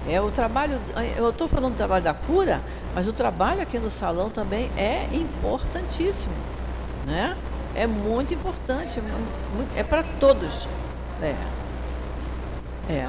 É 0.09 0.21
o 0.21 0.31
trabalho, 0.31 0.81
eu 1.17 1.29
estou 1.29 1.47
falando 1.47 1.75
do 1.75 1.77
trabalho 1.77 2.03
da 2.03 2.15
cura, 2.15 2.63
mas 2.95 3.07
o 3.07 3.13
trabalho 3.13 3.61
aqui 3.61 3.79
no 3.79 3.91
salão 3.91 4.31
também 4.31 4.71
é 4.77 5.07
importantíssimo, 5.13 6.35
né? 7.11 7.37
É 7.75 7.87
muito 7.87 8.33
importante, 8.33 9.01
muito, 9.01 9.77
é 9.77 9.83
para 9.83 10.03
todos. 10.03 10.69
É. 11.21 11.35
É. 12.89 13.09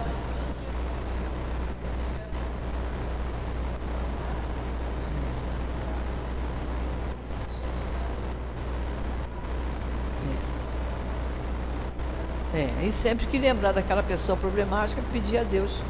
É, 12.53 12.85
e 12.85 12.91
sempre 12.91 13.25
que 13.27 13.37
lembrar 13.37 13.71
daquela 13.71 14.03
pessoa 14.03 14.37
problemática, 14.37 15.01
pedir 15.13 15.37
a 15.37 15.43
Deus 15.43 15.81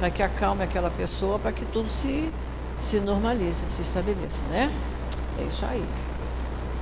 para 0.00 0.10
que 0.10 0.22
acalme 0.22 0.64
aquela 0.64 0.90
pessoa, 0.90 1.38
para 1.38 1.52
que 1.52 1.64
tudo 1.66 1.88
se, 1.88 2.32
se 2.82 2.98
normalize, 2.98 3.64
se 3.68 3.82
estabeleça, 3.82 4.42
né? 4.50 4.72
É 5.38 5.44
isso 5.44 5.64
aí. 5.64 5.84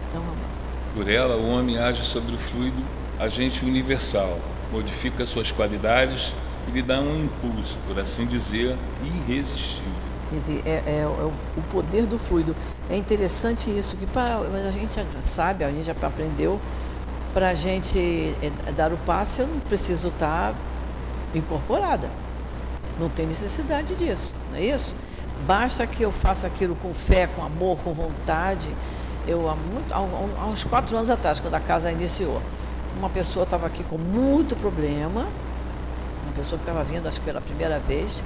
Então 0.08 0.22
vamos 0.22 0.40
lá. 0.40 0.57
Por 0.94 1.08
ela, 1.08 1.36
o 1.36 1.48
homem 1.50 1.78
age 1.78 2.04
sobre 2.04 2.34
o 2.34 2.38
fluido, 2.38 2.82
agente 3.18 3.64
universal, 3.64 4.38
modifica 4.72 5.24
suas 5.26 5.50
qualidades 5.50 6.34
e 6.66 6.70
lhe 6.70 6.82
dá 6.82 7.00
um 7.00 7.24
impulso, 7.24 7.78
por 7.86 7.98
assim 7.98 8.26
dizer, 8.26 8.76
irresistível. 9.02 9.92
Quer 10.28 10.36
dizer, 10.36 10.62
é, 10.66 10.82
é, 10.86 11.00
é 11.00 11.06
o 11.06 11.62
poder 11.70 12.04
do 12.04 12.18
fluido. 12.18 12.54
É 12.90 12.96
interessante 12.96 13.70
isso, 13.70 13.96
que 13.96 14.06
para, 14.06 14.38
a 14.38 14.70
gente 14.70 14.92
já 14.92 15.04
sabe, 15.20 15.64
a 15.64 15.70
gente 15.70 15.84
já 15.84 15.92
aprendeu 15.92 16.60
para 17.32 17.50
a 17.50 17.54
gente 17.54 18.34
é, 18.42 18.72
dar 18.72 18.92
o 18.92 18.96
passe, 18.98 19.40
eu 19.40 19.46
não 19.46 19.60
preciso 19.60 20.08
estar 20.08 20.54
incorporada. 21.34 22.10
Não 22.98 23.08
tem 23.08 23.26
necessidade 23.26 23.94
disso, 23.94 24.34
não 24.50 24.58
é 24.58 24.64
isso? 24.64 24.94
Basta 25.46 25.86
que 25.86 26.02
eu 26.02 26.10
faça 26.10 26.46
aquilo 26.46 26.74
com 26.74 26.92
fé, 26.92 27.26
com 27.28 27.44
amor, 27.44 27.78
com 27.78 27.92
vontade. 27.92 28.68
Eu, 29.28 29.46
há, 29.46 29.54
muito, 29.54 29.92
há, 29.92 30.46
uns 30.46 30.64
quatro 30.64 30.96
anos 30.96 31.10
atrás, 31.10 31.38
quando 31.38 31.54
a 31.54 31.60
casa 31.60 31.92
iniciou, 31.92 32.40
uma 32.98 33.10
pessoa 33.10 33.44
estava 33.44 33.66
aqui 33.66 33.84
com 33.84 33.98
muito 33.98 34.56
problema, 34.56 35.26
uma 36.24 36.32
pessoa 36.34 36.58
que 36.58 36.62
estava 36.62 36.82
vindo, 36.82 37.06
acho 37.06 37.20
que 37.20 37.26
pela 37.26 37.42
primeira 37.42 37.78
vez, 37.78 38.22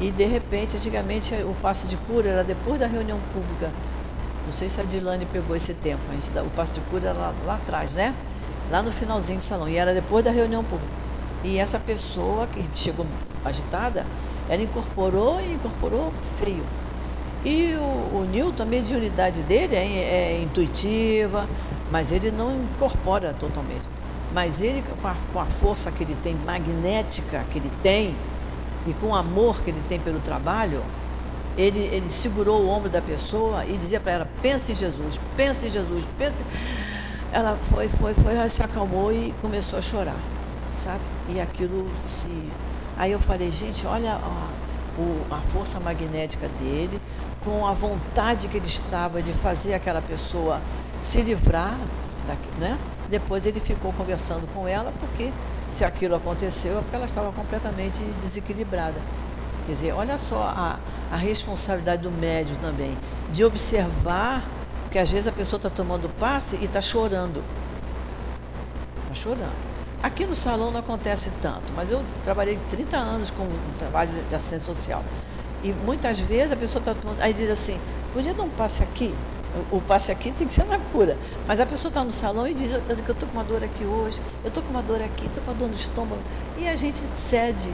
e 0.00 0.10
de 0.10 0.24
repente, 0.24 0.76
antigamente, 0.76 1.32
o 1.44 1.54
passe 1.62 1.86
de 1.86 1.96
cura 1.96 2.28
era 2.28 2.42
depois 2.42 2.80
da 2.80 2.88
reunião 2.88 3.20
pública. 3.32 3.70
Não 4.44 4.52
sei 4.52 4.68
se 4.68 4.80
a 4.80 4.84
Dilane 4.84 5.26
pegou 5.26 5.54
esse 5.54 5.74
tempo, 5.74 6.02
a 6.10 6.14
gente, 6.14 6.36
o 6.40 6.50
passe 6.50 6.80
de 6.80 6.80
cura 6.86 7.10
era 7.10 7.18
lá, 7.18 7.34
lá 7.46 7.54
atrás, 7.54 7.92
né? 7.92 8.12
Lá 8.68 8.82
no 8.82 8.90
finalzinho 8.90 9.38
do 9.38 9.42
salão, 9.42 9.68
e 9.68 9.76
era 9.76 9.94
depois 9.94 10.24
da 10.24 10.32
reunião 10.32 10.64
pública. 10.64 10.92
E 11.44 11.60
essa 11.60 11.78
pessoa 11.78 12.48
que 12.48 12.68
chegou 12.74 13.06
agitada, 13.44 14.04
ela 14.48 14.60
incorporou 14.60 15.40
e 15.40 15.52
incorporou 15.52 16.12
feio. 16.36 16.64
E 17.44 17.74
o, 17.74 18.20
o 18.20 18.28
Newton, 18.30 18.62
a 18.62 18.66
mediunidade 18.66 19.42
dele 19.42 19.74
é, 19.74 19.80
é, 19.80 20.40
intuitiva, 20.40 21.48
mas 21.90 22.12
ele 22.12 22.30
não 22.30 22.54
incorpora 22.62 23.34
totalmente. 23.34 23.88
Mas 24.32 24.62
ele, 24.62 24.82
com 25.00 25.08
a, 25.08 25.16
com 25.32 25.40
a 25.40 25.44
força 25.44 25.90
que 25.90 26.04
ele 26.04 26.16
tem, 26.22 26.34
magnética 26.34 27.44
que 27.50 27.58
ele 27.58 27.70
tem, 27.82 28.14
e 28.86 28.92
com 28.94 29.08
o 29.08 29.14
amor 29.14 29.62
que 29.62 29.70
ele 29.70 29.82
tem 29.88 29.98
pelo 29.98 30.20
trabalho, 30.20 30.82
ele, 31.56 31.80
ele 31.92 32.08
segurou 32.08 32.62
o 32.62 32.68
ombro 32.68 32.88
da 32.88 33.02
pessoa 33.02 33.64
e 33.66 33.76
dizia 33.76 34.00
para 34.00 34.12
ela: 34.12 34.28
pense 34.40 34.72
em 34.72 34.74
Jesus, 34.74 35.20
pense 35.36 35.66
em 35.66 35.70
Jesus, 35.70 36.08
pense. 36.18 36.44
Ela 37.32 37.58
foi, 37.62 37.88
foi, 37.88 38.14
foi, 38.14 38.34
ela 38.34 38.48
se 38.48 38.62
acalmou 38.62 39.12
e 39.12 39.34
começou 39.40 39.78
a 39.78 39.82
chorar, 39.82 40.16
sabe? 40.72 41.00
E 41.28 41.40
aquilo 41.40 41.86
se. 42.04 42.28
Aí 42.96 43.12
eu 43.12 43.18
falei: 43.18 43.50
gente, 43.50 43.86
olha 43.86 44.18
a 45.30 45.40
força 45.52 45.78
magnética 45.80 46.48
dele, 46.60 47.00
com 47.44 47.66
a 47.66 47.72
vontade 47.72 48.48
que 48.48 48.56
ele 48.56 48.66
estava 48.66 49.22
de 49.22 49.32
fazer 49.32 49.74
aquela 49.74 50.00
pessoa 50.00 50.60
se 51.00 51.20
livrar, 51.20 51.76
daqui, 52.26 52.48
né? 52.58 52.78
Depois 53.08 53.46
ele 53.46 53.60
ficou 53.60 53.92
conversando 53.92 54.46
com 54.54 54.66
ela, 54.66 54.92
porque 54.98 55.32
se 55.70 55.84
aquilo 55.84 56.14
aconteceu 56.14 56.78
é 56.78 56.80
porque 56.80 56.96
ela 56.96 57.04
estava 57.04 57.32
completamente 57.32 58.02
desequilibrada. 58.20 59.00
Quer 59.66 59.72
dizer, 59.72 59.92
olha 59.92 60.18
só 60.18 60.42
a, 60.42 60.78
a 61.10 61.16
responsabilidade 61.16 62.02
do 62.02 62.10
médium 62.10 62.56
também, 62.56 62.96
de 63.30 63.44
observar 63.44 64.42
que 64.90 64.98
às 64.98 65.10
vezes 65.10 65.26
a 65.26 65.32
pessoa 65.32 65.58
está 65.58 65.70
tomando 65.70 66.08
passe 66.18 66.56
e 66.56 66.64
está 66.64 66.80
chorando. 66.80 67.42
Está 69.04 69.14
chorando. 69.14 69.72
Aqui 70.02 70.26
no 70.26 70.34
salão 70.34 70.70
não 70.70 70.80
acontece 70.80 71.30
tanto, 71.40 71.72
mas 71.76 71.90
eu 71.90 72.02
trabalhei 72.24 72.58
30 72.70 72.96
anos 72.96 73.30
com 73.30 73.44
um 73.44 73.74
trabalho 73.78 74.10
de 74.28 74.34
assistência 74.34 74.66
social. 74.66 75.04
E 75.62 75.72
muitas 75.72 76.18
vezes 76.18 76.52
a 76.52 76.56
pessoa 76.56 76.80
está 76.80 76.94
tomando. 76.94 77.20
Aí 77.20 77.32
diz 77.32 77.50
assim: 77.50 77.78
podia 78.12 78.34
dar 78.34 78.42
um 78.42 78.50
passe 78.50 78.82
aqui? 78.82 79.14
O, 79.70 79.82
passe 79.82 80.10
aqui 80.10 80.32
tem 80.32 80.46
que 80.46 80.52
ser 80.52 80.64
na 80.64 80.78
cura. 80.78 81.16
Mas 81.46 81.60
a 81.60 81.66
pessoa 81.66 81.90
está 81.90 82.02
no 82.02 82.10
salão 82.10 82.48
e 82.48 82.54
diz 82.54 82.72
eu 82.72 82.80
estou 82.88 83.28
com 83.28 83.34
uma 83.34 83.44
dor 83.44 83.62
aqui 83.62 83.84
hoje, 83.84 84.18
eu 84.42 84.48
estou 84.48 84.62
com 84.62 84.70
uma 84.70 84.82
dor 84.82 85.02
aqui, 85.02 85.26
estou 85.26 85.44
com 85.44 85.50
uma 85.50 85.58
dor 85.58 85.68
no 85.68 85.74
estômago. 85.74 86.22
E 86.56 86.66
a 86.66 86.74
gente 86.74 86.96
cede, 86.96 87.70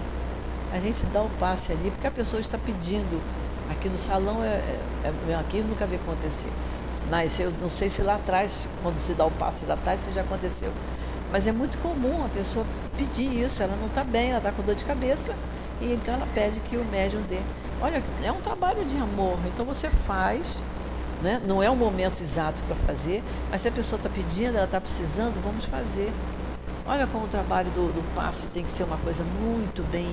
a 0.73 0.81
gente 0.81 1.07
dá 1.07 1.23
o 1.23 1.31
passe 1.39 1.73
ali, 1.73 1.91
porque 1.91 2.07
a 2.07 2.11
pessoa 2.11 2.41
está 2.41 2.59
pedindo. 2.59 3.21
Aqui 3.71 3.89
no 3.89 3.99
salão, 3.99 4.43
é, 4.43 4.63
é, 5.05 5.13
é 5.29 5.35
aqui 5.35 5.61
nunca 5.61 5.87
vi 5.87 5.97
acontecer. 5.97 6.49
Mas 7.11 7.39
eu 7.39 7.53
não 7.61 7.71
sei 7.71 7.89
se 7.89 8.03
lá 8.03 8.17
atrás, 8.17 8.69
quando 8.83 8.97
se 8.97 9.15
dá 9.15 9.25
o 9.25 9.31
passe 9.31 9.65
lá 9.67 9.75
atrás, 9.75 10.01
se 10.01 10.11
já 10.11 10.23
aconteceu. 10.23 10.71
Mas 11.31 11.47
é 11.47 11.53
muito 11.53 11.79
comum 11.79 12.25
a 12.25 12.29
pessoa 12.29 12.67
pedir 12.97 13.45
isso, 13.45 13.63
ela 13.63 13.77
não 13.77 13.87
está 13.87 14.03
bem, 14.03 14.31
ela 14.31 14.39
está 14.39 14.51
com 14.51 14.63
dor 14.63 14.75
de 14.75 14.85
cabeça, 14.85 15.35
e 15.81 15.93
então 15.93 16.15
ela 16.15 16.27
pede 16.35 16.61
que 16.61 16.77
o 16.77 16.85
médium 16.87 17.23
dê. 17.23 17.41
Olha, 17.81 18.03
é 18.25 18.33
um 18.33 18.41
trabalho 18.41 18.85
de 18.85 18.97
amor, 18.97 19.39
então 19.47 19.65
você 19.65 19.89
faz 19.89 20.63
né? 21.23 21.41
Não 21.45 21.63
é 21.63 21.71
o 21.71 21.77
momento 21.77 22.21
exato 22.23 22.63
para 22.65 22.77
fazer, 22.77 23.23
mas 23.51 23.61
se 23.61 23.69
a 23.69 23.73
pessoa 23.73 23.99
está 23.99 24.09
pedindo, 24.09 24.57
ela 24.57 24.65
está 24.65 24.81
precisando, 24.81 25.43
vamos 25.43 25.65
fazer. 25.65 26.13
Olha 26.87 27.07
como 27.07 27.25
o 27.25 27.29
trabalho 27.29 27.71
do, 27.71 27.93
do 27.93 28.15
passe 28.15 28.49
tem 28.49 28.63
que 28.63 28.71
ser 28.71 28.85
uma 28.85 28.97
coisa 28.99 29.25
muito 29.25 29.83
bem 29.91 30.09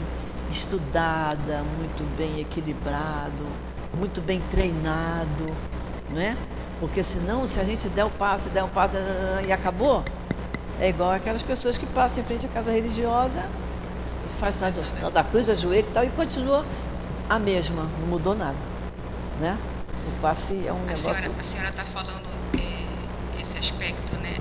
estudada, 0.49 1.63
muito 1.77 2.03
bem 2.17 2.39
equilibrado, 2.39 3.45
muito 3.97 4.21
bem 4.21 4.41
treinado, 4.49 5.45
né? 6.09 6.37
Porque 6.79 7.01
senão, 7.01 7.47
se 7.47 7.59
a 7.59 7.63
gente 7.63 7.87
der 7.87 8.05
o 8.05 8.09
passe, 8.09 8.49
der 8.49 8.63
o 8.63 8.67
passe 8.67 8.97
e 9.47 9.51
acabou, 9.51 10.03
é 10.79 10.89
igual 10.89 11.11
aquelas 11.11 11.41
pessoas 11.41 11.77
que 11.77 11.85
passam 11.85 12.21
em 12.21 12.25
frente 12.25 12.45
à 12.45 12.49
casa 12.49 12.71
religiosa, 12.71 13.43
faz 14.39 14.55
sinal 14.55 15.09
da 15.09 15.23
cruz, 15.23 15.49
ajoelha 15.49 15.85
e 15.87 15.91
tal, 15.91 16.03
e 16.03 16.09
continua 16.09 16.65
a 17.29 17.39
mesma, 17.39 17.83
não 17.99 18.07
mudou 18.07 18.35
nada, 18.35 18.57
né? 19.39 19.57
O 20.07 20.21
passe 20.21 20.67
é 20.67 20.71
um 20.71 20.77
a 20.77 20.79
negócio... 20.81 21.15
Senhora, 21.15 21.39
a 21.39 21.43
senhora 21.43 21.69
está 21.69 21.83
falando 21.83 22.29
é, 22.57 23.41
esse 23.41 23.57
aspecto 23.57 24.15
né, 24.17 24.37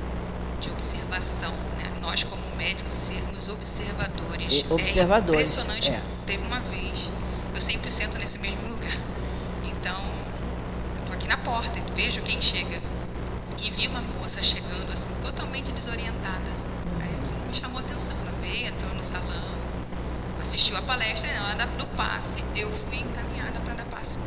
de 0.60 0.68
observação, 0.70 1.52
né? 1.78 1.84
nós 2.00 2.24
como 2.24 2.42
médicos 2.56 2.92
sermos 2.92 3.48
observadores. 3.48 4.64
E, 4.68 4.72
observadores. 4.72 5.56
É 5.56 5.60
impressionante. 5.60 5.90
É. 5.90 6.02
Teve 6.26 6.44
uma 6.44 6.60
vez, 6.60 7.10
eu 7.54 7.60
sempre 7.60 7.90
sento 7.90 8.18
nesse 8.18 8.38
mesmo 8.38 8.68
lugar. 8.68 8.92
Então, 9.64 9.96
eu 10.96 11.00
estou 11.00 11.14
aqui 11.14 11.28
na 11.28 11.36
porta, 11.38 11.80
vejo 11.94 12.20
quem 12.22 12.40
chega. 12.40 12.80
E 13.62 13.70
vi 13.70 13.88
uma 13.88 14.02
moça 14.20 14.42
chegando 14.42 14.92
assim, 14.92 15.08
totalmente 15.22 15.72
desorientada. 15.72 16.50
Aí 17.00 17.46
me 17.46 17.54
chamou 17.54 17.78
a 17.78 17.80
atenção. 17.80 18.14
Ela 18.20 18.32
veio, 18.42 18.66
entrou 18.66 18.94
no 18.94 19.02
salão, 19.02 19.44
assistiu 20.64 20.78
a 20.78 20.82
palestra, 20.82 21.30
na 21.34 21.48
hora 21.48 21.66
do 21.66 21.86
passe, 21.88 22.42
eu 22.56 22.72
fui 22.72 22.96
encaminhada 22.96 23.60
para 23.60 23.74
dar 23.74 23.84
passe 23.84 24.18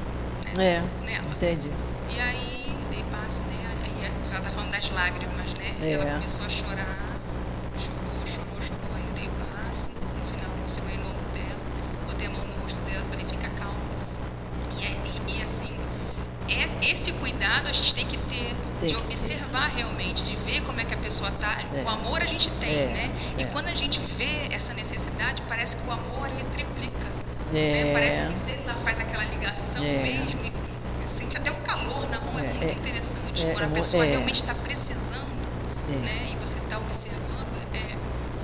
é, 0.56 0.84
nela. 1.04 1.32
Entendi. 1.32 1.72
E 2.12 2.20
aí 2.20 2.78
dei 2.92 3.04
passe 3.10 3.42
nela, 3.42 3.82
e 3.88 4.06
a 4.06 4.24
senhora 4.24 4.46
está 4.46 4.52
falando 4.52 4.72
das 4.72 4.88
lágrimas, 4.92 5.54
né? 5.56 5.76
É. 5.82 5.94
Ela 5.94 6.06
começou 6.14 6.46
a 6.46 6.50
chorar, 6.50 7.20
chorou, 7.76 8.28
chorou, 8.28 8.62
chorou, 8.62 8.96
aí 8.96 9.04
eu 9.08 9.14
dei 9.14 9.30
passe, 9.40 9.90
no 10.16 10.26
final 10.26 10.52
segurei 10.68 10.98
no 10.98 11.10
ombro 11.10 11.26
dela, 11.34 11.60
botei 12.06 12.28
a 12.28 12.30
mão 12.30 12.46
no 12.46 12.62
rosto 12.62 12.82
dela, 12.82 13.04
falei, 13.10 13.26
fica 13.26 13.50
calma. 13.50 13.80
E, 14.78 15.34
e, 15.34 15.40
e 15.40 15.42
assim, 15.42 15.76
é, 16.50 16.92
esse 16.92 17.12
cuidado 17.14 17.68
a 17.68 17.72
gente 17.72 17.94
tem 17.94 18.06
que 18.06 18.18
ter, 18.18 18.56
tem 18.80 18.90
de 18.90 18.96
que 18.96 19.02
observar 19.02 19.70
ter. 19.70 19.78
realmente, 19.78 20.24
de 20.24 20.36
ver 20.38 20.62
como 20.62 20.80
é 20.80 20.86
que 20.86 20.94
a 20.94 20.98
pessoa 20.98 21.30
está. 21.30 21.58
É. 21.74 21.84
O 21.84 21.90
amor 21.90 22.22
a 22.22 22.26
gente 22.26 22.50
tem, 22.54 22.70
é. 22.70 22.86
né? 22.86 23.12
E 23.38 23.44
é. 23.44 23.46
quando 23.48 23.68
a 23.68 23.74
gente 23.74 24.00
vê 24.00 24.48
essa 24.52 24.74
necessidade, 24.74 25.44
parece 25.48 25.78
que 25.78 25.88
o 25.88 25.92
amor 25.92 26.28
ele 26.30 26.44
triplica. 26.52 27.08
É. 27.54 27.86
Né? 27.86 27.94
Parece 27.94 28.26
que 28.26 28.38
você 28.38 28.60
faz 28.84 29.00
aquela 29.00 29.24
ligação 29.26 29.84
é. 29.84 29.98
mesmo 29.98 30.40
e 30.46 31.10
sente 31.10 31.38
até 31.38 31.52
um 31.52 31.62
calor 31.62 32.10
na 32.10 32.20
mão. 32.22 32.40
É, 32.40 32.46
é 32.46 32.48
muito 32.48 33.77
é. 33.77 33.77
Interessante. 33.88 33.88
É, 33.88 33.88
pessoa 33.88 34.04
realmente 34.04 34.36
está 34.36 34.54
precisando 34.56 35.28
né? 35.90 36.32
e 36.32 36.36
você 36.46 36.58
está 36.58 36.78
observando, 36.78 37.48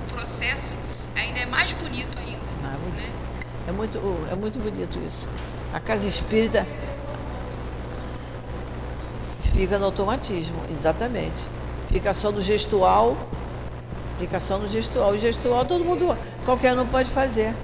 o 0.02 0.14
processo 0.14 0.72
ainda 1.14 1.40
é 1.40 1.46
mais 1.46 1.72
bonito 1.74 2.18
ainda. 2.18 2.40
Ah, 2.62 2.76
bonito. 2.78 2.96
Né? 2.96 3.12
É, 3.68 3.72
muito, 3.72 3.98
é 4.30 4.34
muito 4.34 4.58
bonito 4.58 4.98
isso. 5.04 5.28
A 5.72 5.80
casa 5.80 6.06
espírita 6.06 6.66
fica 9.52 9.78
no 9.78 9.86
automatismo, 9.86 10.62
exatamente. 10.70 11.46
Fica 11.88 12.14
só 12.14 12.32
no 12.32 12.40
gestual, 12.40 13.16
fica 14.18 14.40
só 14.40 14.58
no 14.58 14.66
gestual. 14.66 15.12
O 15.12 15.18
gestual 15.18 15.64
todo 15.64 15.84
mundo, 15.84 16.16
qualquer 16.44 16.76
um 16.78 16.86
pode 16.86 17.10
fazer. 17.10 17.54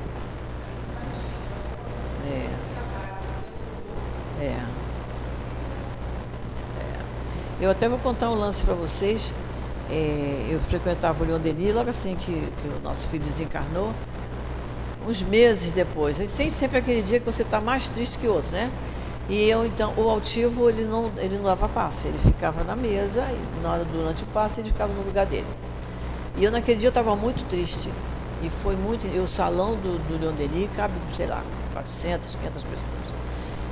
É. 2.26 2.51
é. 4.45 4.70
Eu 7.61 7.71
até 7.71 7.87
vou 7.91 7.99
contar 7.99 8.31
um 8.31 8.35
lance 8.35 8.65
para 8.65 8.73
vocês. 8.73 9.35
É, 9.91 10.49
eu 10.51 10.59
frequentava 10.61 11.23
o 11.23 11.27
Leon 11.27 11.39
Denis 11.39 11.75
logo 11.75 11.91
assim 11.91 12.17
que, 12.17 12.33
que, 12.33 12.69
o 12.69 12.81
nosso 12.83 13.07
filho 13.09 13.23
desencarnou, 13.23 13.93
uns 15.07 15.21
meses 15.21 15.71
depois. 15.71 16.17
Tem 16.17 16.49
sempre 16.49 16.79
aquele 16.79 17.03
dia 17.03 17.21
que 17.21 17.27
você 17.27 17.43
está 17.43 17.61
mais 17.61 17.91
triste 17.91 18.17
que 18.17 18.27
outro, 18.27 18.51
né? 18.53 18.71
E 19.29 19.47
eu, 19.47 19.67
então, 19.67 19.93
o 19.99 20.09
altivo, 20.09 20.71
ele 20.71 20.85
não, 20.85 21.13
ele 21.19 21.37
não 21.37 21.45
dava 21.45 21.69
passe, 21.69 22.09
ele 22.09 22.19
ficava 22.19 22.65
na 22.65 22.75
mesa, 22.75 23.29
e 23.31 23.63
na 23.63 23.73
hora, 23.73 23.85
durante 23.85 24.23
o 24.23 24.27
passe, 24.29 24.61
ele 24.61 24.71
ficava 24.71 24.93
no 24.95 25.03
lugar 25.03 25.27
dele. 25.27 25.47
E 26.39 26.45
eu, 26.45 26.51
naquele 26.51 26.79
dia, 26.79 26.87
eu 26.87 26.91
estava 26.91 27.15
muito 27.15 27.47
triste. 27.49 27.91
E 28.43 28.49
foi 28.49 28.75
muito. 28.75 29.07
E 29.07 29.19
o 29.19 29.29
salão 29.29 29.75
do, 29.75 29.99
do 30.09 30.19
Leon 30.19 30.33
Denis 30.33 30.71
cabe, 30.75 30.95
sei 31.15 31.27
lá, 31.27 31.45
400, 31.75 32.37
500 32.37 32.65
pessoas. 32.65 32.81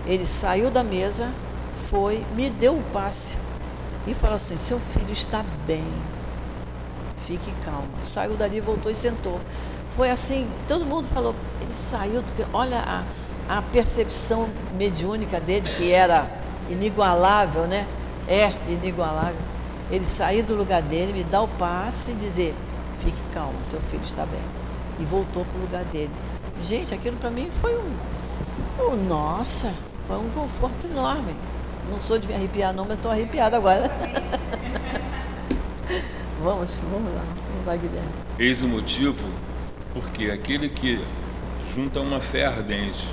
Ele 0.06 0.26
saiu 0.26 0.70
da 0.70 0.84
mesa, 0.84 1.30
foi, 1.88 2.22
me 2.36 2.50
deu 2.50 2.74
o 2.74 2.82
passe 2.92 3.38
e 4.10 4.14
falou 4.14 4.36
assim: 4.36 4.56
seu 4.56 4.78
filho 4.78 5.12
está 5.12 5.44
bem, 5.66 5.84
fique 7.26 7.52
calmo. 7.64 7.88
Saiu 8.04 8.36
dali, 8.36 8.60
voltou 8.60 8.90
e 8.90 8.94
sentou. 8.94 9.40
Foi 9.96 10.10
assim, 10.10 10.48
todo 10.66 10.84
mundo 10.84 11.08
falou, 11.08 11.34
ele 11.60 11.72
saiu, 11.72 12.22
olha 12.52 12.78
a, 12.78 13.58
a 13.58 13.62
percepção 13.62 14.48
mediúnica 14.76 15.40
dele, 15.40 15.68
que 15.76 15.92
era 15.92 16.30
inigualável, 16.70 17.66
né? 17.66 17.86
É 18.26 18.52
inigualável. 18.68 19.40
ele 19.90 20.04
sair 20.04 20.42
do 20.42 20.54
lugar 20.54 20.82
dele, 20.82 21.12
me 21.12 21.24
dar 21.24 21.42
o 21.42 21.48
passe 21.48 22.12
e 22.12 22.14
dizer: 22.14 22.54
fique 23.00 23.20
calmo, 23.32 23.58
seu 23.62 23.80
filho 23.80 24.04
está 24.04 24.24
bem. 24.24 24.40
E 25.00 25.04
voltou 25.04 25.44
para 25.44 25.58
o 25.58 25.62
lugar 25.62 25.84
dele. 25.84 26.10
Gente, 26.60 26.92
aquilo 26.92 27.16
para 27.16 27.30
mim 27.30 27.50
foi 27.60 27.76
um, 27.76 28.92
um. 28.92 28.96
Nossa, 29.08 29.72
foi 30.06 30.16
um 30.16 30.28
conforto 30.30 30.86
enorme. 30.86 31.36
Não 31.90 31.98
sou 32.00 32.18
de 32.18 32.26
me 32.26 32.34
arrepiar, 32.34 32.72
não, 32.72 32.84
mas 32.84 32.96
estou 32.96 33.10
arrepiada 33.10 33.56
agora. 33.56 33.90
vamos, 36.42 36.80
vamos 36.80 37.14
lá, 37.14 37.24
vamos 37.52 37.66
lá, 37.66 37.76
Guilherme. 37.76 38.08
Eis 38.38 38.62
o 38.62 38.68
motivo 38.68 39.28
porque 39.92 40.30
aquele 40.30 40.68
que 40.68 41.00
junta 41.74 42.00
uma 42.00 42.20
fé 42.20 42.46
ardente 42.46 43.06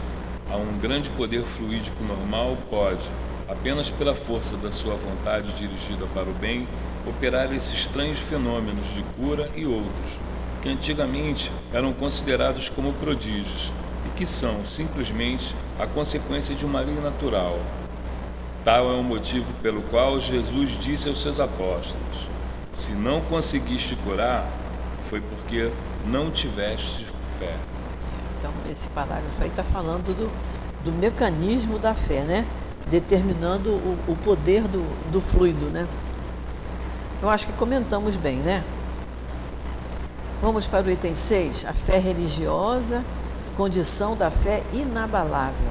a 0.51 0.57
um 0.57 0.77
grande 0.77 1.09
poder 1.11 1.43
fluídico 1.43 2.03
normal 2.03 2.57
pode, 2.69 3.03
apenas 3.47 3.89
pela 3.89 4.13
força 4.13 4.55
da 4.57 4.71
sua 4.71 4.95
vontade 4.95 5.51
dirigida 5.53 6.05
para 6.13 6.29
o 6.29 6.33
bem, 6.33 6.67
operar 7.07 7.53
esses 7.53 7.73
estranhos 7.73 8.19
fenômenos 8.19 8.85
de 8.93 9.03
cura 9.19 9.49
e 9.55 9.65
outros, 9.65 10.19
que 10.61 10.69
antigamente 10.69 11.51
eram 11.73 11.93
considerados 11.93 12.69
como 12.69 12.93
prodígios 12.93 13.71
e 14.05 14.09
que 14.17 14.25
são 14.25 14.63
simplesmente 14.65 15.55
a 15.79 15.87
consequência 15.87 16.53
de 16.53 16.65
uma 16.65 16.81
lei 16.81 16.95
natural. 16.95 17.59
Tal 18.65 18.91
é 18.91 18.95
o 18.95 19.03
motivo 19.03 19.45
pelo 19.61 19.83
qual 19.83 20.19
Jesus 20.19 20.71
disse 20.79 21.07
aos 21.07 21.21
seus 21.21 21.39
apóstolos: 21.39 22.27
Se 22.73 22.89
não 22.93 23.21
conseguiste 23.21 23.95
curar, 23.97 24.43
foi 25.07 25.21
porque 25.21 25.71
não 26.07 26.31
tiveste 26.31 27.05
fé. 27.37 27.55
Então, 28.39 28.51
esse 28.67 28.89
parágrafo 28.89 29.39
aí 29.39 29.49
está 29.49 29.63
falando 29.63 30.15
do, 30.15 30.31
do 30.83 30.91
mecanismo 30.91 31.77
da 31.77 31.93
fé, 31.93 32.21
né? 32.21 32.43
Determinando 32.89 33.69
o, 33.69 33.99
o 34.07 34.15
poder 34.15 34.63
do, 34.63 34.83
do 35.11 35.21
fluido, 35.21 35.67
né? 35.67 35.87
Eu 37.21 37.29
acho 37.29 37.45
que 37.45 37.53
comentamos 37.53 38.15
bem, 38.15 38.37
né? 38.37 38.63
Vamos 40.41 40.65
para 40.65 40.87
o 40.87 40.89
item 40.89 41.13
6, 41.13 41.65
a 41.65 41.73
fé 41.73 41.99
religiosa, 41.99 43.03
condição 43.55 44.17
da 44.17 44.31
fé 44.31 44.63
inabalável. 44.73 45.69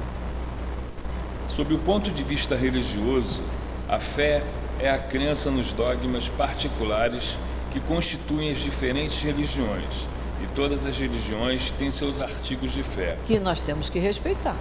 Sob 1.47 1.73
o 1.73 1.79
ponto 1.79 2.11
de 2.11 2.23
vista 2.23 2.55
religioso, 2.55 3.41
a 3.87 3.99
fé 3.99 4.43
é 4.79 4.89
a 4.89 4.97
crença 4.97 5.49
nos 5.51 5.71
dogmas 5.71 6.27
particulares 6.27 7.37
que 7.71 7.79
constituem 7.79 8.51
as 8.51 8.59
diferentes 8.59 9.21
religiões 9.21 10.07
e 10.41 10.47
todas 10.55 10.85
as 10.85 10.97
religiões 10.97 11.71
têm 11.71 11.91
seus 11.91 12.21
artigos 12.21 12.71
de 12.71 12.83
fé. 12.83 13.17
Que 13.25 13.39
nós 13.39 13.61
temos 13.61 13.89
que 13.89 13.99
respeitar, 13.99 14.55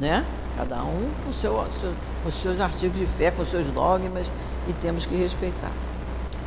né? 0.00 0.24
Cada 0.56 0.82
um 0.84 1.10
com 1.24 1.32
seu, 1.32 1.66
seu, 1.80 1.92
os 2.24 2.34
seus 2.34 2.60
artigos 2.60 2.98
de 2.98 3.06
fé, 3.06 3.30
com 3.30 3.42
os 3.42 3.48
seus 3.48 3.66
dogmas, 3.68 4.30
e 4.68 4.72
temos 4.74 5.06
que 5.06 5.16
respeitar. 5.16 5.72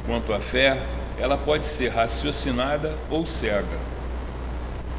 Quanto 0.05 0.32
à 0.32 0.39
fé, 0.39 0.80
ela 1.18 1.38
pode 1.38 1.66
ser 1.66 1.89
raciocinada 1.89 2.95
ou 3.09 3.26
cega. 3.26 3.80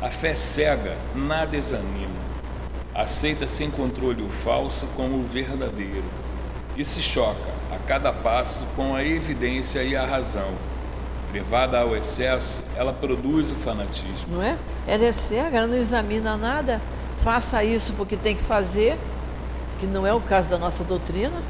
A 0.02 0.08
fé 0.08 0.34
cega 0.34 0.96
nada 1.14 1.56
examina. 1.56 2.25
Aceita 2.96 3.46
sem 3.46 3.70
controle 3.70 4.22
o 4.22 4.28
falso 4.28 4.86
como 4.96 5.18
o 5.18 5.24
verdadeiro 5.24 6.04
e 6.76 6.84
se 6.84 7.02
choca 7.02 7.54
a 7.70 7.78
cada 7.86 8.12
passo 8.12 8.64
com 8.74 8.94
a 8.94 9.04
evidência 9.04 9.82
e 9.82 9.94
a 9.94 10.04
razão 10.04 10.54
Levada 11.32 11.80
ao 11.80 11.94
excesso, 11.96 12.60
ela 12.76 12.92
produz 12.92 13.50
o 13.50 13.56
fanatismo. 13.56 14.26
Não 14.30 14.42
é? 14.42 14.56
Ela 14.86 15.04
é 15.04 15.12
cega, 15.12 15.58
ela 15.58 15.66
não 15.66 15.76
examina 15.76 16.36
nada. 16.36 16.80
Faça 17.22 17.62
isso 17.64 17.92
porque 17.94 18.16
tem 18.16 18.36
que 18.36 18.44
fazer, 18.44 18.96
que 19.78 19.86
não 19.86 20.06
é 20.06 20.14
o 20.14 20.20
caso 20.20 20.48
da 20.48 20.58
nossa 20.58 20.84
doutrina, 20.84 21.42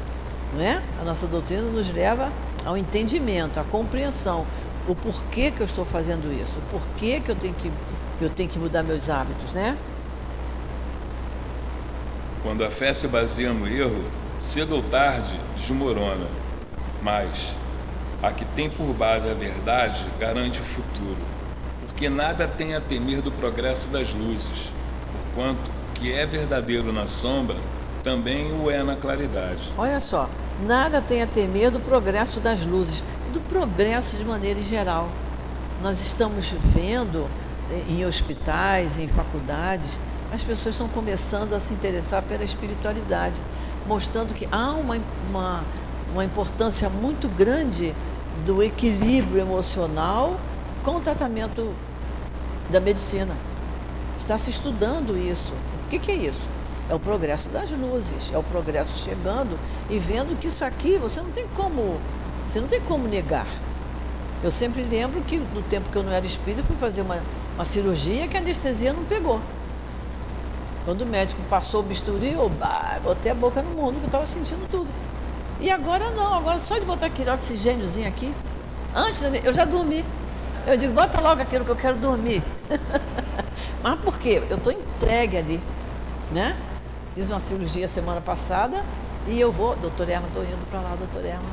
não 0.53 0.61
é? 0.61 0.81
A 0.99 1.05
nossa 1.05 1.27
doutrina 1.27 1.61
nos 1.61 1.91
leva 1.91 2.31
ao 2.65 2.75
entendimento, 2.75 3.59
à 3.59 3.63
compreensão, 3.63 4.45
o 4.87 4.95
porquê 4.95 5.51
que 5.51 5.61
eu 5.61 5.65
estou 5.65 5.85
fazendo 5.85 6.33
isso, 6.33 6.57
o 6.57 6.61
porquê 6.71 7.19
que 7.19 7.29
eu 7.29 7.35
tenho 7.35 7.53
que, 7.53 7.71
eu 8.19 8.29
tenho 8.29 8.49
que 8.49 8.57
mudar 8.57 8.83
meus 8.83 9.09
hábitos, 9.09 9.53
né? 9.53 9.77
Quando 12.43 12.63
a 12.63 12.71
fé 12.71 12.93
se 12.93 13.07
baseia 13.07 13.53
no 13.53 13.67
erro, 13.67 14.03
cedo 14.39 14.75
ou 14.75 14.83
tarde 14.83 15.39
desmorona. 15.55 16.27
Mas 17.01 17.55
a 18.21 18.31
que 18.31 18.45
tem 18.45 18.69
por 18.69 18.93
base 18.93 19.29
a 19.29 19.33
verdade 19.33 20.05
garante 20.19 20.59
o 20.59 20.63
futuro, 20.63 21.17
porque 21.85 22.09
nada 22.09 22.47
tem 22.47 22.75
a 22.75 22.81
temer 22.81 23.21
do 23.21 23.31
progresso 23.31 23.89
das 23.89 24.13
luzes, 24.13 24.71
porquanto 25.11 25.59
o 25.59 25.93
que 25.93 26.11
é 26.11 26.25
verdadeiro 26.25 26.91
na 26.91 27.07
sombra 27.07 27.57
também 28.03 28.53
o 28.53 28.71
é 28.71 28.83
na 28.83 28.95
claridade. 28.95 29.69
Olha 29.77 29.99
só, 29.99 30.29
nada 30.65 31.01
tem 31.01 31.21
a 31.21 31.27
temer 31.27 31.69
do 31.69 31.79
progresso 31.79 32.39
das 32.39 32.65
luzes, 32.65 33.03
do 33.33 33.41
progresso 33.41 34.15
de 34.15 34.23
maneira 34.23 34.61
geral. 34.61 35.09
Nós 35.81 35.99
estamos 35.99 36.53
vendo 36.63 37.27
eh, 37.69 37.83
em 37.89 38.05
hospitais, 38.05 38.97
em 38.97 39.09
faculdades, 39.09 39.99
as 40.37 40.43
pessoas 40.43 40.75
estão 40.75 40.87
começando 40.87 41.53
a 41.53 41.59
se 41.59 41.73
interessar 41.73 42.23
pela 42.23 42.43
espiritualidade, 42.43 43.41
mostrando 43.85 44.33
que 44.33 44.47
há 44.51 44.71
uma, 44.71 44.97
uma 45.29 45.63
uma 46.11 46.23
importância 46.23 46.89
muito 46.89 47.27
grande 47.27 47.93
do 48.45 48.61
equilíbrio 48.63 49.39
emocional 49.39 50.39
com 50.83 50.95
o 50.95 50.99
tratamento 50.99 51.73
da 52.69 52.79
medicina. 52.79 53.35
Está 54.17 54.37
se 54.37 54.49
estudando 54.49 55.17
isso. 55.17 55.53
O 55.85 55.89
que, 55.89 55.99
que 55.99 56.11
é 56.11 56.15
isso? 56.15 56.45
É 56.89 56.95
o 56.95 56.99
progresso 56.99 57.49
das 57.49 57.69
luzes, 57.71 58.31
é 58.33 58.37
o 58.37 58.43
progresso 58.43 58.97
chegando 58.97 59.59
e 59.89 59.99
vendo 59.99 60.37
que 60.39 60.47
isso 60.47 60.63
aqui 60.63 60.97
você 60.97 61.21
não 61.21 61.31
tem 61.31 61.45
como, 61.55 61.99
você 62.47 62.61
não 62.61 62.67
tem 62.67 62.79
como 62.81 63.07
negar. 63.07 63.47
Eu 64.43 64.51
sempre 64.51 64.83
lembro 64.83 65.21
que 65.21 65.37
no 65.37 65.61
tempo 65.63 65.89
que 65.89 65.97
eu 65.97 66.03
não 66.03 66.11
era 66.11 66.25
espírita, 66.25 66.63
fui 66.63 66.75
fazer 66.77 67.01
uma, 67.01 67.19
uma 67.55 67.65
cirurgia 67.65 68.27
que 68.27 68.37
a 68.37 68.39
anestesia 68.39 68.93
não 68.93 69.03
pegou. 69.03 69.41
Quando 70.87 71.01
o 71.01 71.05
médico 71.05 71.41
passou 71.49 71.81
o 71.81 71.83
bisturi, 71.83 72.31
eu 72.31 72.49
botei 73.03 73.29
a 73.29 73.35
boca 73.35 73.61
no 73.61 73.71
mundo, 73.71 73.95
que 73.95 74.03
eu 74.03 74.05
estava 74.05 74.25
sentindo 74.25 74.65
tudo. 74.71 74.87
E 75.59 75.69
agora 75.69 76.11
não, 76.11 76.35
agora 76.35 76.57
só 76.59 76.79
de 76.79 76.85
botar 76.85 77.07
aquele 77.07 77.29
oxigêniozinho 77.29 78.07
aqui, 78.07 78.33
antes 78.95 79.21
eu 79.21 79.53
já 79.53 79.65
dormi. 79.65 80.05
Eu 80.65 80.77
digo, 80.77 80.93
bota 80.93 81.19
logo 81.19 81.41
aquilo 81.41 81.65
que 81.65 81.71
eu 81.71 81.75
quero 81.75 81.97
dormir. 81.97 82.41
Mas 83.83 83.99
por 83.99 84.17
quê? 84.17 84.41
Eu 84.49 84.55
estou 84.55 84.71
entregue 84.71 85.35
ali, 85.35 85.61
né? 86.31 86.55
Fiz 87.13 87.29
uma 87.29 87.41
cirurgia 87.41 87.85
semana 87.85 88.21
passada 88.21 88.81
e 89.27 89.37
eu 89.37 89.51
vou, 89.51 89.75
doutor 89.75 90.07
Erma, 90.07 90.27
estou 90.29 90.41
indo 90.41 90.65
para 90.69 90.79
lá, 90.79 90.95
doutor 90.95 91.25
Erma, 91.25 91.49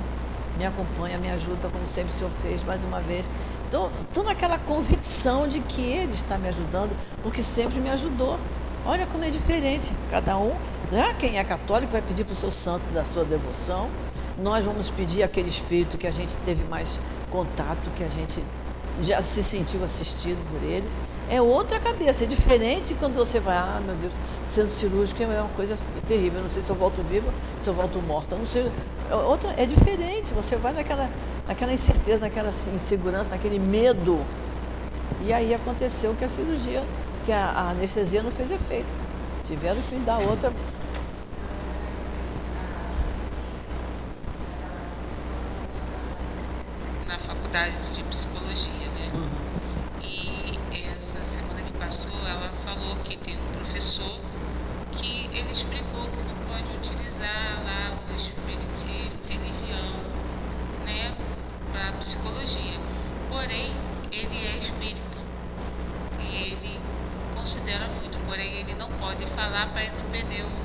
me 0.57 0.65
acompanha, 0.65 1.19
me 1.19 1.29
ajuda, 1.31 1.69
como 1.71 1.89
sempre 1.89 2.13
o 2.13 2.17
senhor 2.17 2.31
fez, 2.41 2.63
mais 2.63 2.85
uma 2.85 3.01
vez. 3.01 3.27
Estou 3.65 4.23
naquela 4.23 4.59
convicção 4.59 5.49
de 5.49 5.59
que 5.59 5.83
ele 5.83 6.13
está 6.13 6.39
me 6.39 6.49
ajudando, 6.49 6.97
porque 7.21 7.43
sempre 7.43 7.81
me 7.81 7.91
ajudou. 7.91 8.39
Olha 8.87 9.07
como 9.07 9.25
é 9.25 9.31
diferente. 9.31 9.93
Cada 10.11 10.37
um, 10.37 10.53
né? 10.93 11.15
quem 11.19 11.39
é 11.39 11.45
católico 11.45 11.93
vai 11.93 12.03
pedir 12.03 12.25
para 12.25 12.35
o 12.35 12.37
seu 12.37 12.51
santo 12.51 12.85
da 12.93 13.05
sua 13.05 13.25
devoção. 13.25 13.89
Nós 14.39 14.65
vamos 14.65 14.91
pedir 14.91 15.23
aquele 15.23 15.49
espírito 15.49 15.97
que 15.97 16.07
a 16.07 16.11
gente 16.11 16.37
teve 16.39 16.63
mais 16.69 16.99
contato, 17.31 17.79
que 17.97 18.05
a 18.05 18.09
gente 18.09 18.43
já 19.01 19.23
se 19.23 19.43
sentiu 19.43 19.83
assistido 19.83 20.39
por 20.51 20.63
ele. 20.69 20.89
É 21.31 21.41
outra 21.41 21.81
cabeça, 21.81 22.25
é 22.25 22.27
diferente 22.27 22.95
quando 22.95 23.15
você 23.15 23.41
vai, 23.41 23.57
ah, 23.57 23.81
meu 23.83 23.95
Deus, 23.95 24.13
sendo 24.47 24.69
cirúrgico 24.69 25.23
é 25.23 25.27
uma 25.27 25.49
coisa 25.51 25.83
terrível. 26.07 26.41
Eu 26.41 26.43
não 26.43 26.51
sei 26.51 26.61
se 26.61 26.71
eu 26.71 26.77
volto 26.77 27.03
viva, 27.03 27.33
se 27.63 27.71
eu 27.71 27.73
volto 27.73 27.99
morta. 28.03 28.37
Não 28.37 28.47
sei. 28.47 28.71
É 29.11 29.15
outra, 29.15 29.55
é 29.57 29.65
diferente. 29.65 30.35
Você 30.35 30.57
vai 30.57 30.75
naquela, 30.75 31.09
naquela 31.49 31.73
incerteza, 31.73 32.27
naquela 32.27 32.51
insegurança, 32.51 33.31
naquele 33.31 33.59
medo. 33.59 34.21
E 35.25 35.33
aí 35.33 35.55
aconteceu 35.55 36.15
que 36.15 36.25
a 36.25 36.29
cirurgia 36.29 36.85
que 37.25 37.33
a, 37.33 37.47
a 37.51 37.71
anestesia 37.71 38.23
não 38.23 38.31
fez 38.31 38.51
efeito. 38.51 38.93
Tiveram 39.43 39.81
que 39.83 39.97
dar 40.01 40.19
outra 40.19 40.53
na 47.09 47.19
faculdade 47.19 47.79
de 47.95 48.03
psicologia, 48.05 48.89
né? 48.99 49.11
Uhum. 49.15 49.45
E 50.03 50.59
essa 50.97 51.23
semana 51.23 51.61
que 51.63 51.73
passou, 51.73 52.13
ela 52.29 52.51
falou 52.65 52.97
que 53.05 53.17
tem 53.17 53.37
um 53.37 53.53
professor 53.53 54.21
que 54.93 55.29
ele 55.33 55.53
explicou 55.53 56.09
que 56.11 56.23
não 56.23 56.35
pode 56.49 56.77
utilizar 56.77 57.63
lá 57.65 57.93
o 58.11 58.17
espiritismo, 58.17 59.13
religião, 59.29 59.93
né, 60.87 61.15
para 61.73 61.93
psicologia. 61.99 62.79
Porém, 63.29 63.73
ele 64.13 64.47
é 64.47 64.59
espírita 64.59 65.19
e 66.21 66.53
ele 66.53 66.81
considera 67.35 67.87
muito, 68.01 68.19
porém 68.27 68.53
ele 68.61 68.75
não 68.75 68.89
pode 68.93 69.27
falar 69.27 69.67
para 69.69 69.83
ele 69.83 69.93
não 70.03 70.11
perder 70.11 70.43
o. 70.43 70.65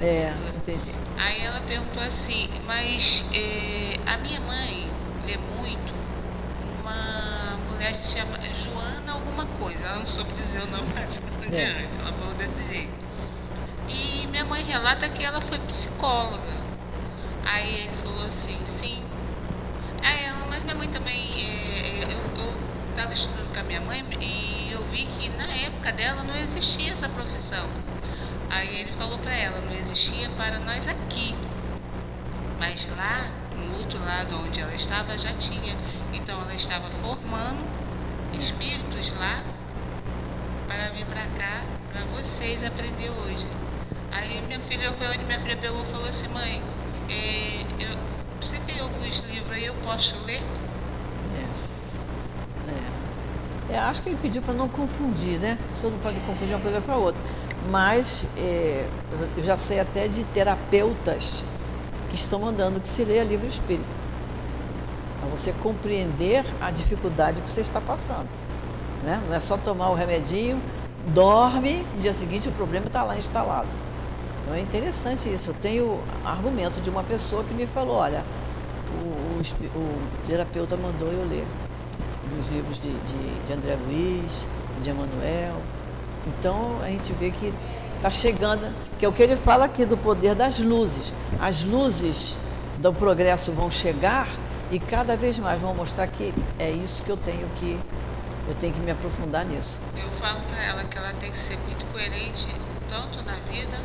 É, 0.00 0.06
é 0.06 0.34
entendi. 0.56 0.92
Aí 1.18 1.44
ela 1.44 1.60
perguntou 1.60 2.02
assim, 2.02 2.48
mas 2.66 3.26
eh, 3.34 3.98
a 4.06 4.16
minha 4.18 4.40
mãe 4.40 4.90
lê 5.26 5.36
muito 5.58 5.94
uma 6.80 7.58
mulher 7.70 7.94
se 7.94 8.18
chama 8.18 8.38
Joana 8.54 9.12
alguma 9.12 9.44
coisa, 9.46 9.86
ela 9.86 9.96
não 9.96 10.06
soube 10.06 10.32
dizer 10.32 10.62
o 10.62 10.70
nome 10.70 10.88
mais 10.94 11.16
é. 11.18 11.46
adiante, 11.46 11.98
ela 11.98 12.12
falou 12.12 12.34
desse 12.34 12.66
jeito. 12.72 12.92
E 13.88 14.26
minha 14.28 14.44
mãe 14.44 14.62
relata 14.64 15.08
que 15.08 15.24
ela 15.24 15.40
foi 15.40 15.58
psicóloga. 15.58 16.60
Aí 17.44 17.86
ele 17.86 17.96
falou 17.96 18.24
assim, 18.24 18.58
sim. 18.64 19.02
Aí 20.02 20.24
ela, 20.24 20.46
mas 20.48 20.60
minha 20.60 20.76
mãe 20.76 20.88
também, 20.88 21.14
é, 21.14 22.04
é 22.04 22.14
eu 22.14 22.54
estava 22.90 23.12
estudando 23.12 23.52
com 23.52 23.60
a 23.60 23.62
minha 23.64 23.80
mãe 23.80 24.04
e 24.20 24.70
eu 24.72 24.82
vi 24.84 25.04
que 25.04 25.28
na 25.30 25.46
época 25.66 25.92
dela 25.92 26.22
não 26.22 26.34
existia 26.36 26.92
essa 26.92 27.08
profissão. 27.08 27.68
Aí 28.50 28.80
ele 28.80 28.92
falou 28.92 29.16
para 29.18 29.32
ela, 29.32 29.60
não 29.60 29.72
existia 29.72 30.28
para 30.30 30.58
nós 30.58 30.88
aqui. 30.88 31.34
Mas 32.58 32.88
lá, 32.96 33.30
no 33.56 33.78
outro 33.78 33.98
lado 34.04 34.36
onde 34.44 34.60
ela 34.60 34.74
estava, 34.74 35.16
já 35.16 35.32
tinha. 35.32 35.76
Então 36.12 36.38
ela 36.40 36.54
estava 36.54 36.90
formando 36.90 37.64
espíritos 38.34 39.14
lá 39.14 39.40
para 40.66 40.90
vir 40.90 41.06
para 41.06 41.22
cá, 41.38 41.62
para 41.92 42.00
vocês 42.16 42.64
aprender 42.64 43.10
hoje. 43.10 43.46
Aí 44.12 44.40
minha 44.42 44.60
filha 44.60 44.92
foi 44.92 45.06
onde 45.08 45.24
minha 45.24 45.38
filha 45.38 45.56
pegou 45.56 45.82
e 45.82 45.86
falou 45.86 46.08
assim, 46.08 46.28
mãe, 46.28 46.60
é, 47.08 47.62
eu, 47.78 47.96
você 48.40 48.56
tem 48.58 48.80
alguns 48.80 49.20
livros 49.20 49.50
aí, 49.52 49.66
eu 49.66 49.74
posso 49.74 50.16
ler? 50.26 50.40
É. 52.68 53.72
É. 53.72 53.76
é 53.76 53.78
acho 53.78 54.02
que 54.02 54.08
ele 54.08 54.18
pediu 54.20 54.42
para 54.42 54.54
não 54.54 54.68
confundir, 54.68 55.38
né? 55.38 55.56
Senhor 55.74 55.92
não 55.92 55.98
pode 56.00 56.18
confundir 56.20 56.54
uma 56.54 56.62
coisa 56.62 56.80
com 56.80 56.92
a 56.92 56.96
outra. 56.96 57.22
Mas 57.68 58.26
é, 58.36 58.86
eu 59.36 59.42
já 59.42 59.56
sei 59.56 59.80
até 59.80 60.08
de 60.08 60.24
terapeutas 60.24 61.44
que 62.08 62.14
estão 62.14 62.40
mandando 62.40 62.80
que 62.80 62.88
se 62.88 63.04
leia 63.04 63.22
livro 63.22 63.46
espírita. 63.46 64.00
Para 65.20 65.28
você 65.28 65.52
compreender 65.52 66.44
a 66.60 66.70
dificuldade 66.70 67.42
que 67.42 67.50
você 67.50 67.60
está 67.60 67.80
passando. 67.80 68.28
Né? 69.04 69.22
Não 69.28 69.34
é 69.34 69.40
só 69.40 69.56
tomar 69.56 69.90
o 69.90 69.94
remedinho, 69.94 70.60
dorme, 71.08 71.86
no 71.94 72.00
dia 72.00 72.12
seguinte 72.12 72.48
o 72.48 72.52
problema 72.52 72.86
está 72.86 73.02
lá 73.02 73.16
instalado. 73.16 73.68
Então 74.42 74.54
é 74.54 74.60
interessante 74.60 75.32
isso. 75.32 75.50
Eu 75.50 75.54
tenho 75.54 76.00
argumento 76.24 76.80
de 76.80 76.90
uma 76.90 77.02
pessoa 77.04 77.44
que 77.44 77.54
me 77.54 77.66
falou, 77.66 77.96
olha, 77.96 78.24
o, 79.02 79.06
o, 79.06 79.78
o 79.78 80.00
terapeuta 80.26 80.76
mandou 80.76 81.08
eu 81.12 81.26
ler 81.28 81.46
os 82.38 82.48
livros 82.48 82.82
de, 82.82 82.90
de, 82.90 83.44
de 83.44 83.52
André 83.52 83.76
Luiz, 83.86 84.46
de 84.82 84.90
Emanuel. 84.90 85.56
Então 86.26 86.80
a 86.82 86.88
gente 86.88 87.12
vê 87.12 87.30
que 87.30 87.52
está 87.96 88.10
chegando, 88.10 88.72
que 88.98 89.04
é 89.04 89.08
o 89.08 89.12
que 89.12 89.22
ele 89.22 89.36
fala 89.36 89.64
aqui 89.64 89.84
do 89.84 89.96
poder 89.96 90.34
das 90.34 90.58
luzes. 90.58 91.12
As 91.40 91.64
luzes 91.64 92.38
do 92.78 92.92
progresso 92.92 93.52
vão 93.52 93.70
chegar 93.70 94.28
e 94.70 94.78
cada 94.78 95.16
vez 95.16 95.38
mais 95.38 95.60
vão 95.60 95.74
mostrar 95.74 96.06
que 96.06 96.32
é 96.58 96.70
isso 96.70 97.02
que 97.02 97.10
eu 97.10 97.16
tenho 97.16 97.48
que 97.56 97.78
eu 98.48 98.54
tenho 98.56 98.72
que 98.72 98.80
me 98.80 98.90
aprofundar 98.90 99.44
nisso. 99.44 99.78
Eu 99.96 100.10
falo 100.10 100.40
para 100.48 100.64
ela 100.64 100.84
que 100.84 100.98
ela 100.98 101.12
tem 101.12 101.30
que 101.30 101.36
ser 101.36 101.56
muito 101.58 101.84
coerente 101.92 102.48
tanto 102.88 103.22
na 103.22 103.34
vida 103.52 103.78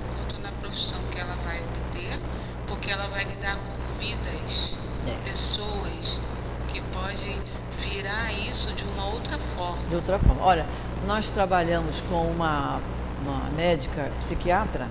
profissão 0.66 1.00
que 1.12 1.20
ela 1.20 1.36
vai 1.46 1.58
obter, 1.60 2.20
porque 2.68 2.92
ela 2.92 3.08
vai 3.08 3.24
lidar 3.24 3.56
com 3.58 4.00
vidas, 4.00 4.78
é. 5.08 5.30
pessoas 5.30 6.22
que 6.68 6.82
podem 6.82 7.40
virar 7.78 8.34
isso 8.34 8.74
de 8.74 8.84
uma 8.84 9.06
outra 9.06 9.38
forma. 9.38 9.82
De 9.88 9.96
outra 9.96 10.18
forma. 10.18 10.44
Olha, 10.44 10.66
nós 11.06 11.30
trabalhamos 11.30 12.02
com 12.02 12.22
uma, 12.28 12.80
uma 13.22 13.50
médica 13.56 14.12
psiquiatra 14.20 14.88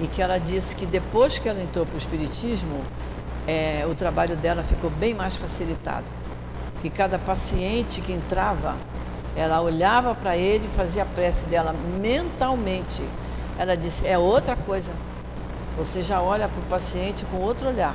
e 0.00 0.06
que 0.06 0.22
ela 0.22 0.38
disse 0.38 0.74
que 0.74 0.86
depois 0.86 1.38
que 1.38 1.48
ela 1.48 1.62
entrou 1.62 1.84
para 1.84 1.94
o 1.94 1.98
espiritismo, 1.98 2.82
é, 3.46 3.86
o 3.90 3.94
trabalho 3.94 4.36
dela 4.36 4.62
ficou 4.62 4.90
bem 4.90 5.14
mais 5.14 5.36
facilitado. 5.36 6.06
Que 6.80 6.90
cada 6.90 7.18
paciente 7.18 8.00
que 8.00 8.12
entrava, 8.12 8.76
ela 9.34 9.60
olhava 9.60 10.14
para 10.14 10.36
ele 10.36 10.66
e 10.66 10.76
fazia 10.76 11.02
a 11.02 11.06
prece 11.06 11.46
dela 11.46 11.74
mentalmente 12.00 13.02
ela 13.58 13.76
disse: 13.76 14.06
é 14.06 14.16
outra 14.16 14.54
coisa. 14.54 14.92
Você 15.76 16.02
já 16.02 16.22
olha 16.22 16.48
para 16.48 16.60
o 16.60 16.64
paciente 16.66 17.24
com 17.26 17.38
outro 17.38 17.68
olhar, 17.68 17.94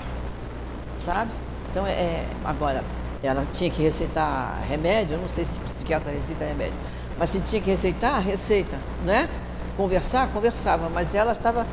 sabe? 0.95 1.31
Então, 1.71 1.87
é, 1.87 1.91
é, 1.91 2.27
agora, 2.45 2.83
ela 3.21 3.45
tinha 3.51 3.69
que 3.69 3.81
receitar 3.81 4.61
remédio, 4.67 5.15
eu 5.15 5.21
não 5.21 5.27
sei 5.27 5.43
se 5.43 5.59
psiquiatra 5.59 6.11
receita 6.11 6.45
remédio, 6.45 6.75
mas 7.17 7.29
se 7.29 7.41
tinha 7.41 7.61
que 7.61 7.69
receitar, 7.69 8.19
receita, 8.21 8.77
né? 9.05 9.29
Conversar, 9.77 10.27
conversava, 10.29 10.89
mas 10.89 11.15
ela 11.15 11.31
estava 11.31 11.65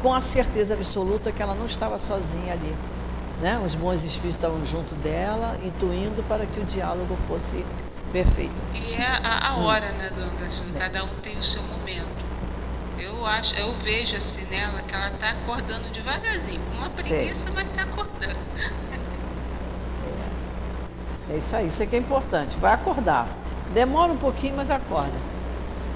com 0.00 0.12
a 0.12 0.20
certeza 0.20 0.74
absoluta 0.74 1.32
que 1.32 1.42
ela 1.42 1.54
não 1.54 1.66
estava 1.66 1.98
sozinha 1.98 2.52
ali. 2.52 2.74
Né? 3.40 3.60
Os 3.64 3.74
bons 3.74 4.04
espíritos 4.04 4.36
estavam 4.36 4.64
junto 4.64 4.94
dela, 4.96 5.58
intuindo 5.64 6.22
para 6.24 6.46
que 6.46 6.60
o 6.60 6.64
diálogo 6.64 7.16
fosse 7.26 7.64
perfeito. 8.12 8.62
E 8.74 8.94
é 8.94 9.06
a, 9.24 9.48
a 9.50 9.56
hora, 9.56 9.86
hum. 9.86 9.98
né, 9.98 10.10
dona 10.14 10.32
Graciela? 10.38 10.72
Cada 10.78 11.04
um 11.04 11.08
tem 11.20 11.36
o 11.36 11.42
seu 11.42 11.62
momento 11.62 12.22
eu 13.22 13.26
acho, 13.26 13.54
eu 13.56 13.72
vejo 13.74 14.16
assim 14.16 14.44
nela 14.46 14.82
que 14.82 14.94
ela 14.94 15.08
está 15.08 15.30
acordando 15.30 15.88
devagarzinho, 15.90 16.60
com 16.60 16.78
uma 16.78 16.90
preguiça, 16.90 17.46
Sei. 17.46 17.52
mas 17.54 17.66
está 17.66 17.82
acordando. 17.82 18.36
É. 21.30 21.34
é 21.34 21.36
isso 21.36 21.56
aí, 21.56 21.66
isso 21.66 21.82
é 21.82 21.86
que 21.86 21.96
é 21.96 21.98
importante. 21.98 22.56
Vai 22.58 22.72
acordar. 22.72 23.28
Demora 23.72 24.12
um 24.12 24.16
pouquinho, 24.16 24.54
mas 24.56 24.70
acorda. 24.70 25.14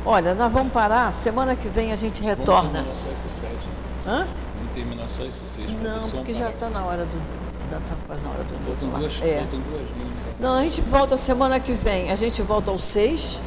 Olha, 0.05 0.35
nós 0.35 0.53
vamos 0.53 0.73
parar, 0.73 1.13
semana 1.13 1.57
que 1.57 1.69
vem 1.69 1.93
a 1.93 1.97
gente 1.97 2.23
retorna. 2.23 2.85
Vamos 2.85 3.03
terminar 3.03 3.05
só 3.05 3.13
esse 3.13 3.41
sete. 3.41 3.69
Hã? 4.07 4.27
Vamos 4.57 4.73
terminar 4.75 5.09
só 5.09 5.31
seis. 5.31 5.83
Não, 5.83 6.11
porque 6.11 6.35
já 6.35 6.51
está 6.51 6.71
na 6.71 6.85
hora 6.85 7.05
do. 7.05 7.47
Já 7.71 7.79
está 7.79 7.95
quase 8.07 8.23
na 8.23 8.31
hora 8.31 8.45
do. 8.45 8.67
Voltam 8.67 9.01
duas, 9.01 9.15
é. 9.23 9.45
duas 9.51 9.89
linhas. 9.97 10.19
Não, 10.39 10.59
a 10.59 10.63
gente 10.63 10.81
volta 10.83 11.17
semana 11.17 11.59
que 11.59 11.73
vem. 11.73 12.11
A 12.11 12.17
gente 12.17 12.41
volta 12.43 12.71
ao 12.71 12.79
seis. 12.79 13.41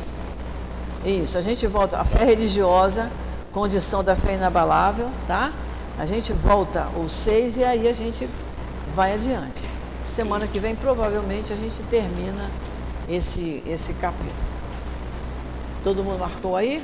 Isso, 1.06 1.38
a 1.38 1.42
gente 1.42 1.66
volta 1.66 1.98
à 1.98 2.04
fé 2.04 2.26
religiosa 2.26 3.10
condição 3.52 4.04
da 4.04 4.16
fé 4.16 4.34
inabalável, 4.34 5.10
tá? 5.28 5.52
A 5.98 6.06
gente 6.06 6.32
volta 6.32 6.88
os 6.98 7.12
seis 7.12 7.58
e 7.58 7.64
aí 7.64 7.88
a 7.88 7.94
gente 7.94 8.28
vai 8.96 9.14
adiante. 9.14 9.66
Semana 10.10 10.48
que 10.48 10.60
vem, 10.60 10.76
provavelmente, 10.76 11.52
a 11.52 11.56
gente 11.56 11.84
termina 11.84 12.50
esse, 13.10 13.64
esse 13.66 13.94
capítulo. 13.96 14.50
Todo 15.84 16.04
mundo 16.04 16.20
marcou 16.20 16.56
aí? 16.56 16.84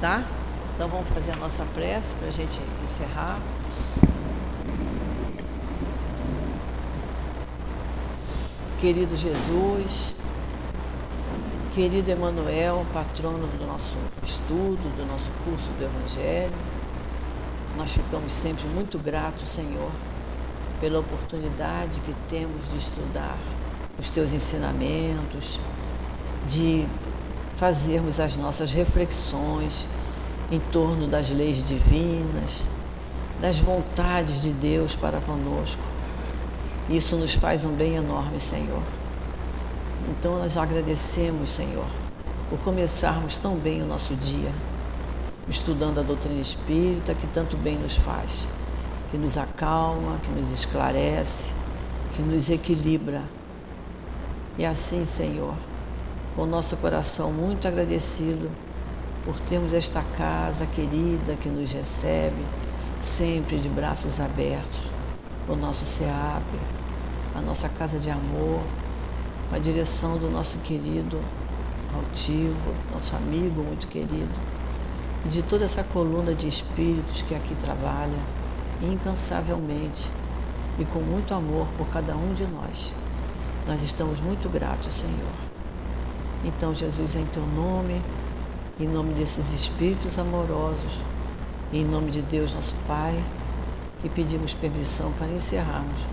Tá? 0.00 0.22
Então 0.74 0.88
vamos 0.88 1.08
fazer 1.10 1.32
a 1.32 1.36
nossa 1.36 1.64
prece 1.74 2.14
para 2.14 2.28
a 2.28 2.30
gente 2.30 2.60
encerrar. 2.84 3.38
Querido 8.80 9.14
Jesus, 9.14 10.14
Querido 11.74 12.10
Emanuel, 12.10 12.84
patrono 12.92 13.46
do 13.46 13.66
nosso 13.66 13.94
estudo, 14.22 14.96
do 14.96 15.06
nosso 15.06 15.30
curso 15.44 15.68
do 15.78 15.84
Evangelho, 15.84 16.52
nós 17.76 17.92
ficamos 17.92 18.32
sempre 18.32 18.66
muito 18.68 18.98
gratos, 18.98 19.48
Senhor, 19.48 19.90
pela 20.80 20.98
oportunidade 20.98 22.00
que 22.00 22.14
temos 22.28 22.70
de 22.70 22.76
estudar 22.76 23.36
os 24.00 24.10
teus 24.10 24.32
ensinamentos, 24.32 25.60
de 26.46 26.86
fazermos 27.56 28.18
as 28.18 28.36
nossas 28.38 28.72
reflexões 28.72 29.86
em 30.50 30.58
torno 30.58 31.06
das 31.06 31.30
leis 31.30 31.68
divinas, 31.68 32.68
das 33.40 33.58
vontades 33.58 34.40
de 34.40 34.52
Deus 34.52 34.96
para 34.96 35.20
conosco. 35.20 35.82
Isso 36.88 37.14
nos 37.16 37.34
faz 37.34 37.62
um 37.62 37.72
bem 37.72 37.94
enorme, 37.94 38.40
Senhor. 38.40 38.82
Então 40.08 40.38
nós 40.38 40.56
agradecemos, 40.56 41.50
Senhor, 41.50 41.86
por 42.48 42.58
começarmos 42.60 43.36
tão 43.36 43.54
bem 43.54 43.82
o 43.82 43.86
nosso 43.86 44.14
dia, 44.14 44.50
estudando 45.46 46.00
a 46.00 46.02
doutrina 46.02 46.40
espírita 46.40 47.14
que 47.14 47.26
tanto 47.26 47.56
bem 47.58 47.78
nos 47.78 47.96
faz, 47.96 48.48
que 49.10 49.18
nos 49.18 49.36
acalma, 49.36 50.18
que 50.22 50.30
nos 50.30 50.50
esclarece, 50.50 51.52
que 52.14 52.22
nos 52.22 52.50
equilibra. 52.50 53.22
E 54.60 54.66
assim, 54.66 55.04
Senhor, 55.04 55.54
com 56.36 56.42
o 56.42 56.46
nosso 56.46 56.76
coração 56.76 57.32
muito 57.32 57.66
agradecido 57.66 58.50
por 59.24 59.40
termos 59.40 59.72
esta 59.72 60.02
casa 60.18 60.66
querida 60.66 61.34
que 61.40 61.48
nos 61.48 61.72
recebe, 61.72 62.44
sempre 63.00 63.56
de 63.56 63.70
braços 63.70 64.20
abertos, 64.20 64.92
o 65.48 65.56
nosso 65.56 65.86
SEAP, 65.86 66.44
a 67.34 67.40
nossa 67.40 67.70
casa 67.70 67.98
de 67.98 68.10
amor, 68.10 68.60
a 69.50 69.58
direção 69.58 70.18
do 70.18 70.28
nosso 70.30 70.58
querido 70.58 71.18
altivo, 71.94 72.74
nosso 72.92 73.16
amigo 73.16 73.62
muito 73.62 73.88
querido, 73.88 74.28
de 75.24 75.42
toda 75.42 75.64
essa 75.64 75.82
coluna 75.82 76.34
de 76.34 76.46
espíritos 76.46 77.22
que 77.22 77.34
aqui 77.34 77.54
trabalha 77.54 78.20
incansavelmente 78.82 80.10
e 80.78 80.84
com 80.84 81.00
muito 81.00 81.32
amor 81.32 81.66
por 81.78 81.86
cada 81.86 82.14
um 82.14 82.34
de 82.34 82.46
nós. 82.46 82.94
Nós 83.66 83.82
estamos 83.82 84.20
muito 84.20 84.48
gratos, 84.48 84.94
Senhor. 84.94 85.32
Então, 86.44 86.74
Jesus, 86.74 87.16
em 87.16 87.26
teu 87.26 87.46
nome, 87.46 88.00
em 88.78 88.86
nome 88.86 89.12
desses 89.12 89.52
espíritos 89.52 90.18
amorosos, 90.18 91.02
em 91.72 91.84
nome 91.84 92.10
de 92.10 92.22
Deus, 92.22 92.54
nosso 92.54 92.74
Pai, 92.86 93.22
que 94.00 94.08
pedimos 94.08 94.54
permissão 94.54 95.12
para 95.12 95.28
encerrarmos 95.28 96.06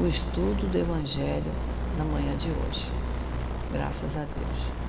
o 0.00 0.06
estudo 0.06 0.70
do 0.70 0.78
Evangelho 0.78 1.52
na 1.98 2.04
manhã 2.04 2.36
de 2.36 2.48
hoje. 2.48 2.92
Graças 3.72 4.16
a 4.16 4.20
Deus. 4.20 4.81